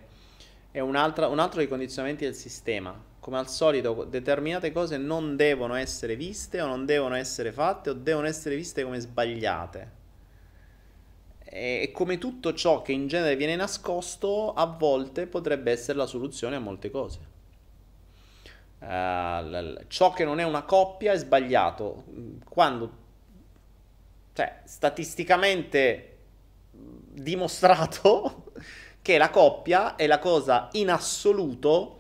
[0.71, 2.93] è un altro dei condizionamenti del sistema.
[3.27, 7.93] come al solito, determinate cose non devono essere viste o non devono essere fatte o
[7.93, 9.91] devono essere viste come sbagliate.
[11.43, 16.55] E come tutto ciò che in genere viene nascosto, a volte potrebbe essere la soluzione
[16.55, 17.26] a molte cose.
[18.87, 22.05] Uh, ciò che non è una coppia è sbagliato.
[22.47, 22.91] Quando,
[24.31, 26.17] cioè, statisticamente
[26.71, 28.51] dimostrato
[29.01, 31.95] che la coppia è la cosa in assoluto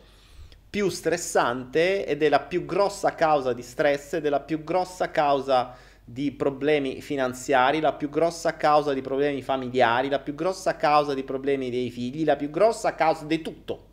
[0.69, 5.11] più stressante ed è la più grossa causa di stress ed è la più grossa
[5.11, 11.13] causa di problemi finanziari, la più grossa causa di problemi familiari, la più grossa causa
[11.13, 13.85] di problemi dei figli, la più grossa causa di tutto.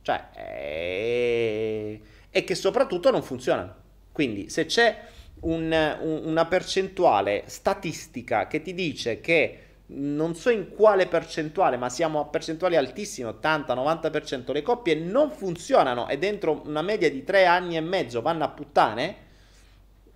[0.00, 2.00] Cioè, è...
[2.32, 3.74] e che soprattutto non funzionano.
[4.10, 4.98] Quindi, se c'è
[5.42, 9.58] un, un, una percentuale statistica che ti dice che
[9.94, 16.08] non so in quale percentuale, ma siamo a percentuali altissime, 80-90%, le coppie non funzionano
[16.08, 19.16] e dentro una media di 3 anni e mezzo vanno a puttane,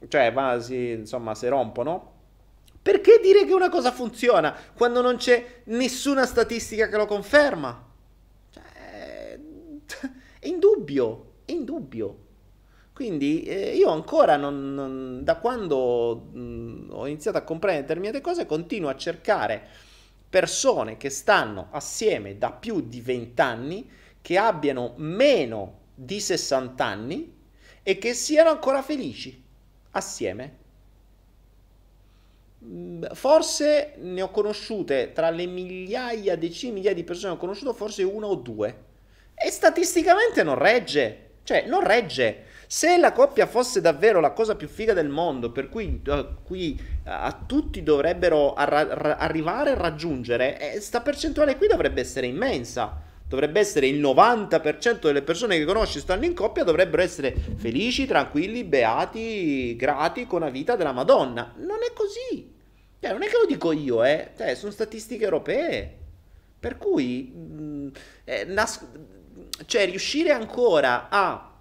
[0.09, 2.15] cioè va, si, insomma si rompono,
[2.81, 7.85] perché dire che una cosa funziona quando non c'è nessuna statistica che lo conferma?
[8.51, 9.39] Cioè,
[10.39, 12.25] è indubbio, è indubbio.
[12.93, 18.47] Quindi eh, io ancora non, non, da quando mh, ho iniziato a comprare determinate cose
[18.47, 19.67] continuo a cercare
[20.29, 23.91] persone che stanno assieme da più di 20 anni,
[24.21, 27.35] che abbiano meno di 60 anni
[27.83, 29.43] e che siano ancora felici
[29.93, 30.65] assieme.
[33.13, 37.73] Forse ne ho conosciute tra le migliaia, decine di migliaia di persone che ho conosciuto,
[37.73, 38.85] forse una o due.
[39.35, 41.26] E statisticamente non regge.
[41.47, 42.43] Cioè, non regge.
[42.67, 46.77] Se la coppia fosse davvero la cosa più figa del mondo, per cui uh, qui
[46.77, 53.01] uh, a tutti dovrebbero arra- ra- arrivare e raggiungere, eh, percentuale qui dovrebbe essere immensa.
[53.29, 58.65] Dovrebbe essere il 90% delle persone che conosci stanno in coppia, dovrebbero essere felici, tranquilli,
[58.65, 61.55] beati, grati con la vita della Madonna.
[61.59, 62.55] Non è così.
[62.99, 64.31] Cioè, non è che lo dico io, eh.
[64.37, 65.97] Cioè, sono statistiche europee.
[66.59, 67.89] Per cui, mh, mm,
[68.25, 68.85] eh, nas-
[69.65, 71.55] cioè, riuscire ancora a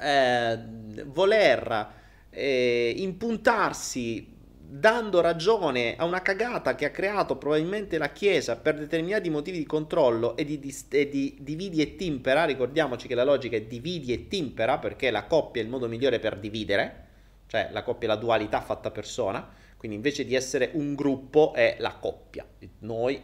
[0.00, 0.58] eh,
[1.06, 1.92] voler
[2.30, 4.30] eh, impuntarsi
[4.74, 9.66] dando ragione a una cagata che ha creato probabilmente la Chiesa per determinati motivi di
[9.66, 14.14] controllo e di, di, e di dividi e timpera, ricordiamoci che la logica è dividi
[14.14, 17.06] e timpera perché la coppia è il modo migliore per dividere,
[17.48, 19.46] cioè la coppia è la dualità fatta persona,
[19.76, 22.46] quindi invece di essere un gruppo è la coppia,
[22.78, 23.22] noi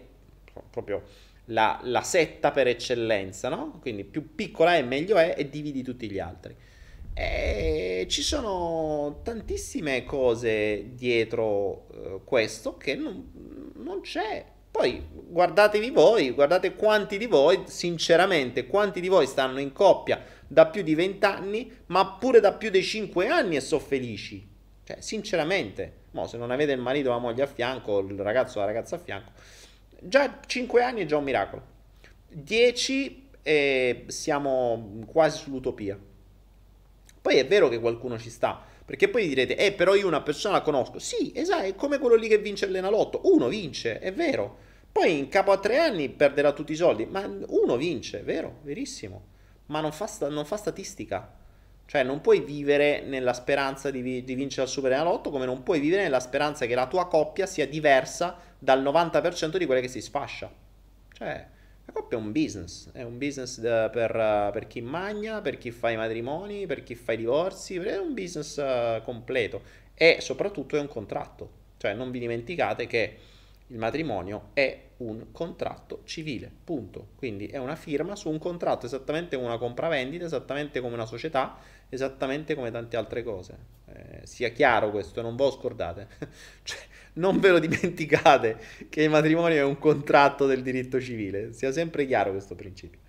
[0.70, 1.02] proprio
[1.48, 3.78] la, la setta per eccellenza, no?
[3.80, 6.54] Quindi più piccola è meglio è e dividi tutti gli altri.
[7.14, 14.44] E ci sono tantissime cose dietro uh, questo che non, non c'è.
[14.70, 20.66] Poi guardatevi voi, guardate quanti di voi, sinceramente, quanti di voi stanno in coppia da
[20.66, 24.46] più di 20 anni, ma pure da più di 5 anni e sono felici.
[24.84, 28.58] Cioè, sinceramente, mo, se non avete il marito o la moglie a fianco, il ragazzo
[28.58, 29.32] o la ragazza a fianco,
[30.00, 31.62] già 5 anni è già un miracolo.
[32.28, 35.98] 10 e siamo quasi sull'utopia.
[37.20, 40.56] Poi è vero che qualcuno ci sta, perché poi direte, eh, però io una persona
[40.56, 40.98] la conosco.
[40.98, 43.20] Sì, esatto, è come quello lì che vince l'Enalotto.
[43.24, 44.66] Uno vince, è vero.
[44.90, 49.26] Poi in capo a tre anni perderà tutti i soldi, ma uno vince, vero, verissimo.
[49.66, 51.38] Ma non fa, non fa statistica.
[51.89, 55.81] Cioè non puoi vivere nella speranza di, di vincere al Super Enalotto come non puoi
[55.81, 60.02] vivere nella speranza che la tua coppia sia diversa dal 90% di quelle che si
[60.02, 60.52] sfascia.
[61.15, 61.47] Cioè,
[61.86, 65.89] la coppia è un business, è un business per, per, chi magna, per chi fa
[65.89, 69.62] i matrimoni, per chi fa i divorzi, è un business uh, completo
[69.94, 71.51] e soprattutto è un contratto.
[71.78, 73.16] Cioè non vi dimenticate che
[73.69, 77.09] il matrimonio è un contratto civile, punto.
[77.16, 81.56] Quindi è una firma su un contratto esattamente come una compravendita, esattamente come una società,
[81.89, 83.77] esattamente come tante altre cose.
[83.86, 86.09] Eh, sia chiaro questo, non ve lo scordate.
[86.62, 86.78] cioè,
[87.15, 88.59] non ve lo dimenticate
[88.89, 93.01] che il matrimonio è un contratto del diritto civile, sia sempre chiaro questo principio.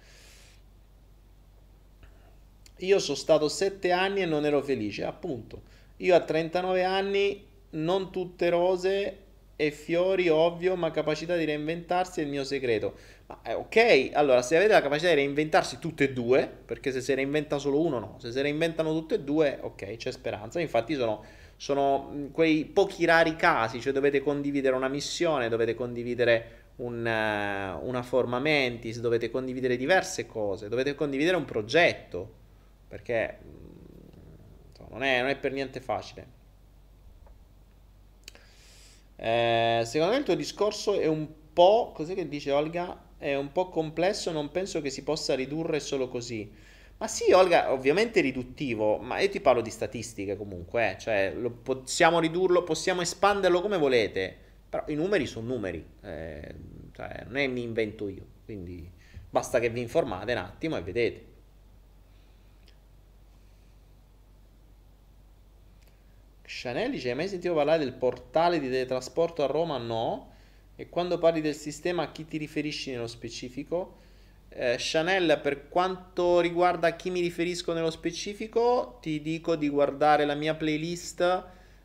[2.78, 5.64] Io sono stato sette anni e non ero felice, appunto.
[5.98, 9.18] Io a 39 anni, non tutte rose
[9.58, 12.96] e fiori, ovvio, ma capacità di reinventarsi è il mio segreto.
[13.30, 17.00] Ma eh, ok, allora se avete la capacità di reinventarsi tutte e due, perché se
[17.00, 20.60] si reinventa solo uno no, se si reinventano tutte e due, ok, c'è speranza.
[20.60, 21.24] Infatti sono
[21.56, 28.02] sono quei pochi rari casi, cioè dovete condividere una missione, dovete condividere un, uh, una
[28.02, 32.34] forma mentis, dovete condividere diverse cose, dovete condividere un progetto,
[32.88, 36.28] perché mm, non, è, non è per niente facile.
[39.18, 43.08] Eh, secondo me il tuo discorso è un po', cos'è che dice Olga?
[43.20, 46.50] È un po' complesso, non penso che si possa ridurre solo così.
[46.98, 50.98] Ma sì, Olga, ovviamente è riduttivo, ma io ti parlo di statistiche comunque, eh.
[50.98, 51.34] cioè
[51.64, 54.36] possiamo ridurlo, possiamo espanderlo come volete,
[54.70, 56.56] però i numeri sono numeri, eh,
[56.94, 58.90] cioè, non è mi invento io, quindi
[59.30, 61.26] basta che vi informate un attimo e vedete.
[66.44, 69.78] Chanel dice: Hai mai sentito parlare del portale di teletrasporto a Roma?
[69.78, 70.29] No.
[70.80, 73.98] E quando parli del sistema, a chi ti riferisci nello specifico?
[74.48, 80.36] Eh, Chanel, per quanto riguarda chi mi riferisco nello specifico, ti dico di guardare la
[80.36, 81.44] mia playlist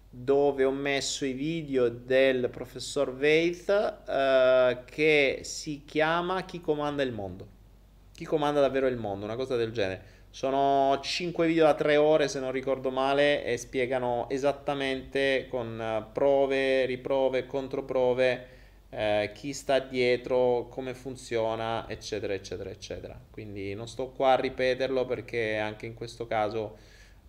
[0.08, 7.10] dove ho messo i video del professor Veith eh, che si chiama Chi comanda il
[7.10, 7.48] mondo.
[8.14, 10.02] Chi comanda davvero il mondo, una cosa del genere.
[10.30, 16.06] Sono 5 video da 3 ore se non ricordo male e spiegano esattamente con eh,
[16.12, 18.53] prove, riprove, controprove
[18.94, 23.20] eh, chi sta dietro, come funziona, eccetera, eccetera, eccetera.
[23.30, 26.78] Quindi non sto qua a ripeterlo perché anche in questo caso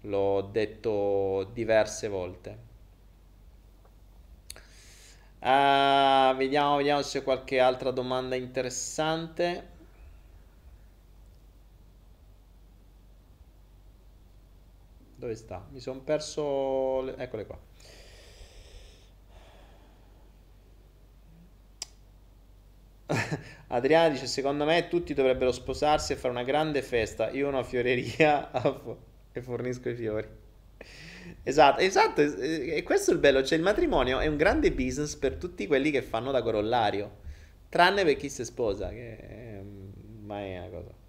[0.02, 2.74] l'ho detto diverse volte.
[5.40, 9.74] Uh, vediamo, vediamo se c'è qualche altra domanda interessante.
[15.16, 15.66] Dove sta?
[15.72, 17.02] Mi sono perso...
[17.02, 17.16] Le...
[17.18, 17.58] Eccole qua.
[23.68, 27.30] Adriana dice: Secondo me tutti dovrebbero sposarsi e fare una grande festa.
[27.32, 28.52] Io ho una fioreria
[29.32, 30.28] e fornisco i fiori.
[31.44, 35.36] Esatto, esatto, e questo è il bello, cioè il matrimonio è un grande business per
[35.36, 37.18] tutti quelli che fanno da corollario,
[37.70, 39.62] tranne per chi si sposa, che è,
[40.22, 41.05] ma è una cosa.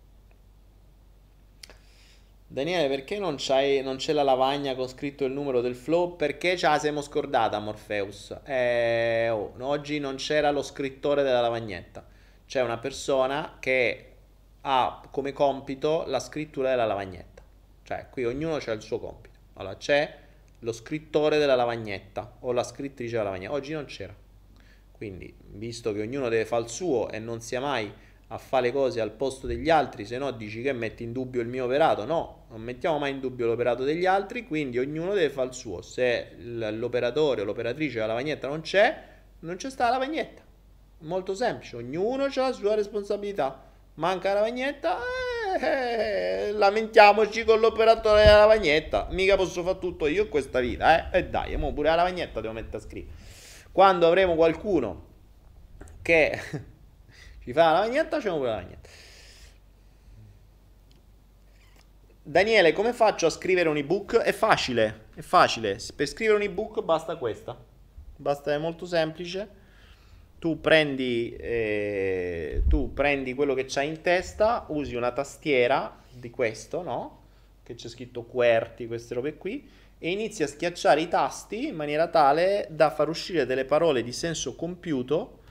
[2.48, 3.36] Daniele, perché non,
[3.82, 6.14] non, c'è la lavagna con scritto il numero del flow?
[6.14, 8.39] Perché ce la siamo scordata, Morpheus.
[8.44, 12.06] Eh, oh, oggi non c'era lo scrittore della lavagnetta.
[12.47, 14.12] C'è una persona che
[14.60, 17.43] ha come compito la scrittura della lavagnetta.
[17.82, 19.39] Cioè, qui ognuno ha il suo compito.
[19.55, 20.16] Allora, c'è
[20.60, 23.52] lo scrittore della lavagnetta o la scrittrice della lavagnetta.
[23.52, 24.14] Oggi non c'era.
[24.93, 27.93] Quindi, visto che ognuno deve fare il suo e non sia mai
[28.28, 31.40] a fare le cose al posto degli altri, se no dici che metti in dubbio
[31.40, 32.05] il mio operato.
[32.05, 35.81] No, non mettiamo mai in dubbio l'operato degli altri, quindi ognuno deve fare il suo.
[35.82, 39.03] Se l'operatore o l'operatrice della lavagnetta non c'è,
[39.40, 40.43] non c'è sta la lavagnetta.
[41.01, 43.62] Molto semplice, ognuno ha la sua responsabilità.
[43.94, 44.98] Manca la lavagnetta,
[45.61, 49.07] eh, lamentiamoci con l'operatore della lavagnetta.
[49.11, 51.19] Mica posso fare tutto io in questa vita, eh?
[51.19, 53.15] E dai, mo pure la lavagnetta devo mettere a scrivere.
[53.70, 55.05] Quando avremo qualcuno
[56.03, 56.39] che
[57.47, 58.89] ci fa la lavagnetta, facciamo pure la lavagnetta.
[62.20, 64.16] Daniele, come faccio a scrivere un ebook?
[64.16, 65.78] È facile, è facile.
[65.94, 67.56] Per scrivere un ebook basta questa.
[68.16, 69.48] Basta, è molto semplice.
[70.40, 76.82] Tu prendi, eh, tu prendi quello che c'hai in testa, usi una tastiera di questo,
[76.82, 77.20] no?
[77.62, 79.70] Che c'è scritto QWERTY, queste robe qui,
[80.01, 84.12] e inizi a schiacciare i tasti in maniera tale da far uscire delle parole di
[84.12, 85.44] senso compiuto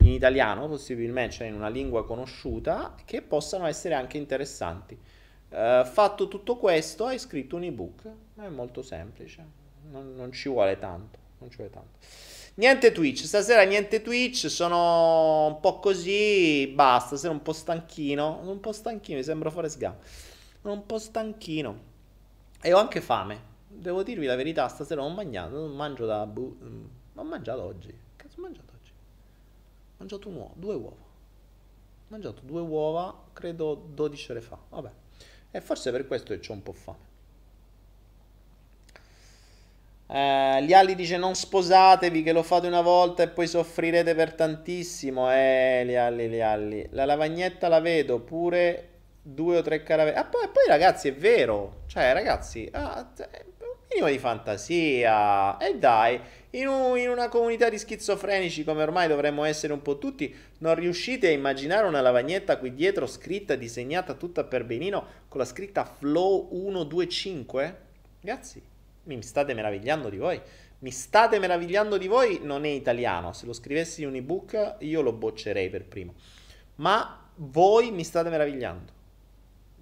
[0.00, 4.98] in italiano, possibilmente, cioè in una lingua conosciuta, che possano essere anche interessanti.
[5.50, 8.02] Uh, fatto tutto questo, hai scritto un ebook.
[8.36, 9.44] È molto semplice,
[9.90, 11.18] non, non, ci vuole tanto.
[11.38, 11.98] Non ci vuole tanto.
[12.54, 18.58] Niente Twitch, stasera niente Twitch, sono un po' così, basta, sono un po' stanchino, un
[18.58, 20.04] po' stanchino, mi sembra fuori Gump.
[20.60, 21.80] Sono un po' stanchino
[22.60, 23.56] e ho anche fame.
[23.68, 26.26] Devo dirvi la verità, stasera non ho mangiato, non mangio da...
[26.26, 27.96] Bu- non ho mangiato oggi.
[28.16, 28.67] Cazzo ho mangiato?
[29.98, 30.96] Mangiato un uovo, due uova.
[30.96, 34.58] Ho mangiato due uova, credo 12 ore fa.
[34.70, 34.90] Vabbè.
[35.50, 37.06] E forse per questo che ho un po' fame.
[40.10, 45.30] Eh, Liali dice non sposatevi che lo fate una volta e poi soffrirete per tantissimo.
[45.32, 46.88] Eh, Liali, Liali.
[46.92, 48.88] La lavagnetta la vedo pure
[49.22, 50.16] due o tre caravelle.
[50.16, 51.82] Ah, poi, poi, ragazzi, è vero.
[51.86, 53.06] Cioè, ragazzi, ah,
[53.88, 55.56] minimo di fantasia.
[55.58, 56.20] E dai,
[56.50, 60.74] in, un, in, una comunità di schizofrenici come ormai dovremmo essere un po' tutti, non
[60.74, 65.84] riuscite a immaginare una lavagnetta qui dietro scritta, disegnata tutta per benino con la scritta
[65.84, 67.76] Flow 125?
[68.20, 68.62] Ragazzi,
[69.04, 70.40] mi state meravigliando di voi.
[70.80, 73.32] Mi state meravigliando di voi, non è italiano.
[73.32, 76.14] Se lo scrivessi in un ebook io lo boccerei per primo.
[76.76, 78.92] Ma voi mi state meravigliando.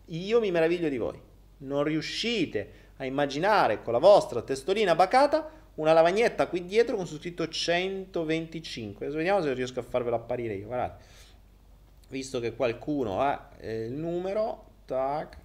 [0.06, 1.20] Io mi meraviglio di voi.
[1.58, 7.18] Non riuscite a immaginare con la vostra testolina bacata una lavagnetta qui dietro con su
[7.18, 9.04] scritto 125.
[9.04, 10.66] Adesso vediamo se riesco a farvelo apparire io.
[10.66, 11.04] Guardate,
[12.08, 15.36] visto che qualcuno ha eh, il numero, tac,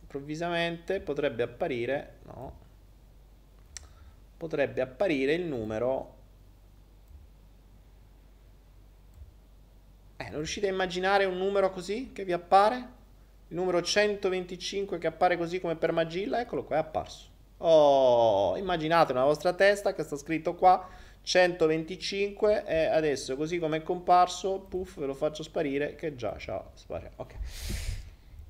[0.00, 2.58] improvvisamente potrebbe apparire, no,
[4.36, 6.20] potrebbe apparire il numero.
[10.16, 13.00] Eh, non riuscite a immaginare un numero così che vi appare?
[13.52, 17.26] Il numero 125 che appare così come per Magilla, eccolo qua, è apparso.
[17.58, 20.88] Oh, immaginate nella vostra testa che sta scritto qua
[21.20, 26.70] 125 e adesso così come è comparso, puff, ve lo faccio sparire che già ciao,
[26.72, 27.14] spariamo.
[27.16, 27.34] Ok.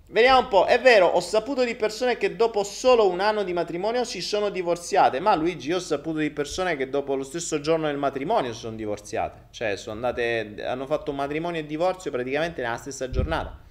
[0.07, 3.53] Vediamo un po', è vero, ho saputo di persone che dopo solo un anno di
[3.53, 7.87] matrimonio si sono divorziate, ma Luigi, ho saputo di persone che dopo lo stesso giorno
[7.87, 12.77] del matrimonio si sono divorziate, cioè sono andate, hanno fatto matrimonio e divorzio praticamente nella
[12.77, 13.62] stessa giornata.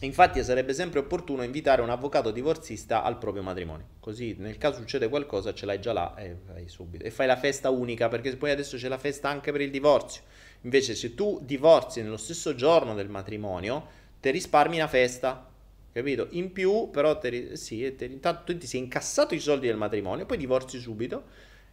[0.00, 5.08] Infatti sarebbe sempre opportuno invitare un avvocato divorzista al proprio matrimonio, così nel caso succede
[5.08, 7.02] qualcosa ce l'hai già là e fai subito.
[7.02, 10.22] E fai la festa unica, perché poi adesso c'è la festa anche per il divorzio.
[10.62, 13.86] Invece se tu divorzi nello stesso giorno del matrimonio,
[14.20, 15.48] ti risparmi una festa,
[15.92, 16.26] capito?
[16.30, 20.26] In più, però, te, sì, te, intanto tu ti sei incassato i soldi del matrimonio,
[20.26, 21.24] poi divorzi subito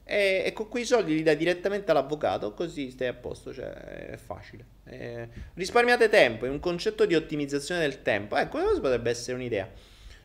[0.03, 4.17] e, e, con quei soldi li dai direttamente all'avvocato, così stai a posto, cioè è
[4.17, 4.65] facile.
[4.85, 8.35] Eh, risparmiate tempo, è un concetto di ottimizzazione del tempo.
[8.35, 9.69] Ecco, questo potrebbe essere un'idea.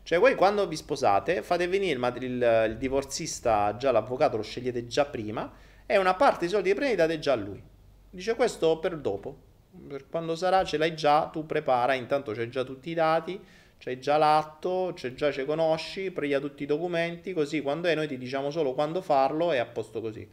[0.03, 4.87] Cioè, voi quando vi sposate, fate venire il, il, il divorzista, già l'avvocato lo scegliete
[4.87, 5.51] già prima,
[5.85, 7.61] e una parte dei soldi che prendete date già a lui.
[8.09, 9.47] Dice questo per dopo
[9.87, 13.39] per quando sarà ce l'hai già, tu prepara, intanto c'hai già tutti i dati,
[13.79, 18.07] c'hai già l'atto, c'è già ci conosci, preglia tutti i documenti, così quando è noi
[18.07, 20.27] ti diciamo solo quando farlo e a posto così.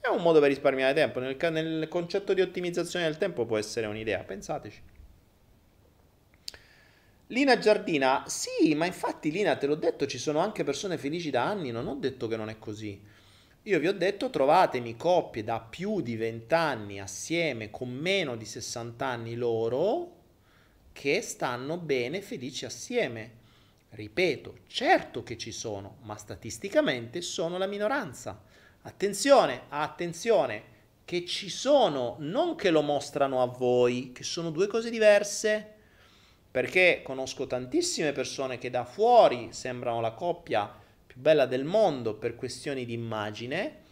[0.00, 3.86] È un modo per risparmiare tempo, nel, nel concetto di ottimizzazione del tempo può essere
[3.86, 4.82] un'idea, pensateci.
[7.28, 11.44] Lina Giardina, sì, ma infatti Lina te l'ho detto, ci sono anche persone felici da
[11.44, 13.00] anni, non ho detto che non è così.
[13.62, 18.44] Io vi ho detto trovatemi coppie da più di 20 anni assieme con meno di
[18.44, 20.13] 60 anni loro
[20.94, 23.42] che stanno bene, felici assieme.
[23.90, 28.42] Ripeto, certo che ci sono, ma statisticamente sono la minoranza.
[28.82, 30.72] Attenzione, attenzione,
[31.04, 35.72] che ci sono, non che lo mostrano a voi, che sono due cose diverse.
[36.50, 40.72] Perché conosco tantissime persone che da fuori sembrano la coppia
[41.04, 43.82] più bella del mondo per questioni di immagine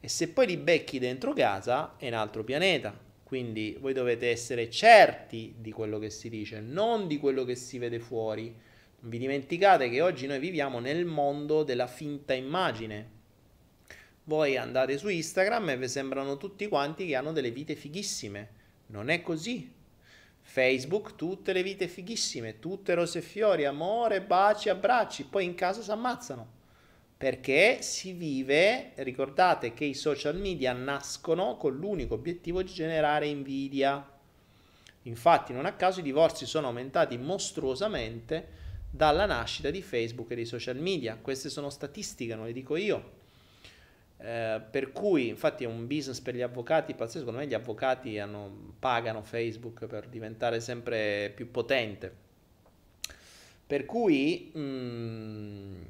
[0.00, 3.10] e se poi li becchi dentro casa è un altro pianeta.
[3.32, 7.78] Quindi voi dovete essere certi di quello che si dice, non di quello che si
[7.78, 8.54] vede fuori.
[9.00, 13.08] Non vi dimenticate che oggi noi viviamo nel mondo della finta immagine.
[14.24, 18.48] Voi andate su Instagram e vi sembrano tutti quanti che hanno delle vite fighissime.
[18.88, 19.72] Non è così.
[20.42, 25.80] Facebook, tutte le vite fighissime, tutte rose e fiori, amore, baci, abbracci, poi in casa
[25.80, 26.60] si ammazzano
[27.22, 34.04] perché si vive, ricordate che i social media nascono con l'unico obiettivo di generare invidia.
[35.02, 38.48] Infatti non a caso i divorzi sono aumentati mostruosamente
[38.90, 41.16] dalla nascita di Facebook e dei social media.
[41.16, 43.10] Queste sono statistiche, non le dico io.
[44.16, 48.18] Eh, per cui infatti è un business per gli avvocati pazzesco, secondo me gli avvocati
[48.18, 52.12] hanno, pagano Facebook per diventare sempre più potente.
[53.64, 54.50] Per cui...
[54.52, 55.82] Mh, mm,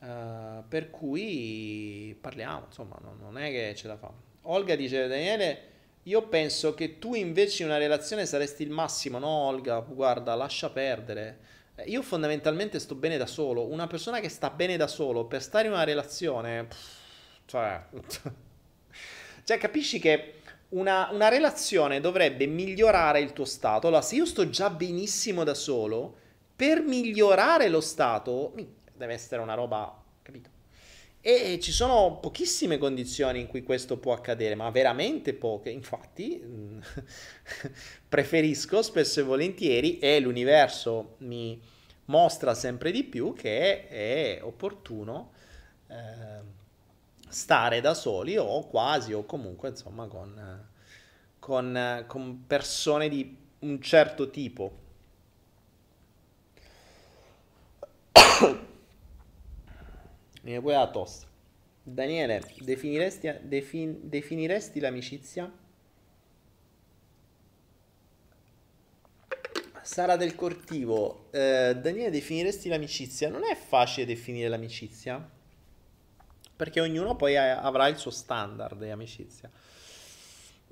[0.00, 4.10] Uh, per cui parliamo, insomma, non, non, è che ce la fa.
[4.42, 5.68] Olga dice: Daniele,
[6.04, 9.28] io penso che tu invece in una relazione saresti il massimo, no?
[9.28, 11.38] Olga, guarda, lascia perdere.
[11.74, 13.66] Eh, io fondamentalmente sto bene da solo.
[13.66, 16.98] Una persona che sta bene da solo per stare in una relazione, pff,
[17.44, 17.82] cioè,
[19.44, 20.34] cioè, capisci che
[20.70, 23.88] una, una relazione dovrebbe migliorare il tuo stato.
[23.88, 26.16] Allora, se io sto già benissimo da solo,
[26.56, 28.54] per migliorare lo stato,
[29.00, 30.50] deve essere una roba, capito?
[31.22, 35.70] E ci sono pochissime condizioni in cui questo può accadere, ma veramente poche.
[35.70, 36.40] Infatti,
[38.08, 41.60] preferisco spesso e volentieri, e l'universo mi
[42.06, 45.32] mostra sempre di più che è opportuno
[45.88, 46.40] eh,
[47.28, 50.66] stare da soli o quasi, o comunque insomma con,
[51.38, 54.88] con, con persone di un certo tipo.
[60.40, 61.26] Viene poi la tosta.
[61.82, 65.50] Daniele, definiresti, defin, definiresti l'amicizia?
[69.82, 73.28] Sara del Cortivo, eh, Daniele, definiresti l'amicizia?
[73.28, 75.26] Non è facile definire l'amicizia,
[76.54, 79.50] perché ognuno poi ha, avrà il suo standard di amicizia.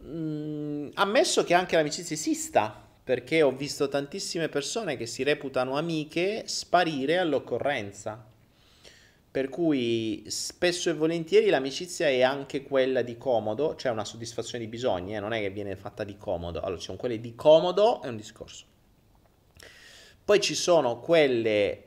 [0.02, 6.46] Mm, ammesso che anche l'amicizia esista, perché ho visto tantissime persone che si reputano amiche
[6.46, 8.36] sparire all'occorrenza.
[9.38, 14.68] Per cui spesso e volentieri l'amicizia è anche quella di comodo, cioè una soddisfazione di
[14.68, 15.20] bisogni, eh?
[15.20, 16.60] non è che viene fatta di comodo.
[16.60, 18.64] Allora, ci sono quelle di comodo, è un discorso.
[20.24, 21.82] Poi ci sono quelle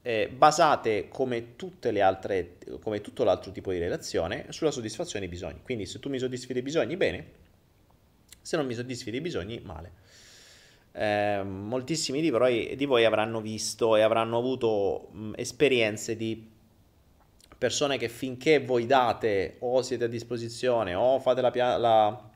[0.00, 5.34] eh, basate come tutte le altre, come tutto l'altro tipo di relazione, sulla soddisfazione dei
[5.34, 5.60] bisogni.
[5.62, 7.26] Quindi se tu mi soddisfi dei bisogni, bene,
[8.40, 9.92] se non mi soddisfi dei bisogni, male.
[10.92, 16.52] eh, moltissimi di voi, di voi, avranno visto e avranno avuto mh, esperienze di
[17.56, 22.30] persone che finché voi date o siete a disposizione o fate la, pia- la,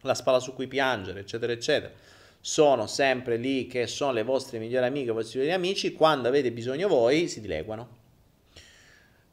[0.00, 1.92] la spalla su cui piangere, eccetera, eccetera,
[2.40, 6.52] sono sempre lì che sono le vostre migliori amiche, i vostri migliori amici, quando avete
[6.52, 8.02] bisogno voi si dileguano.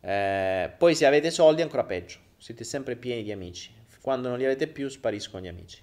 [0.01, 3.71] Eh, poi se avete soldi ancora peggio, siete sempre pieni di amici.
[4.01, 5.81] Quando non li avete più spariscono gli amici.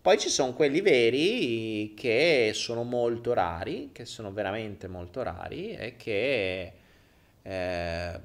[0.00, 5.96] Poi ci sono quelli veri che sono molto rari, che sono veramente molto rari e
[5.96, 6.72] che
[7.40, 8.20] eh,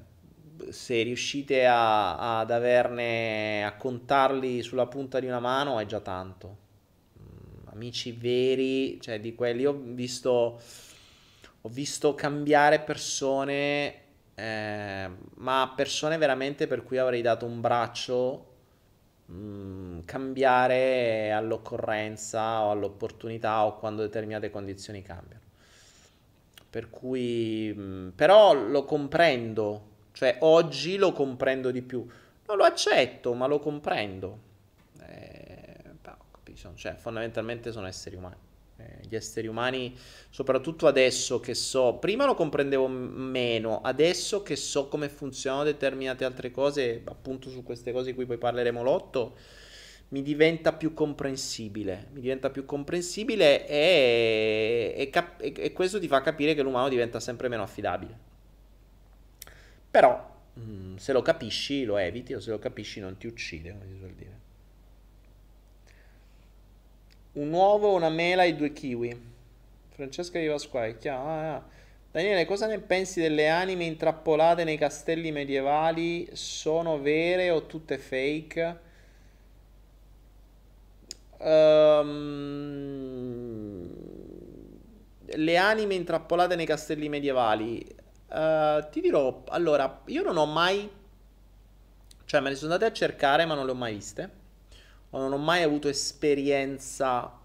[0.70, 6.56] se riuscite a, ad averne, a contarli sulla punta di una mano è già tanto.
[7.18, 10.60] Mm, amici veri, cioè di quelli ho visto,
[11.60, 13.94] ho visto cambiare persone,
[14.34, 18.46] eh, ma persone veramente per cui avrei dato un braccio
[19.32, 25.42] mm, cambiare all'occorrenza o all'opportunità o quando determinate condizioni cambiano.
[26.70, 29.89] Per cui, mm, però lo comprendo,
[30.20, 32.06] cioè oggi lo comprendo di più.
[32.46, 34.38] Non lo accetto, ma lo comprendo.
[35.08, 35.76] Eh,
[36.74, 38.36] cioè, fondamentalmente sono esseri umani.
[38.76, 39.96] Eh, gli esseri umani,
[40.28, 46.50] soprattutto adesso che so, prima lo comprendevo meno, adesso che so come funzionano determinate altre
[46.50, 49.36] cose, appunto su queste cose di cui poi parleremo l'otto,
[50.08, 56.20] mi diventa più comprensibile, mi diventa più comprensibile e, e, cap- e, questo ti fa
[56.20, 58.28] capire che l'umano diventa sempre meno affidabile.
[59.90, 63.70] Però mh, mm, se lo capisci lo eviti o se lo capisci non ti uccide,
[63.70, 64.48] come si suol dire
[67.32, 69.28] un uovo, una mela e due kiwi.
[69.90, 71.28] Francesca di Pasquale, chiaro.
[71.28, 71.62] Ah, ah.
[72.10, 76.28] Daniele, cosa ne pensi delle anime intrappolate nei castelli medievali?
[76.32, 78.88] Sono vere o tutte fake?
[81.38, 82.18] Um,
[85.24, 87.86] le anime intrappolate nei castelli medievali.
[88.30, 90.88] Uh, ti dirò, allora, io non ho mai...
[92.24, 94.38] Cioè, me ne sono andate a cercare, ma non le ho mai viste
[95.18, 97.38] non ho mai avuto esperienza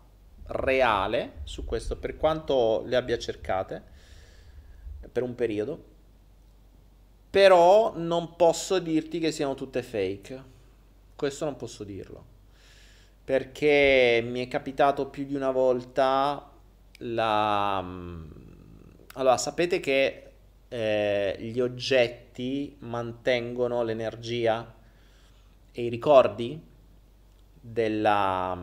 [0.48, 3.94] reale su questo, per quanto le abbia cercate
[5.12, 5.94] per un periodo.
[7.30, 10.44] Però non posso dirti che siano tutte fake.
[11.16, 12.34] Questo non posso dirlo.
[13.24, 16.50] Perché mi è capitato più di una volta
[17.00, 17.78] la...
[19.18, 20.25] Allora, sapete che
[20.76, 24.74] eh, gli oggetti mantengono l'energia
[25.72, 26.74] e i ricordi?
[27.68, 28.58] della,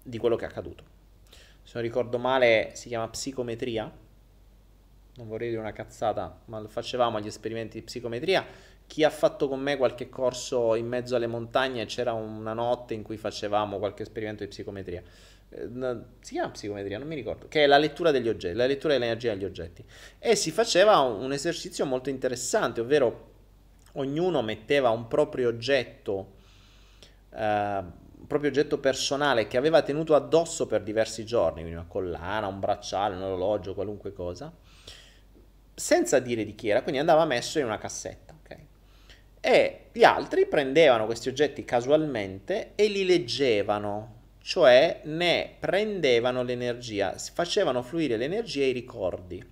[0.00, 0.84] di quello che è accaduto.
[1.62, 3.90] Se non ricordo male si chiama psicometria,
[5.16, 8.46] non vorrei dire una cazzata, ma facevamo gli esperimenti di psicometria.
[8.86, 13.02] Chi ha fatto con me qualche corso in mezzo alle montagne, c'era una notte in
[13.02, 15.02] cui facevamo qualche esperimento di psicometria.
[15.50, 15.68] Eh,
[16.20, 19.32] si chiama psicometria, non mi ricordo, che è la lettura degli oggetti, la lettura dell'energia
[19.32, 19.84] degli oggetti.
[20.18, 23.26] E si faceva un esercizio molto interessante, ovvero
[23.92, 26.36] ognuno metteva un proprio oggetto
[27.30, 32.60] eh, proprio oggetto personale che aveva tenuto addosso per diversi giorni, quindi una collana, un
[32.60, 34.52] bracciale, un orologio, qualunque cosa,
[35.74, 38.34] senza dire di chi era, quindi andava messo in una cassetta.
[38.42, 38.66] Okay?
[39.40, 47.82] E gli altri prendevano questi oggetti casualmente e li leggevano, cioè ne prendevano l'energia, facevano
[47.82, 49.44] fluire l'energia e i ricordi.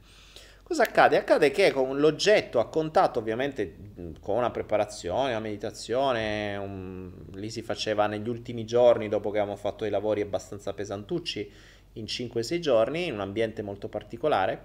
[0.62, 1.16] Cosa accade?
[1.16, 3.76] Accade che con l'oggetto a contatto, ovviamente
[4.20, 7.12] con una preparazione, una meditazione, un...
[7.34, 11.52] lì si faceva negli ultimi giorni, dopo che avevamo fatto i lavori abbastanza pesantucci,
[11.92, 14.64] in 5-6 giorni, in un ambiente molto particolare,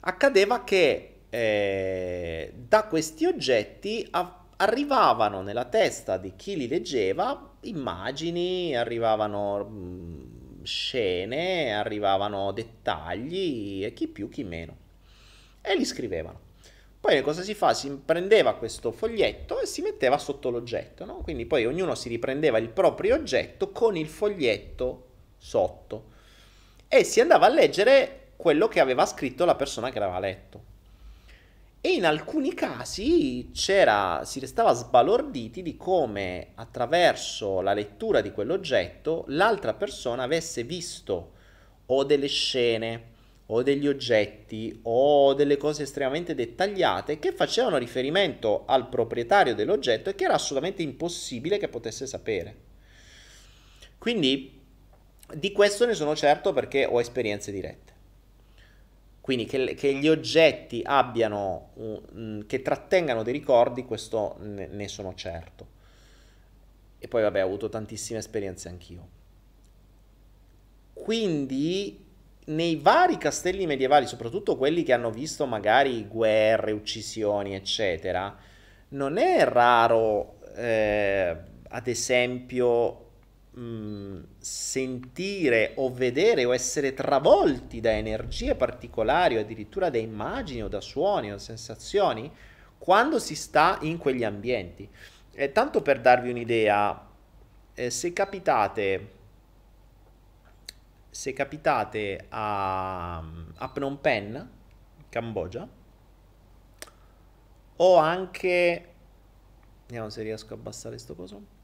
[0.00, 8.76] accadeva che eh, da questi oggetti a- arrivavano nella testa di chi li leggeva immagini,
[8.76, 9.64] arrivavano...
[9.64, 14.76] Mh, scene, arrivavano dettagli e chi più chi meno.
[15.60, 16.48] E li scrivevano.
[17.00, 17.72] Poi cosa si fa?
[17.72, 21.20] Si prendeva questo foglietto e si metteva sotto l'oggetto, no?
[21.22, 25.06] Quindi poi ognuno si riprendeva il proprio oggetto con il foglietto
[25.38, 26.08] sotto
[26.86, 30.69] e si andava a leggere quello che aveva scritto la persona che l'aveva letto
[31.82, 39.72] e in alcuni casi si restava sbalorditi di come attraverso la lettura di quell'oggetto l'altra
[39.72, 41.32] persona avesse visto
[41.86, 43.08] o delle scene
[43.46, 50.14] o degli oggetti o delle cose estremamente dettagliate che facevano riferimento al proprietario dell'oggetto e
[50.14, 52.68] che era assolutamente impossibile che potesse sapere.
[53.98, 54.60] Quindi
[55.34, 57.92] di questo ne sono certo perché ho esperienze dirette.
[59.30, 65.14] Quindi che, che gli oggetti abbiano, un, che trattengano dei ricordi, questo ne, ne sono
[65.14, 65.68] certo.
[66.98, 69.08] E poi vabbè, ho avuto tantissime esperienze anch'io.
[70.94, 72.04] quindi
[72.46, 78.36] nei vari castelli medievali, soprattutto quelli che hanno visto magari guerre, uccisioni, eccetera,
[78.88, 81.36] non è raro, eh,
[81.68, 83.09] ad esempio,
[83.60, 90.68] mm, sentire o vedere o essere travolti da energie particolari o addirittura da immagini o
[90.68, 92.30] da suoni o sensazioni
[92.78, 94.88] quando si sta in quegli ambienti.
[95.32, 97.06] E tanto per darvi un'idea,
[97.74, 99.18] eh, se capitate
[101.10, 104.48] se capitate a, a Phnom Penh,
[105.08, 105.68] Cambogia,
[107.76, 108.94] o anche
[109.86, 111.58] vediamo se riesco a abbassare questo coso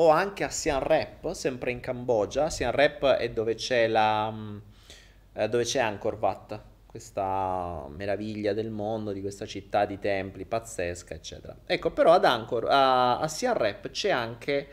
[0.00, 2.48] o anche a Siam Rap sempre in Cambogia.
[2.48, 4.32] Siam Rap è dove c'è la
[5.34, 11.14] eh, dove c'è Angkor Wat questa meraviglia del mondo di questa città di templi pazzesca
[11.14, 11.56] eccetera.
[11.66, 14.68] Ecco però ad Angkor a, a Siam Rap c'è anche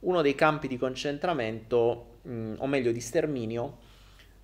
[0.00, 3.78] uno dei campi di concentramento, mh, mm, o meglio di sterminio,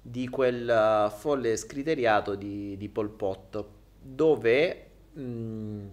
[0.03, 3.65] di quel uh, folle scriteriato di, di, Pol Pot,
[4.01, 5.87] dove mh, mm,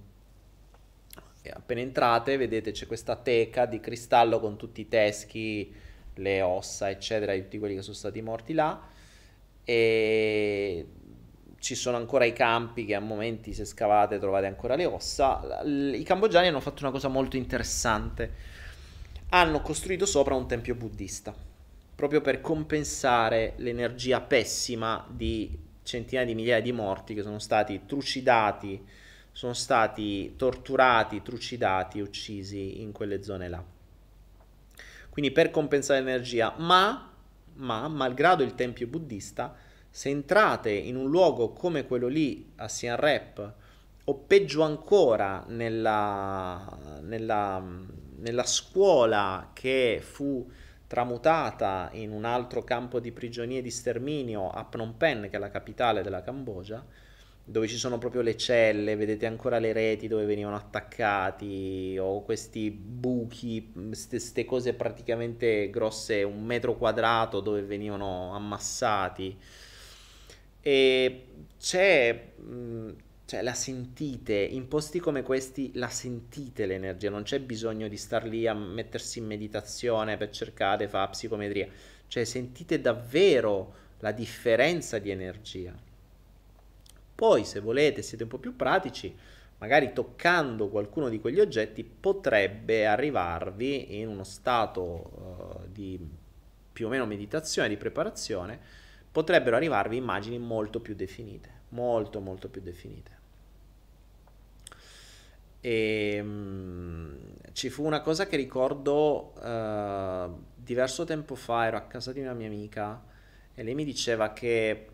[1.49, 5.73] appena entrate vedete c'è questa teca di cristallo con tutti i teschi,
[6.15, 8.89] le ossa, eccetera, di tutti quelli che sono stati morti là.
[9.63, 10.85] E
[11.59, 15.61] ci sono ancora i campi che a momenti se scavate trovate ancora le ossa.
[15.63, 18.59] I cambogiani hanno fatto una cosa molto interessante
[19.34, 21.34] hanno costruito sopra un tempio buddista,
[21.95, 28.85] proprio per compensare l'energia pessima di centinaia di migliaia di morti che sono stati trucidati,
[29.31, 33.63] sono stati torturati, trucidati, uccisi in quelle zone là.
[35.09, 37.11] Quindi per compensare l'energia, ma,
[37.55, 39.55] ma malgrado il tempio buddista,
[39.89, 43.53] se entrate in un luogo come quello lì a Siem Reap,
[44.03, 47.63] o peggio ancora nella, nella
[48.21, 50.49] nella scuola che fu
[50.87, 55.39] tramutata in un altro campo di prigionia e di sterminio a Phnom Penh, che è
[55.39, 56.85] la capitale della Cambogia,
[57.52, 62.72] dove ci sono proprio le celle, vedete ancora le reti dove venivano attaccati, o questi
[62.72, 63.72] buchi,
[64.10, 69.38] queste cose praticamente grosse un metro quadrato dove venivano ammassati.
[70.61, 71.26] E
[71.60, 72.32] c'è...
[72.38, 72.90] Mh,
[73.32, 78.26] cioè la sentite, in posti come questi la sentite l'energia, non c'è bisogno di star
[78.26, 81.65] lì a mettersi in meditazione per cercare, fa psicometria,
[82.07, 85.73] cioè sentite davvero la differenza di energia.
[87.22, 89.15] Poi se volete, siete un po' più pratici,
[89.60, 95.99] magari toccando qualcuno di quegli oggetti potrebbe arrivarvi in uno stato uh, di
[96.73, 98.60] più o meno meditazione, di preparazione,
[99.11, 103.11] potrebbero arrivarvi immagini molto più definite, molto molto più definite.
[105.60, 107.15] E um,
[107.52, 112.34] ci fu una cosa che ricordo uh, diverso tempo fa, ero a casa di una
[112.34, 112.99] mia amica
[113.53, 114.88] e lei mi diceva che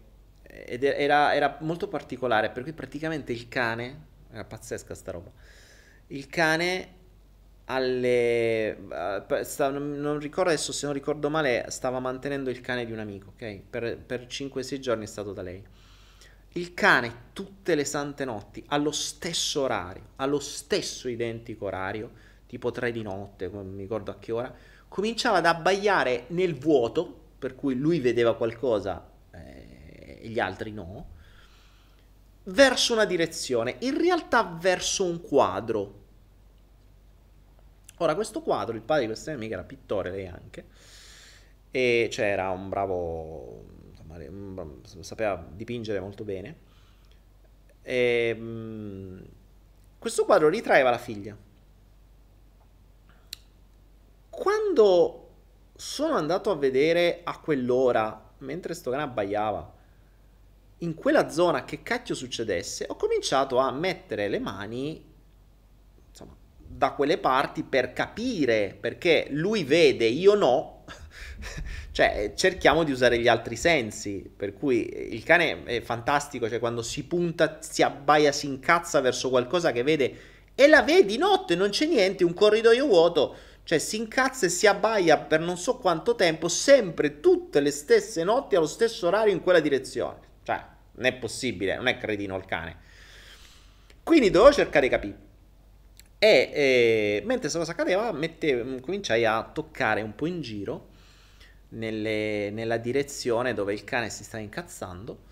[0.47, 5.31] ed era, era molto particolare perché praticamente il cane, era pazzesca sta roba,
[6.07, 6.95] il cane
[7.65, 8.77] alle...
[8.79, 12.93] Uh, sta, non, non, ricordo adesso, se non ricordo male, stava mantenendo il cane di
[12.93, 13.61] un amico, ok?
[13.69, 15.63] Per, per 5-6 giorni è stato da lei
[16.57, 22.11] il cane tutte le sante notti, allo stesso orario, allo stesso identico orario,
[22.47, 24.53] tipo 3 di notte, non mi ricordo a che ora,
[24.87, 29.66] cominciava ad abbaiare nel vuoto, per cui lui vedeva qualcosa eh,
[30.19, 31.07] e gli altri no,
[32.45, 36.05] verso una direzione, in realtà verso un quadro.
[37.97, 40.65] Ora, questo quadro, il padre di questa mia amica era pittore, lei anche,
[41.71, 43.75] e cioè era un bravo
[45.01, 46.55] sapeva dipingere molto bene.
[47.81, 49.23] E, um,
[49.99, 51.35] questo quadro ritraeva la figlia.
[54.29, 55.29] Quando
[55.75, 59.75] sono andato a vedere a quell'ora, mentre sto cane abbaiava,
[60.79, 65.03] in quella zona che cacchio succedesse, ho cominciato a mettere le mani
[66.09, 70.83] insomma, da quelle parti per capire perché lui vede, io no.
[71.97, 76.83] Cioè, cerchiamo di usare gli altri sensi, per cui il cane è fantastico, cioè quando
[76.83, 80.17] si punta, si abbaia, si incazza verso qualcosa che vede
[80.53, 84.67] e la vedi notte, non c'è niente, un corridoio vuoto, cioè si incazza e si
[84.67, 89.41] abbaia per non so quanto tempo, sempre tutte le stesse notti allo stesso orario in
[89.41, 90.26] quella direzione.
[90.97, 92.77] Non è possibile, non è cretino il cane.
[94.03, 95.17] Quindi dovevo cercare di capire.
[96.19, 100.87] E eh, mentre questa cosa mette, cominciai a toccare un po' in giro
[101.69, 105.25] nelle, nella direzione dove il cane si sta incazzando.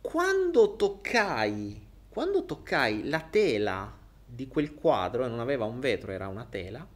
[0.00, 6.28] Quando toccai, quando toccai la tela di quel quadro, e non aveva un vetro, era
[6.28, 6.86] una tela,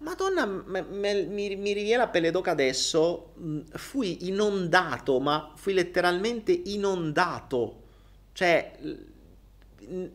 [0.00, 3.34] Madonna, me, me, mi, mi riviene la pelle d'oca adesso.
[3.38, 7.82] Mm, fui inondato, ma fui letteralmente inondato.
[8.32, 8.78] Cioè,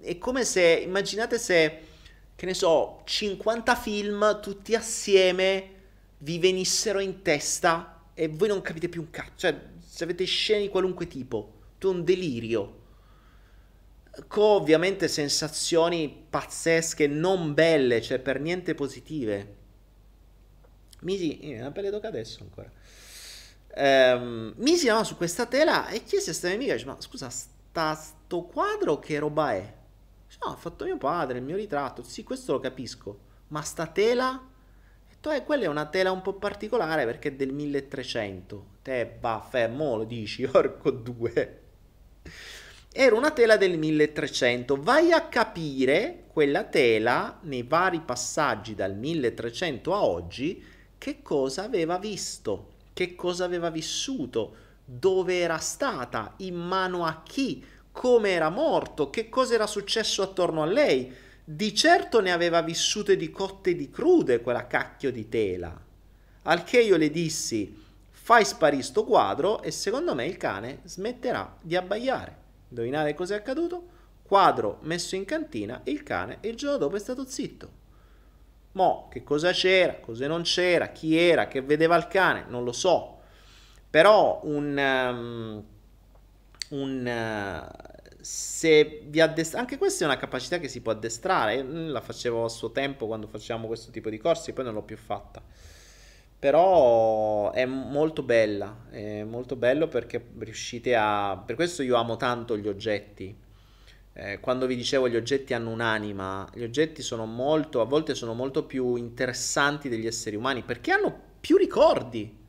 [0.02, 1.80] è come se, immaginate se,
[2.36, 5.74] che ne so, 50 film tutti assieme
[6.20, 9.34] vi venissero in testa e voi non capite più un cazzo.
[9.36, 12.82] Cioè, se avete scene di qualunque tipo, tu un delirio.
[14.28, 19.64] Con ovviamente sensazioni pazzesche, non belle, cioè per niente positive.
[21.02, 22.72] Misi, eh, la pelle d'oca adesso ancora.
[23.78, 27.94] Ehm, Misi andava su questa tela e chiese a questa mia amica, ma scusa, sta,
[27.94, 29.74] sto quadro che roba è?
[30.44, 32.04] No, ha fatto mio padre, il mio ritratto.
[32.04, 33.20] Sì, questo lo capisco.
[33.48, 34.50] Ma sta tela?
[35.22, 38.66] E eh, quella è una tela un po' particolare perché è del 1300.
[38.82, 41.62] Te baffe, mo lo dici, orco due.
[42.92, 44.82] Era una tela del 1300.
[44.82, 50.64] Vai a capire quella tela nei vari passaggi dal 1300 a oggi
[51.06, 57.64] che cosa aveva visto, che cosa aveva vissuto, dove era stata, in mano a chi,
[57.92, 61.14] come era morto, che cosa era successo attorno a lei.
[61.44, 65.80] Di certo ne aveva vissute di cotte e di crude quella cacchio di tela.
[66.42, 67.80] Al che io le dissi:
[68.10, 72.36] Fai sparire sto quadro e secondo me il cane smetterà di abbaiare.
[72.70, 73.90] Indovinate cosa è accaduto?
[74.24, 77.84] Quadro messo in cantina, il cane il giorno dopo è stato zitto.
[78.76, 82.74] Mo, che cosa c'era, cosa non c'era, chi era, che vedeva il cane, non lo
[82.74, 83.20] so.
[83.90, 84.78] Però un...
[84.78, 85.64] Um,
[86.70, 91.62] un uh, se vi addestrate, anche questa è una capacità che si può addestrare.
[91.64, 94.98] La facevo a suo tempo quando facevamo questo tipo di corsi, poi non l'ho più
[94.98, 95.42] fatta.
[96.38, 101.42] Però è molto bella, è molto bello perché riuscite a...
[101.46, 103.36] Per questo io amo tanto gli oggetti,
[104.18, 108.34] eh, quando vi dicevo gli oggetti hanno un'anima, gli oggetti sono molto, a volte sono
[108.34, 112.44] molto più interessanti degli esseri umani perché hanno più ricordi.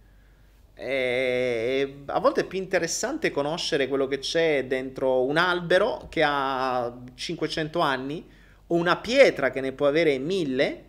[0.75, 7.03] E a volte è più interessante conoscere quello che c'è dentro un albero che ha
[7.15, 8.25] 500 anni
[8.69, 10.85] o una pietra che ne può avere 1000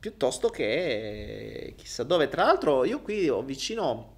[0.00, 2.28] piuttosto che chissà dove.
[2.28, 4.16] Tra l'altro io qui ho vicino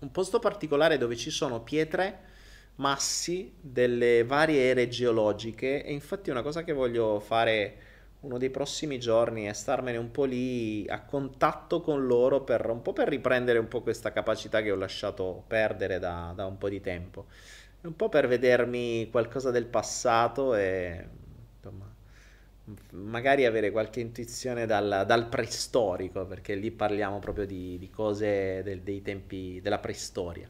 [0.00, 2.32] un posto particolare dove ci sono pietre
[2.76, 5.84] massi delle varie ere geologiche.
[5.84, 7.76] E infatti una cosa che voglio fare
[8.20, 12.80] uno dei prossimi giorni è starmene un po' lì a contatto con loro per un
[12.80, 16.68] po' per riprendere un po' questa capacità che ho lasciato perdere da, da un po'
[16.68, 17.26] di tempo.
[17.82, 21.06] Un po' per vedermi qualcosa del passato e
[21.56, 21.92] insomma
[22.92, 28.80] magari avere qualche intuizione dal, dal preistorico perché lì parliamo proprio di, di cose del,
[28.80, 30.48] dei tempi della preistoria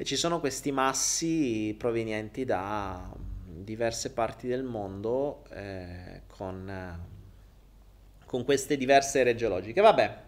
[0.00, 3.10] e ci sono questi massi provenienti da
[3.44, 9.80] diverse parti del mondo eh, con, eh, con queste diverse ere geologiche.
[9.80, 10.26] Vabbè.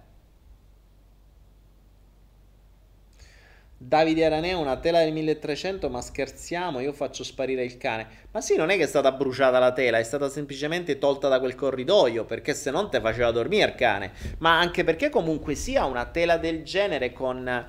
[3.83, 8.09] Davide Aranè, una tela del 1300, ma scherziamo, io faccio sparire il cane.
[8.33, 11.39] Ma sì, non è che è stata bruciata la tela, è stata semplicemente tolta da
[11.39, 14.13] quel corridoio, perché se non te faceva dormire il cane.
[14.39, 17.69] Ma anche perché comunque sia una tela del genere con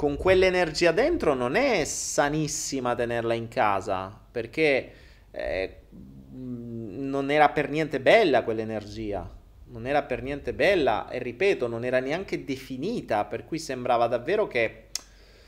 [0.00, 4.92] con quell'energia dentro non è sanissima tenerla in casa perché
[5.30, 5.76] eh,
[6.30, 9.30] non era per niente bella quell'energia.
[9.66, 14.46] Non era per niente bella e ripeto, non era neanche definita, per cui sembrava davvero
[14.46, 14.86] che,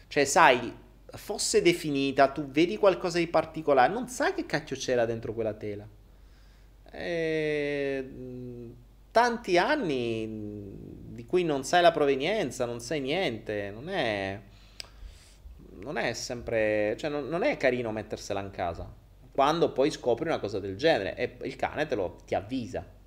[0.08, 0.70] cioè, sai,
[1.06, 5.88] fosse definita, tu vedi qualcosa di particolare, non sai che cacchio c'era dentro quella tela.
[6.90, 8.08] E...
[9.10, 14.40] Tanti anni di cui non sai la provenienza, non sai niente, non è,
[15.80, 18.90] non è sempre, cioè non, non è carino mettersela in casa,
[19.30, 23.00] quando poi scopri una cosa del genere e il cane te lo ti avvisa.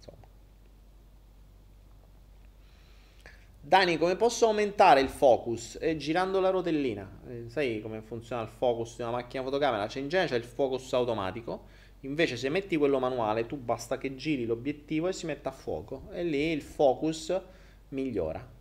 [3.67, 5.79] Dani, come posso aumentare il focus?
[5.81, 7.09] Eh, girando la rotellina.
[7.27, 9.87] Eh, sai come funziona il focus di una macchina fotocamera?
[9.87, 11.65] C'è in genere c'è il focus automatico.
[12.01, 16.09] Invece se metti quello manuale, tu basta che giri l'obiettivo e si mette a fuoco.
[16.11, 17.41] E lì il focus
[17.95, 18.53] migliora.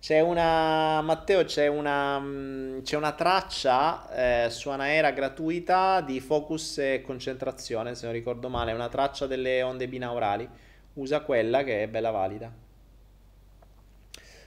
[0.00, 6.78] C'è una, Matteo, c'è una, mm, c'è una traccia eh, su Anaera gratuita di focus
[6.78, 10.48] e concentrazione, se non ricordo male, una traccia delle onde binaurali.
[10.94, 12.50] Usa quella che è bella valida.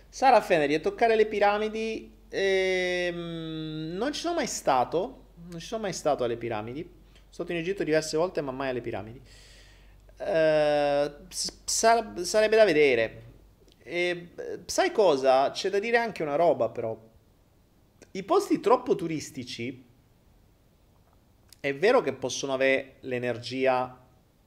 [0.09, 5.83] Sara Feneri, a toccare le piramidi, ehm, non ci sono mai stato, non ci sono
[5.83, 6.81] mai stato alle piramidi.
[6.81, 9.21] Sono stato in Egitto diverse volte, ma mai alle piramidi.
[10.23, 13.23] Eh, sar- sarebbe da vedere.
[13.83, 14.29] E,
[14.65, 15.51] sai cosa?
[15.51, 16.97] C'è da dire anche una roba, però.
[18.11, 19.85] I posti troppo turistici
[21.59, 23.97] è vero che possono avere l'energia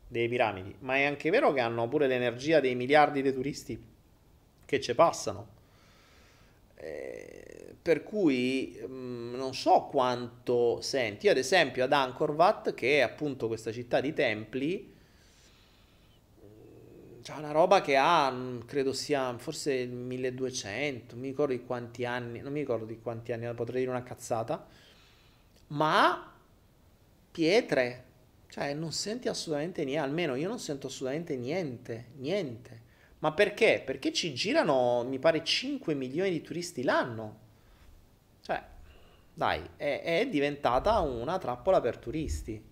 [0.07, 3.83] delle piramidi, ma è anche vero che hanno pure l'energia dei miliardi di turisti
[4.65, 5.49] che ci passano.
[6.77, 11.27] Eh, per cui mh, mm, non so quanto senti.
[11.27, 14.94] Io ad esempio ad Angkor che è appunto questa città di templi,
[17.25, 22.05] c'è una roba che ha, mm, credo sia forse 1200, non mi ricordo di quanti
[22.05, 24.67] anni, non mi ricordo di quanti anni, potrei dire una cazzata,
[25.69, 26.35] ma
[27.31, 28.05] pietre,
[28.51, 32.83] cioè non senti assolutamente niente, almeno io non sento assolutamente niente, niente.
[33.21, 33.83] Ma perché?
[33.83, 37.39] Perché ci girano, mi pare, 5 milioni di turisti l'anno.
[38.43, 38.63] Cioè,
[39.33, 42.63] dai, è, è diventata una trappola per turisti.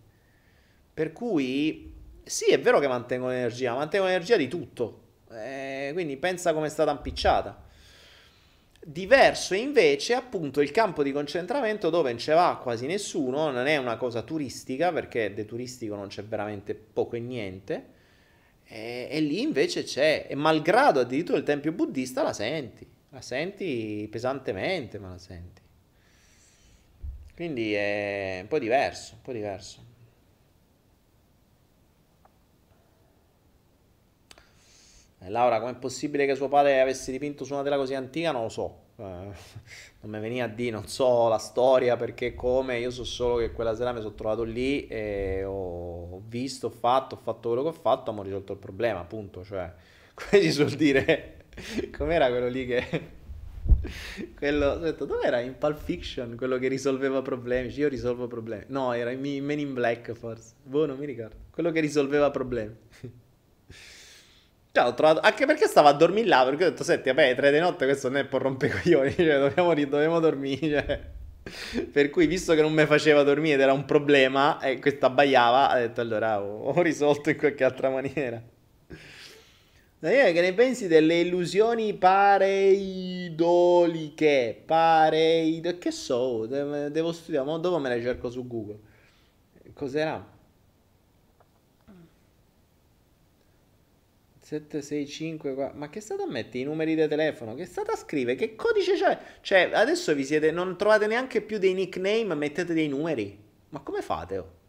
[0.93, 1.91] Per cui
[2.24, 5.01] sì, è vero che mantengono energia, mantengono energia di tutto.
[5.31, 7.70] Eh, quindi pensa come è stata impicciata.
[8.85, 13.77] Diverso invece appunto il campo di concentramento dove non ce va quasi nessuno, non è
[13.77, 17.86] una cosa turistica perché de turistico non c'è veramente poco e niente.
[18.65, 24.09] E, e lì invece c'è, e malgrado addirittura il tempio buddista la senti, la senti
[24.11, 25.61] pesantemente, ma la senti.
[27.35, 29.91] Quindi è un po' diverso, un po' diverso.
[35.24, 38.32] Eh, Laura, com'è possibile che suo padre avesse dipinto su una tela così antica?
[38.32, 38.78] Non lo so.
[38.97, 39.03] Eh,
[40.03, 42.78] non mi veniva a dire, non so la storia perché come.
[42.78, 47.15] Io so solo che quella sera mi sono trovato lì e ho visto, ho fatto,
[47.15, 49.44] ho fatto quello che ho fatto, abbiamo risolto il problema, appunto.
[49.44, 49.73] Cioè,
[50.15, 51.44] come si suol dire?
[51.97, 53.20] Com'era quello lì che.
[54.36, 57.69] Quello, aspetta, dove era in Pulp Fiction quello che risolveva problemi?
[57.74, 58.65] Io risolvo problemi.
[58.69, 60.55] No, era in Men in Black forse.
[60.62, 61.36] Boh, non mi ricordo.
[61.51, 62.74] Quello che risolveva problemi.
[64.73, 65.20] Cioè, ho trovato...
[65.20, 68.09] Anche perché stavo a dormire là, perché ho detto, senti, vabbè, tre di notte questo
[68.09, 70.99] non è per rompecoglioni, cioè, dobbiamo, dobbiamo dormire, cioè.
[71.93, 75.74] Per cui, visto che non mi faceva dormire ed era un problema, e questa abbaiava,
[75.74, 78.43] ho detto, allora, ho, ho risolto in qualche altra maniera.
[79.99, 83.31] Daniele, che ne pensi delle illusioni pareidoliche?
[84.65, 85.78] Pareidoliche?
[85.78, 88.78] Che so, devo studiare, ma dopo me le cerco su Google.
[89.74, 90.31] Cos'era?
[94.53, 97.55] 765 ma che state a mettere i numeri di telefono?
[97.55, 98.37] Che state a scrivere?
[98.37, 99.19] Che codice c'è?
[99.41, 103.39] Cioè adesso vi siete non trovate neanche più dei nickname mettete dei numeri.
[103.70, 104.61] Ma come fate oh?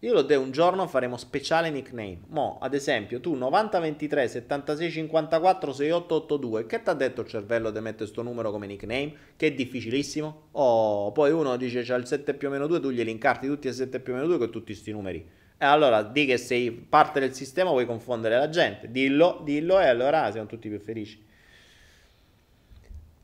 [0.00, 2.18] io lo devo un giorno faremo speciale nickname.
[2.28, 7.80] Mo ad esempio tu 9023 76 54 6882 che ti ha detto il cervello di
[7.80, 9.14] mettere questo numero come nickname?
[9.34, 10.48] Che è difficilissimo.
[10.52, 13.66] Oh poi uno dice c'ha il 7 più o meno 2 tu glieli incarti tutti
[13.66, 15.18] al 7 più o meno 2 con tutti questi numeri.
[15.18, 18.90] e allora di che sei parte del sistema vuoi confondere la gente.
[18.90, 21.22] Dillo, dillo e allora siamo tutti più felici.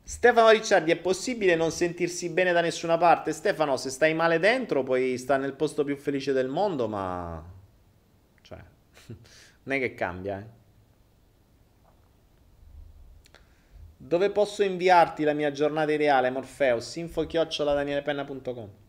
[0.03, 3.31] Stefano Ricciardi, è possibile non sentirsi bene da nessuna parte?
[3.31, 7.41] Stefano, se stai male dentro puoi stare nel posto più felice del mondo, ma...
[8.41, 8.57] Cioè,
[9.63, 10.59] non è che cambia, eh.
[13.95, 16.95] Dove posso inviarti la mia giornata ideale, Morpheus?
[16.95, 18.80] info-danielepenna.com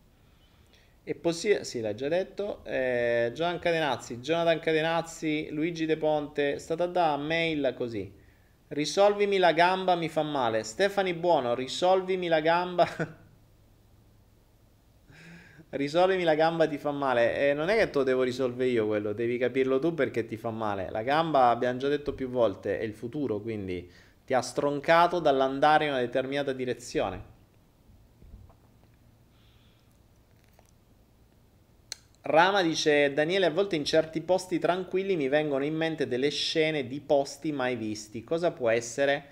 [1.04, 2.64] è possibile, sì, l'hai già detto.
[2.64, 8.12] Eh, Gian Cadenazzi, Jonathan Cadenazzi, Luigi De Ponte, stata da mail così.
[8.68, 10.62] Risolvimi la gamba, mi fa male.
[10.62, 12.86] Stefani Buono, risolvimi la gamba.
[15.70, 17.50] risolvimi la gamba, ti fa male.
[17.50, 20.36] Eh, non è che te lo devo risolvere io quello, devi capirlo tu perché ti
[20.36, 20.88] fa male.
[20.90, 23.90] La gamba, abbiamo già detto più volte, è il futuro, quindi
[24.24, 27.31] ti ha stroncato dall'andare in una determinata direzione.
[32.22, 36.86] Rama dice: Daniele, a volte in certi posti tranquilli mi vengono in mente delle scene
[36.86, 38.22] di posti mai visti.
[38.22, 39.24] Cosa può essere?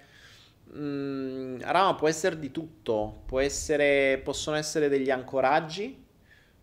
[0.76, 3.22] Mm, Rama può essere di tutto.
[3.34, 6.04] Essere, possono essere degli ancoraggi,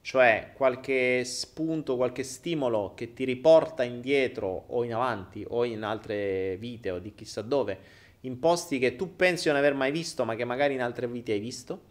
[0.02, 6.58] cioè qualche spunto, qualche stimolo che ti riporta indietro o in avanti o in altre
[6.58, 7.80] vite o di chissà dove,
[8.22, 11.08] in posti che tu pensi di non aver mai visto, ma che magari in altre
[11.08, 11.84] vite hai visto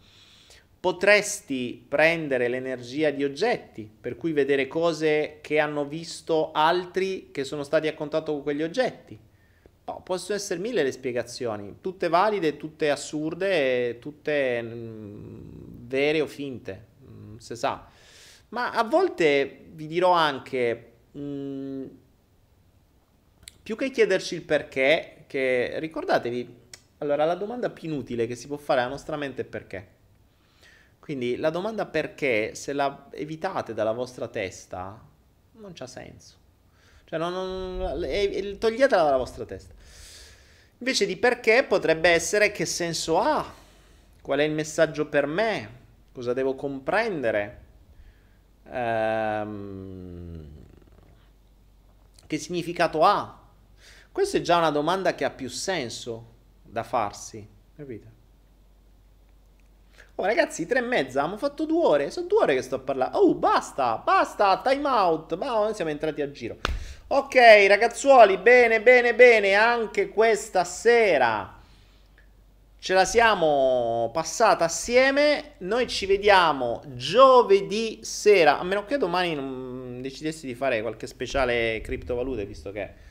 [0.79, 7.63] potresti prendere l'energia di oggetti, per cui vedere cose che hanno visto altri che sono
[7.63, 9.19] stati a contatto con quegli oggetti.
[9.85, 16.27] No, possono essere mille le spiegazioni, tutte valide, tutte assurde, tutte mh, mm, vere o
[16.27, 17.87] finte, mh, mm, se sa.
[18.49, 21.85] Ma a volte vi dirò anche, mh, mm,
[23.63, 26.55] più che chiederci il perché, che ricordatevi,
[26.99, 29.95] allora la domanda più inutile che si può fare alla nostra mente è perché.
[31.07, 35.01] Quindi la domanda perché, se la evitate dalla vostra testa,
[35.53, 36.35] non c'ha senso.
[37.05, 39.73] Cioè, non, non, toglietela dalla vostra testa.
[40.79, 43.53] Invece di perché potrebbe essere che senso ha?
[44.21, 45.69] Qual è il messaggio per me?
[46.11, 47.61] Cosa devo comprendere?
[48.65, 50.45] Ehm,
[52.27, 53.43] Che significato ha?
[54.11, 57.47] Questa è già una domanda che ha più senso da farsi,
[57.77, 58.16] capite?
[60.19, 62.79] Oh ragazzi, tre e mezza, abbiamo fatto due ore, sono due ore che sto a
[62.79, 63.15] parlare.
[63.17, 66.57] Oh, basta, basta, time out, ma siamo entrati a giro.
[67.09, 67.35] Ok,
[67.67, 71.53] ragazzuoli, bene, bene, bene, anche questa sera
[72.79, 75.51] ce la siamo passata assieme.
[75.59, 81.79] Noi ci vediamo giovedì sera, a meno che domani non decidessi di fare qualche speciale
[81.81, 83.05] criptovalute, visto che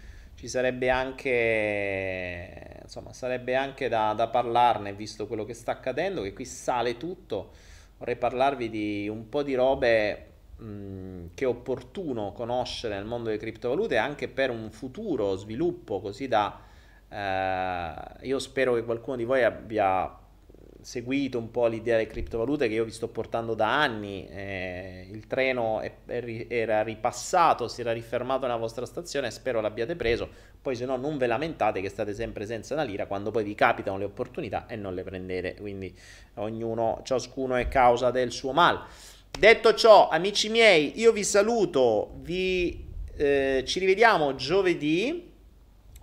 [0.46, 2.48] ci sarebbe anche,
[2.82, 7.50] insomma, sarebbe anche da, da, parlarne visto quello che sta accadendo, che qui sale tutto.
[7.98, 13.40] Vorrei parlarvi di un po' di robe mh, che è opportuno conoscere nel mondo delle
[13.40, 16.60] criptovalute anche per un futuro sviluppo, così da...
[17.08, 20.16] Eh, io spero che qualcuno di voi abbia
[20.86, 25.26] seguito un po' l'idea delle criptovalute che io vi sto portando da anni, eh, il
[25.26, 30.28] treno è, è, era ripassato, si era rifermato nella vostra stazione, spero l'abbiate preso,
[30.62, 33.56] poi se no non ve lamentate che state sempre senza una lira quando poi vi
[33.56, 35.92] capitano le opportunità e non le prendete, quindi
[36.34, 38.78] ognuno, ciascuno è causa del suo male.
[39.36, 42.86] Detto ciò, amici miei, io vi saluto, vi,
[43.16, 45.34] eh, ci rivediamo giovedì.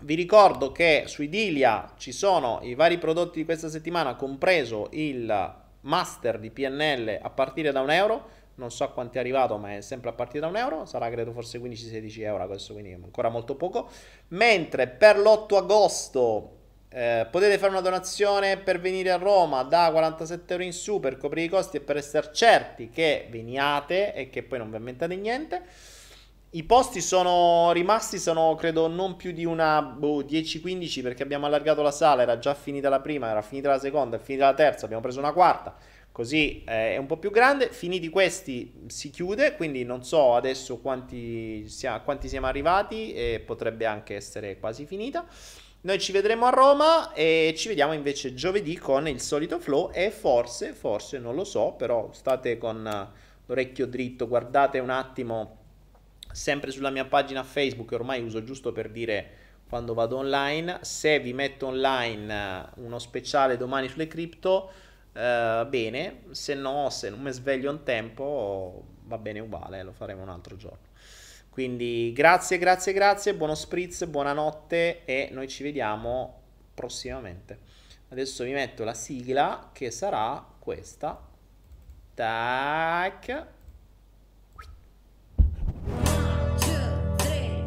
[0.03, 5.55] Vi ricordo che su Idilia ci sono i vari prodotti di questa settimana, compreso il
[5.79, 8.41] master di PNL a partire da un euro.
[8.55, 10.85] Non so quanto è arrivato, ma è sempre a partire da un euro.
[10.85, 13.87] Sarà credo forse 15-16 euro adesso, quindi ancora molto poco.
[14.29, 16.57] Mentre per l'8 agosto
[16.89, 21.15] eh, potete fare una donazione per venire a Roma da 47 euro in su per
[21.15, 25.15] coprire i costi e per essere certi che veniate e che poi non vi inventate
[25.15, 25.61] niente.
[26.55, 31.81] I posti sono rimasti, sono credo non più di una boh, 10-15 perché abbiamo allargato
[31.81, 34.85] la sala, era già finita la prima, era finita la seconda, è finita la terza,
[34.85, 35.75] abbiamo preso una quarta,
[36.11, 37.69] così eh, è un po' più grande.
[37.71, 43.87] Finiti questi si chiude, quindi non so adesso quanti, sia, quanti siamo arrivati e potrebbe
[43.87, 45.25] anche essere quasi finita.
[45.81, 50.11] Noi ci vedremo a Roma e ci vediamo invece giovedì con il solito flow e
[50.11, 53.09] forse, forse non lo so, però state con
[53.43, 55.61] l'orecchio dritto, guardate un attimo
[56.33, 61.33] sempre sulla mia pagina Facebook, ormai uso giusto per dire quando vado online, se vi
[61.33, 64.69] metto online eh, uno speciale domani sulle cripto,
[65.13, 70.21] eh, bene, se no, se non mi sveglio in tempo, va bene uguale, lo faremo
[70.21, 70.91] un altro giorno.
[71.49, 76.41] Quindi grazie, grazie, grazie, buono spritz, buonanotte e noi ci vediamo
[76.73, 77.59] prossimamente.
[78.09, 81.19] Adesso vi metto la sigla che sarà questa.
[82.13, 83.47] Tac.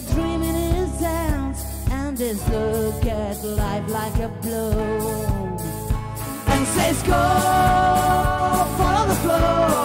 [0.00, 5.56] dreaming is hands and his look at life like a blow.
[6.46, 7.12] And says go
[8.78, 9.77] follow the flow.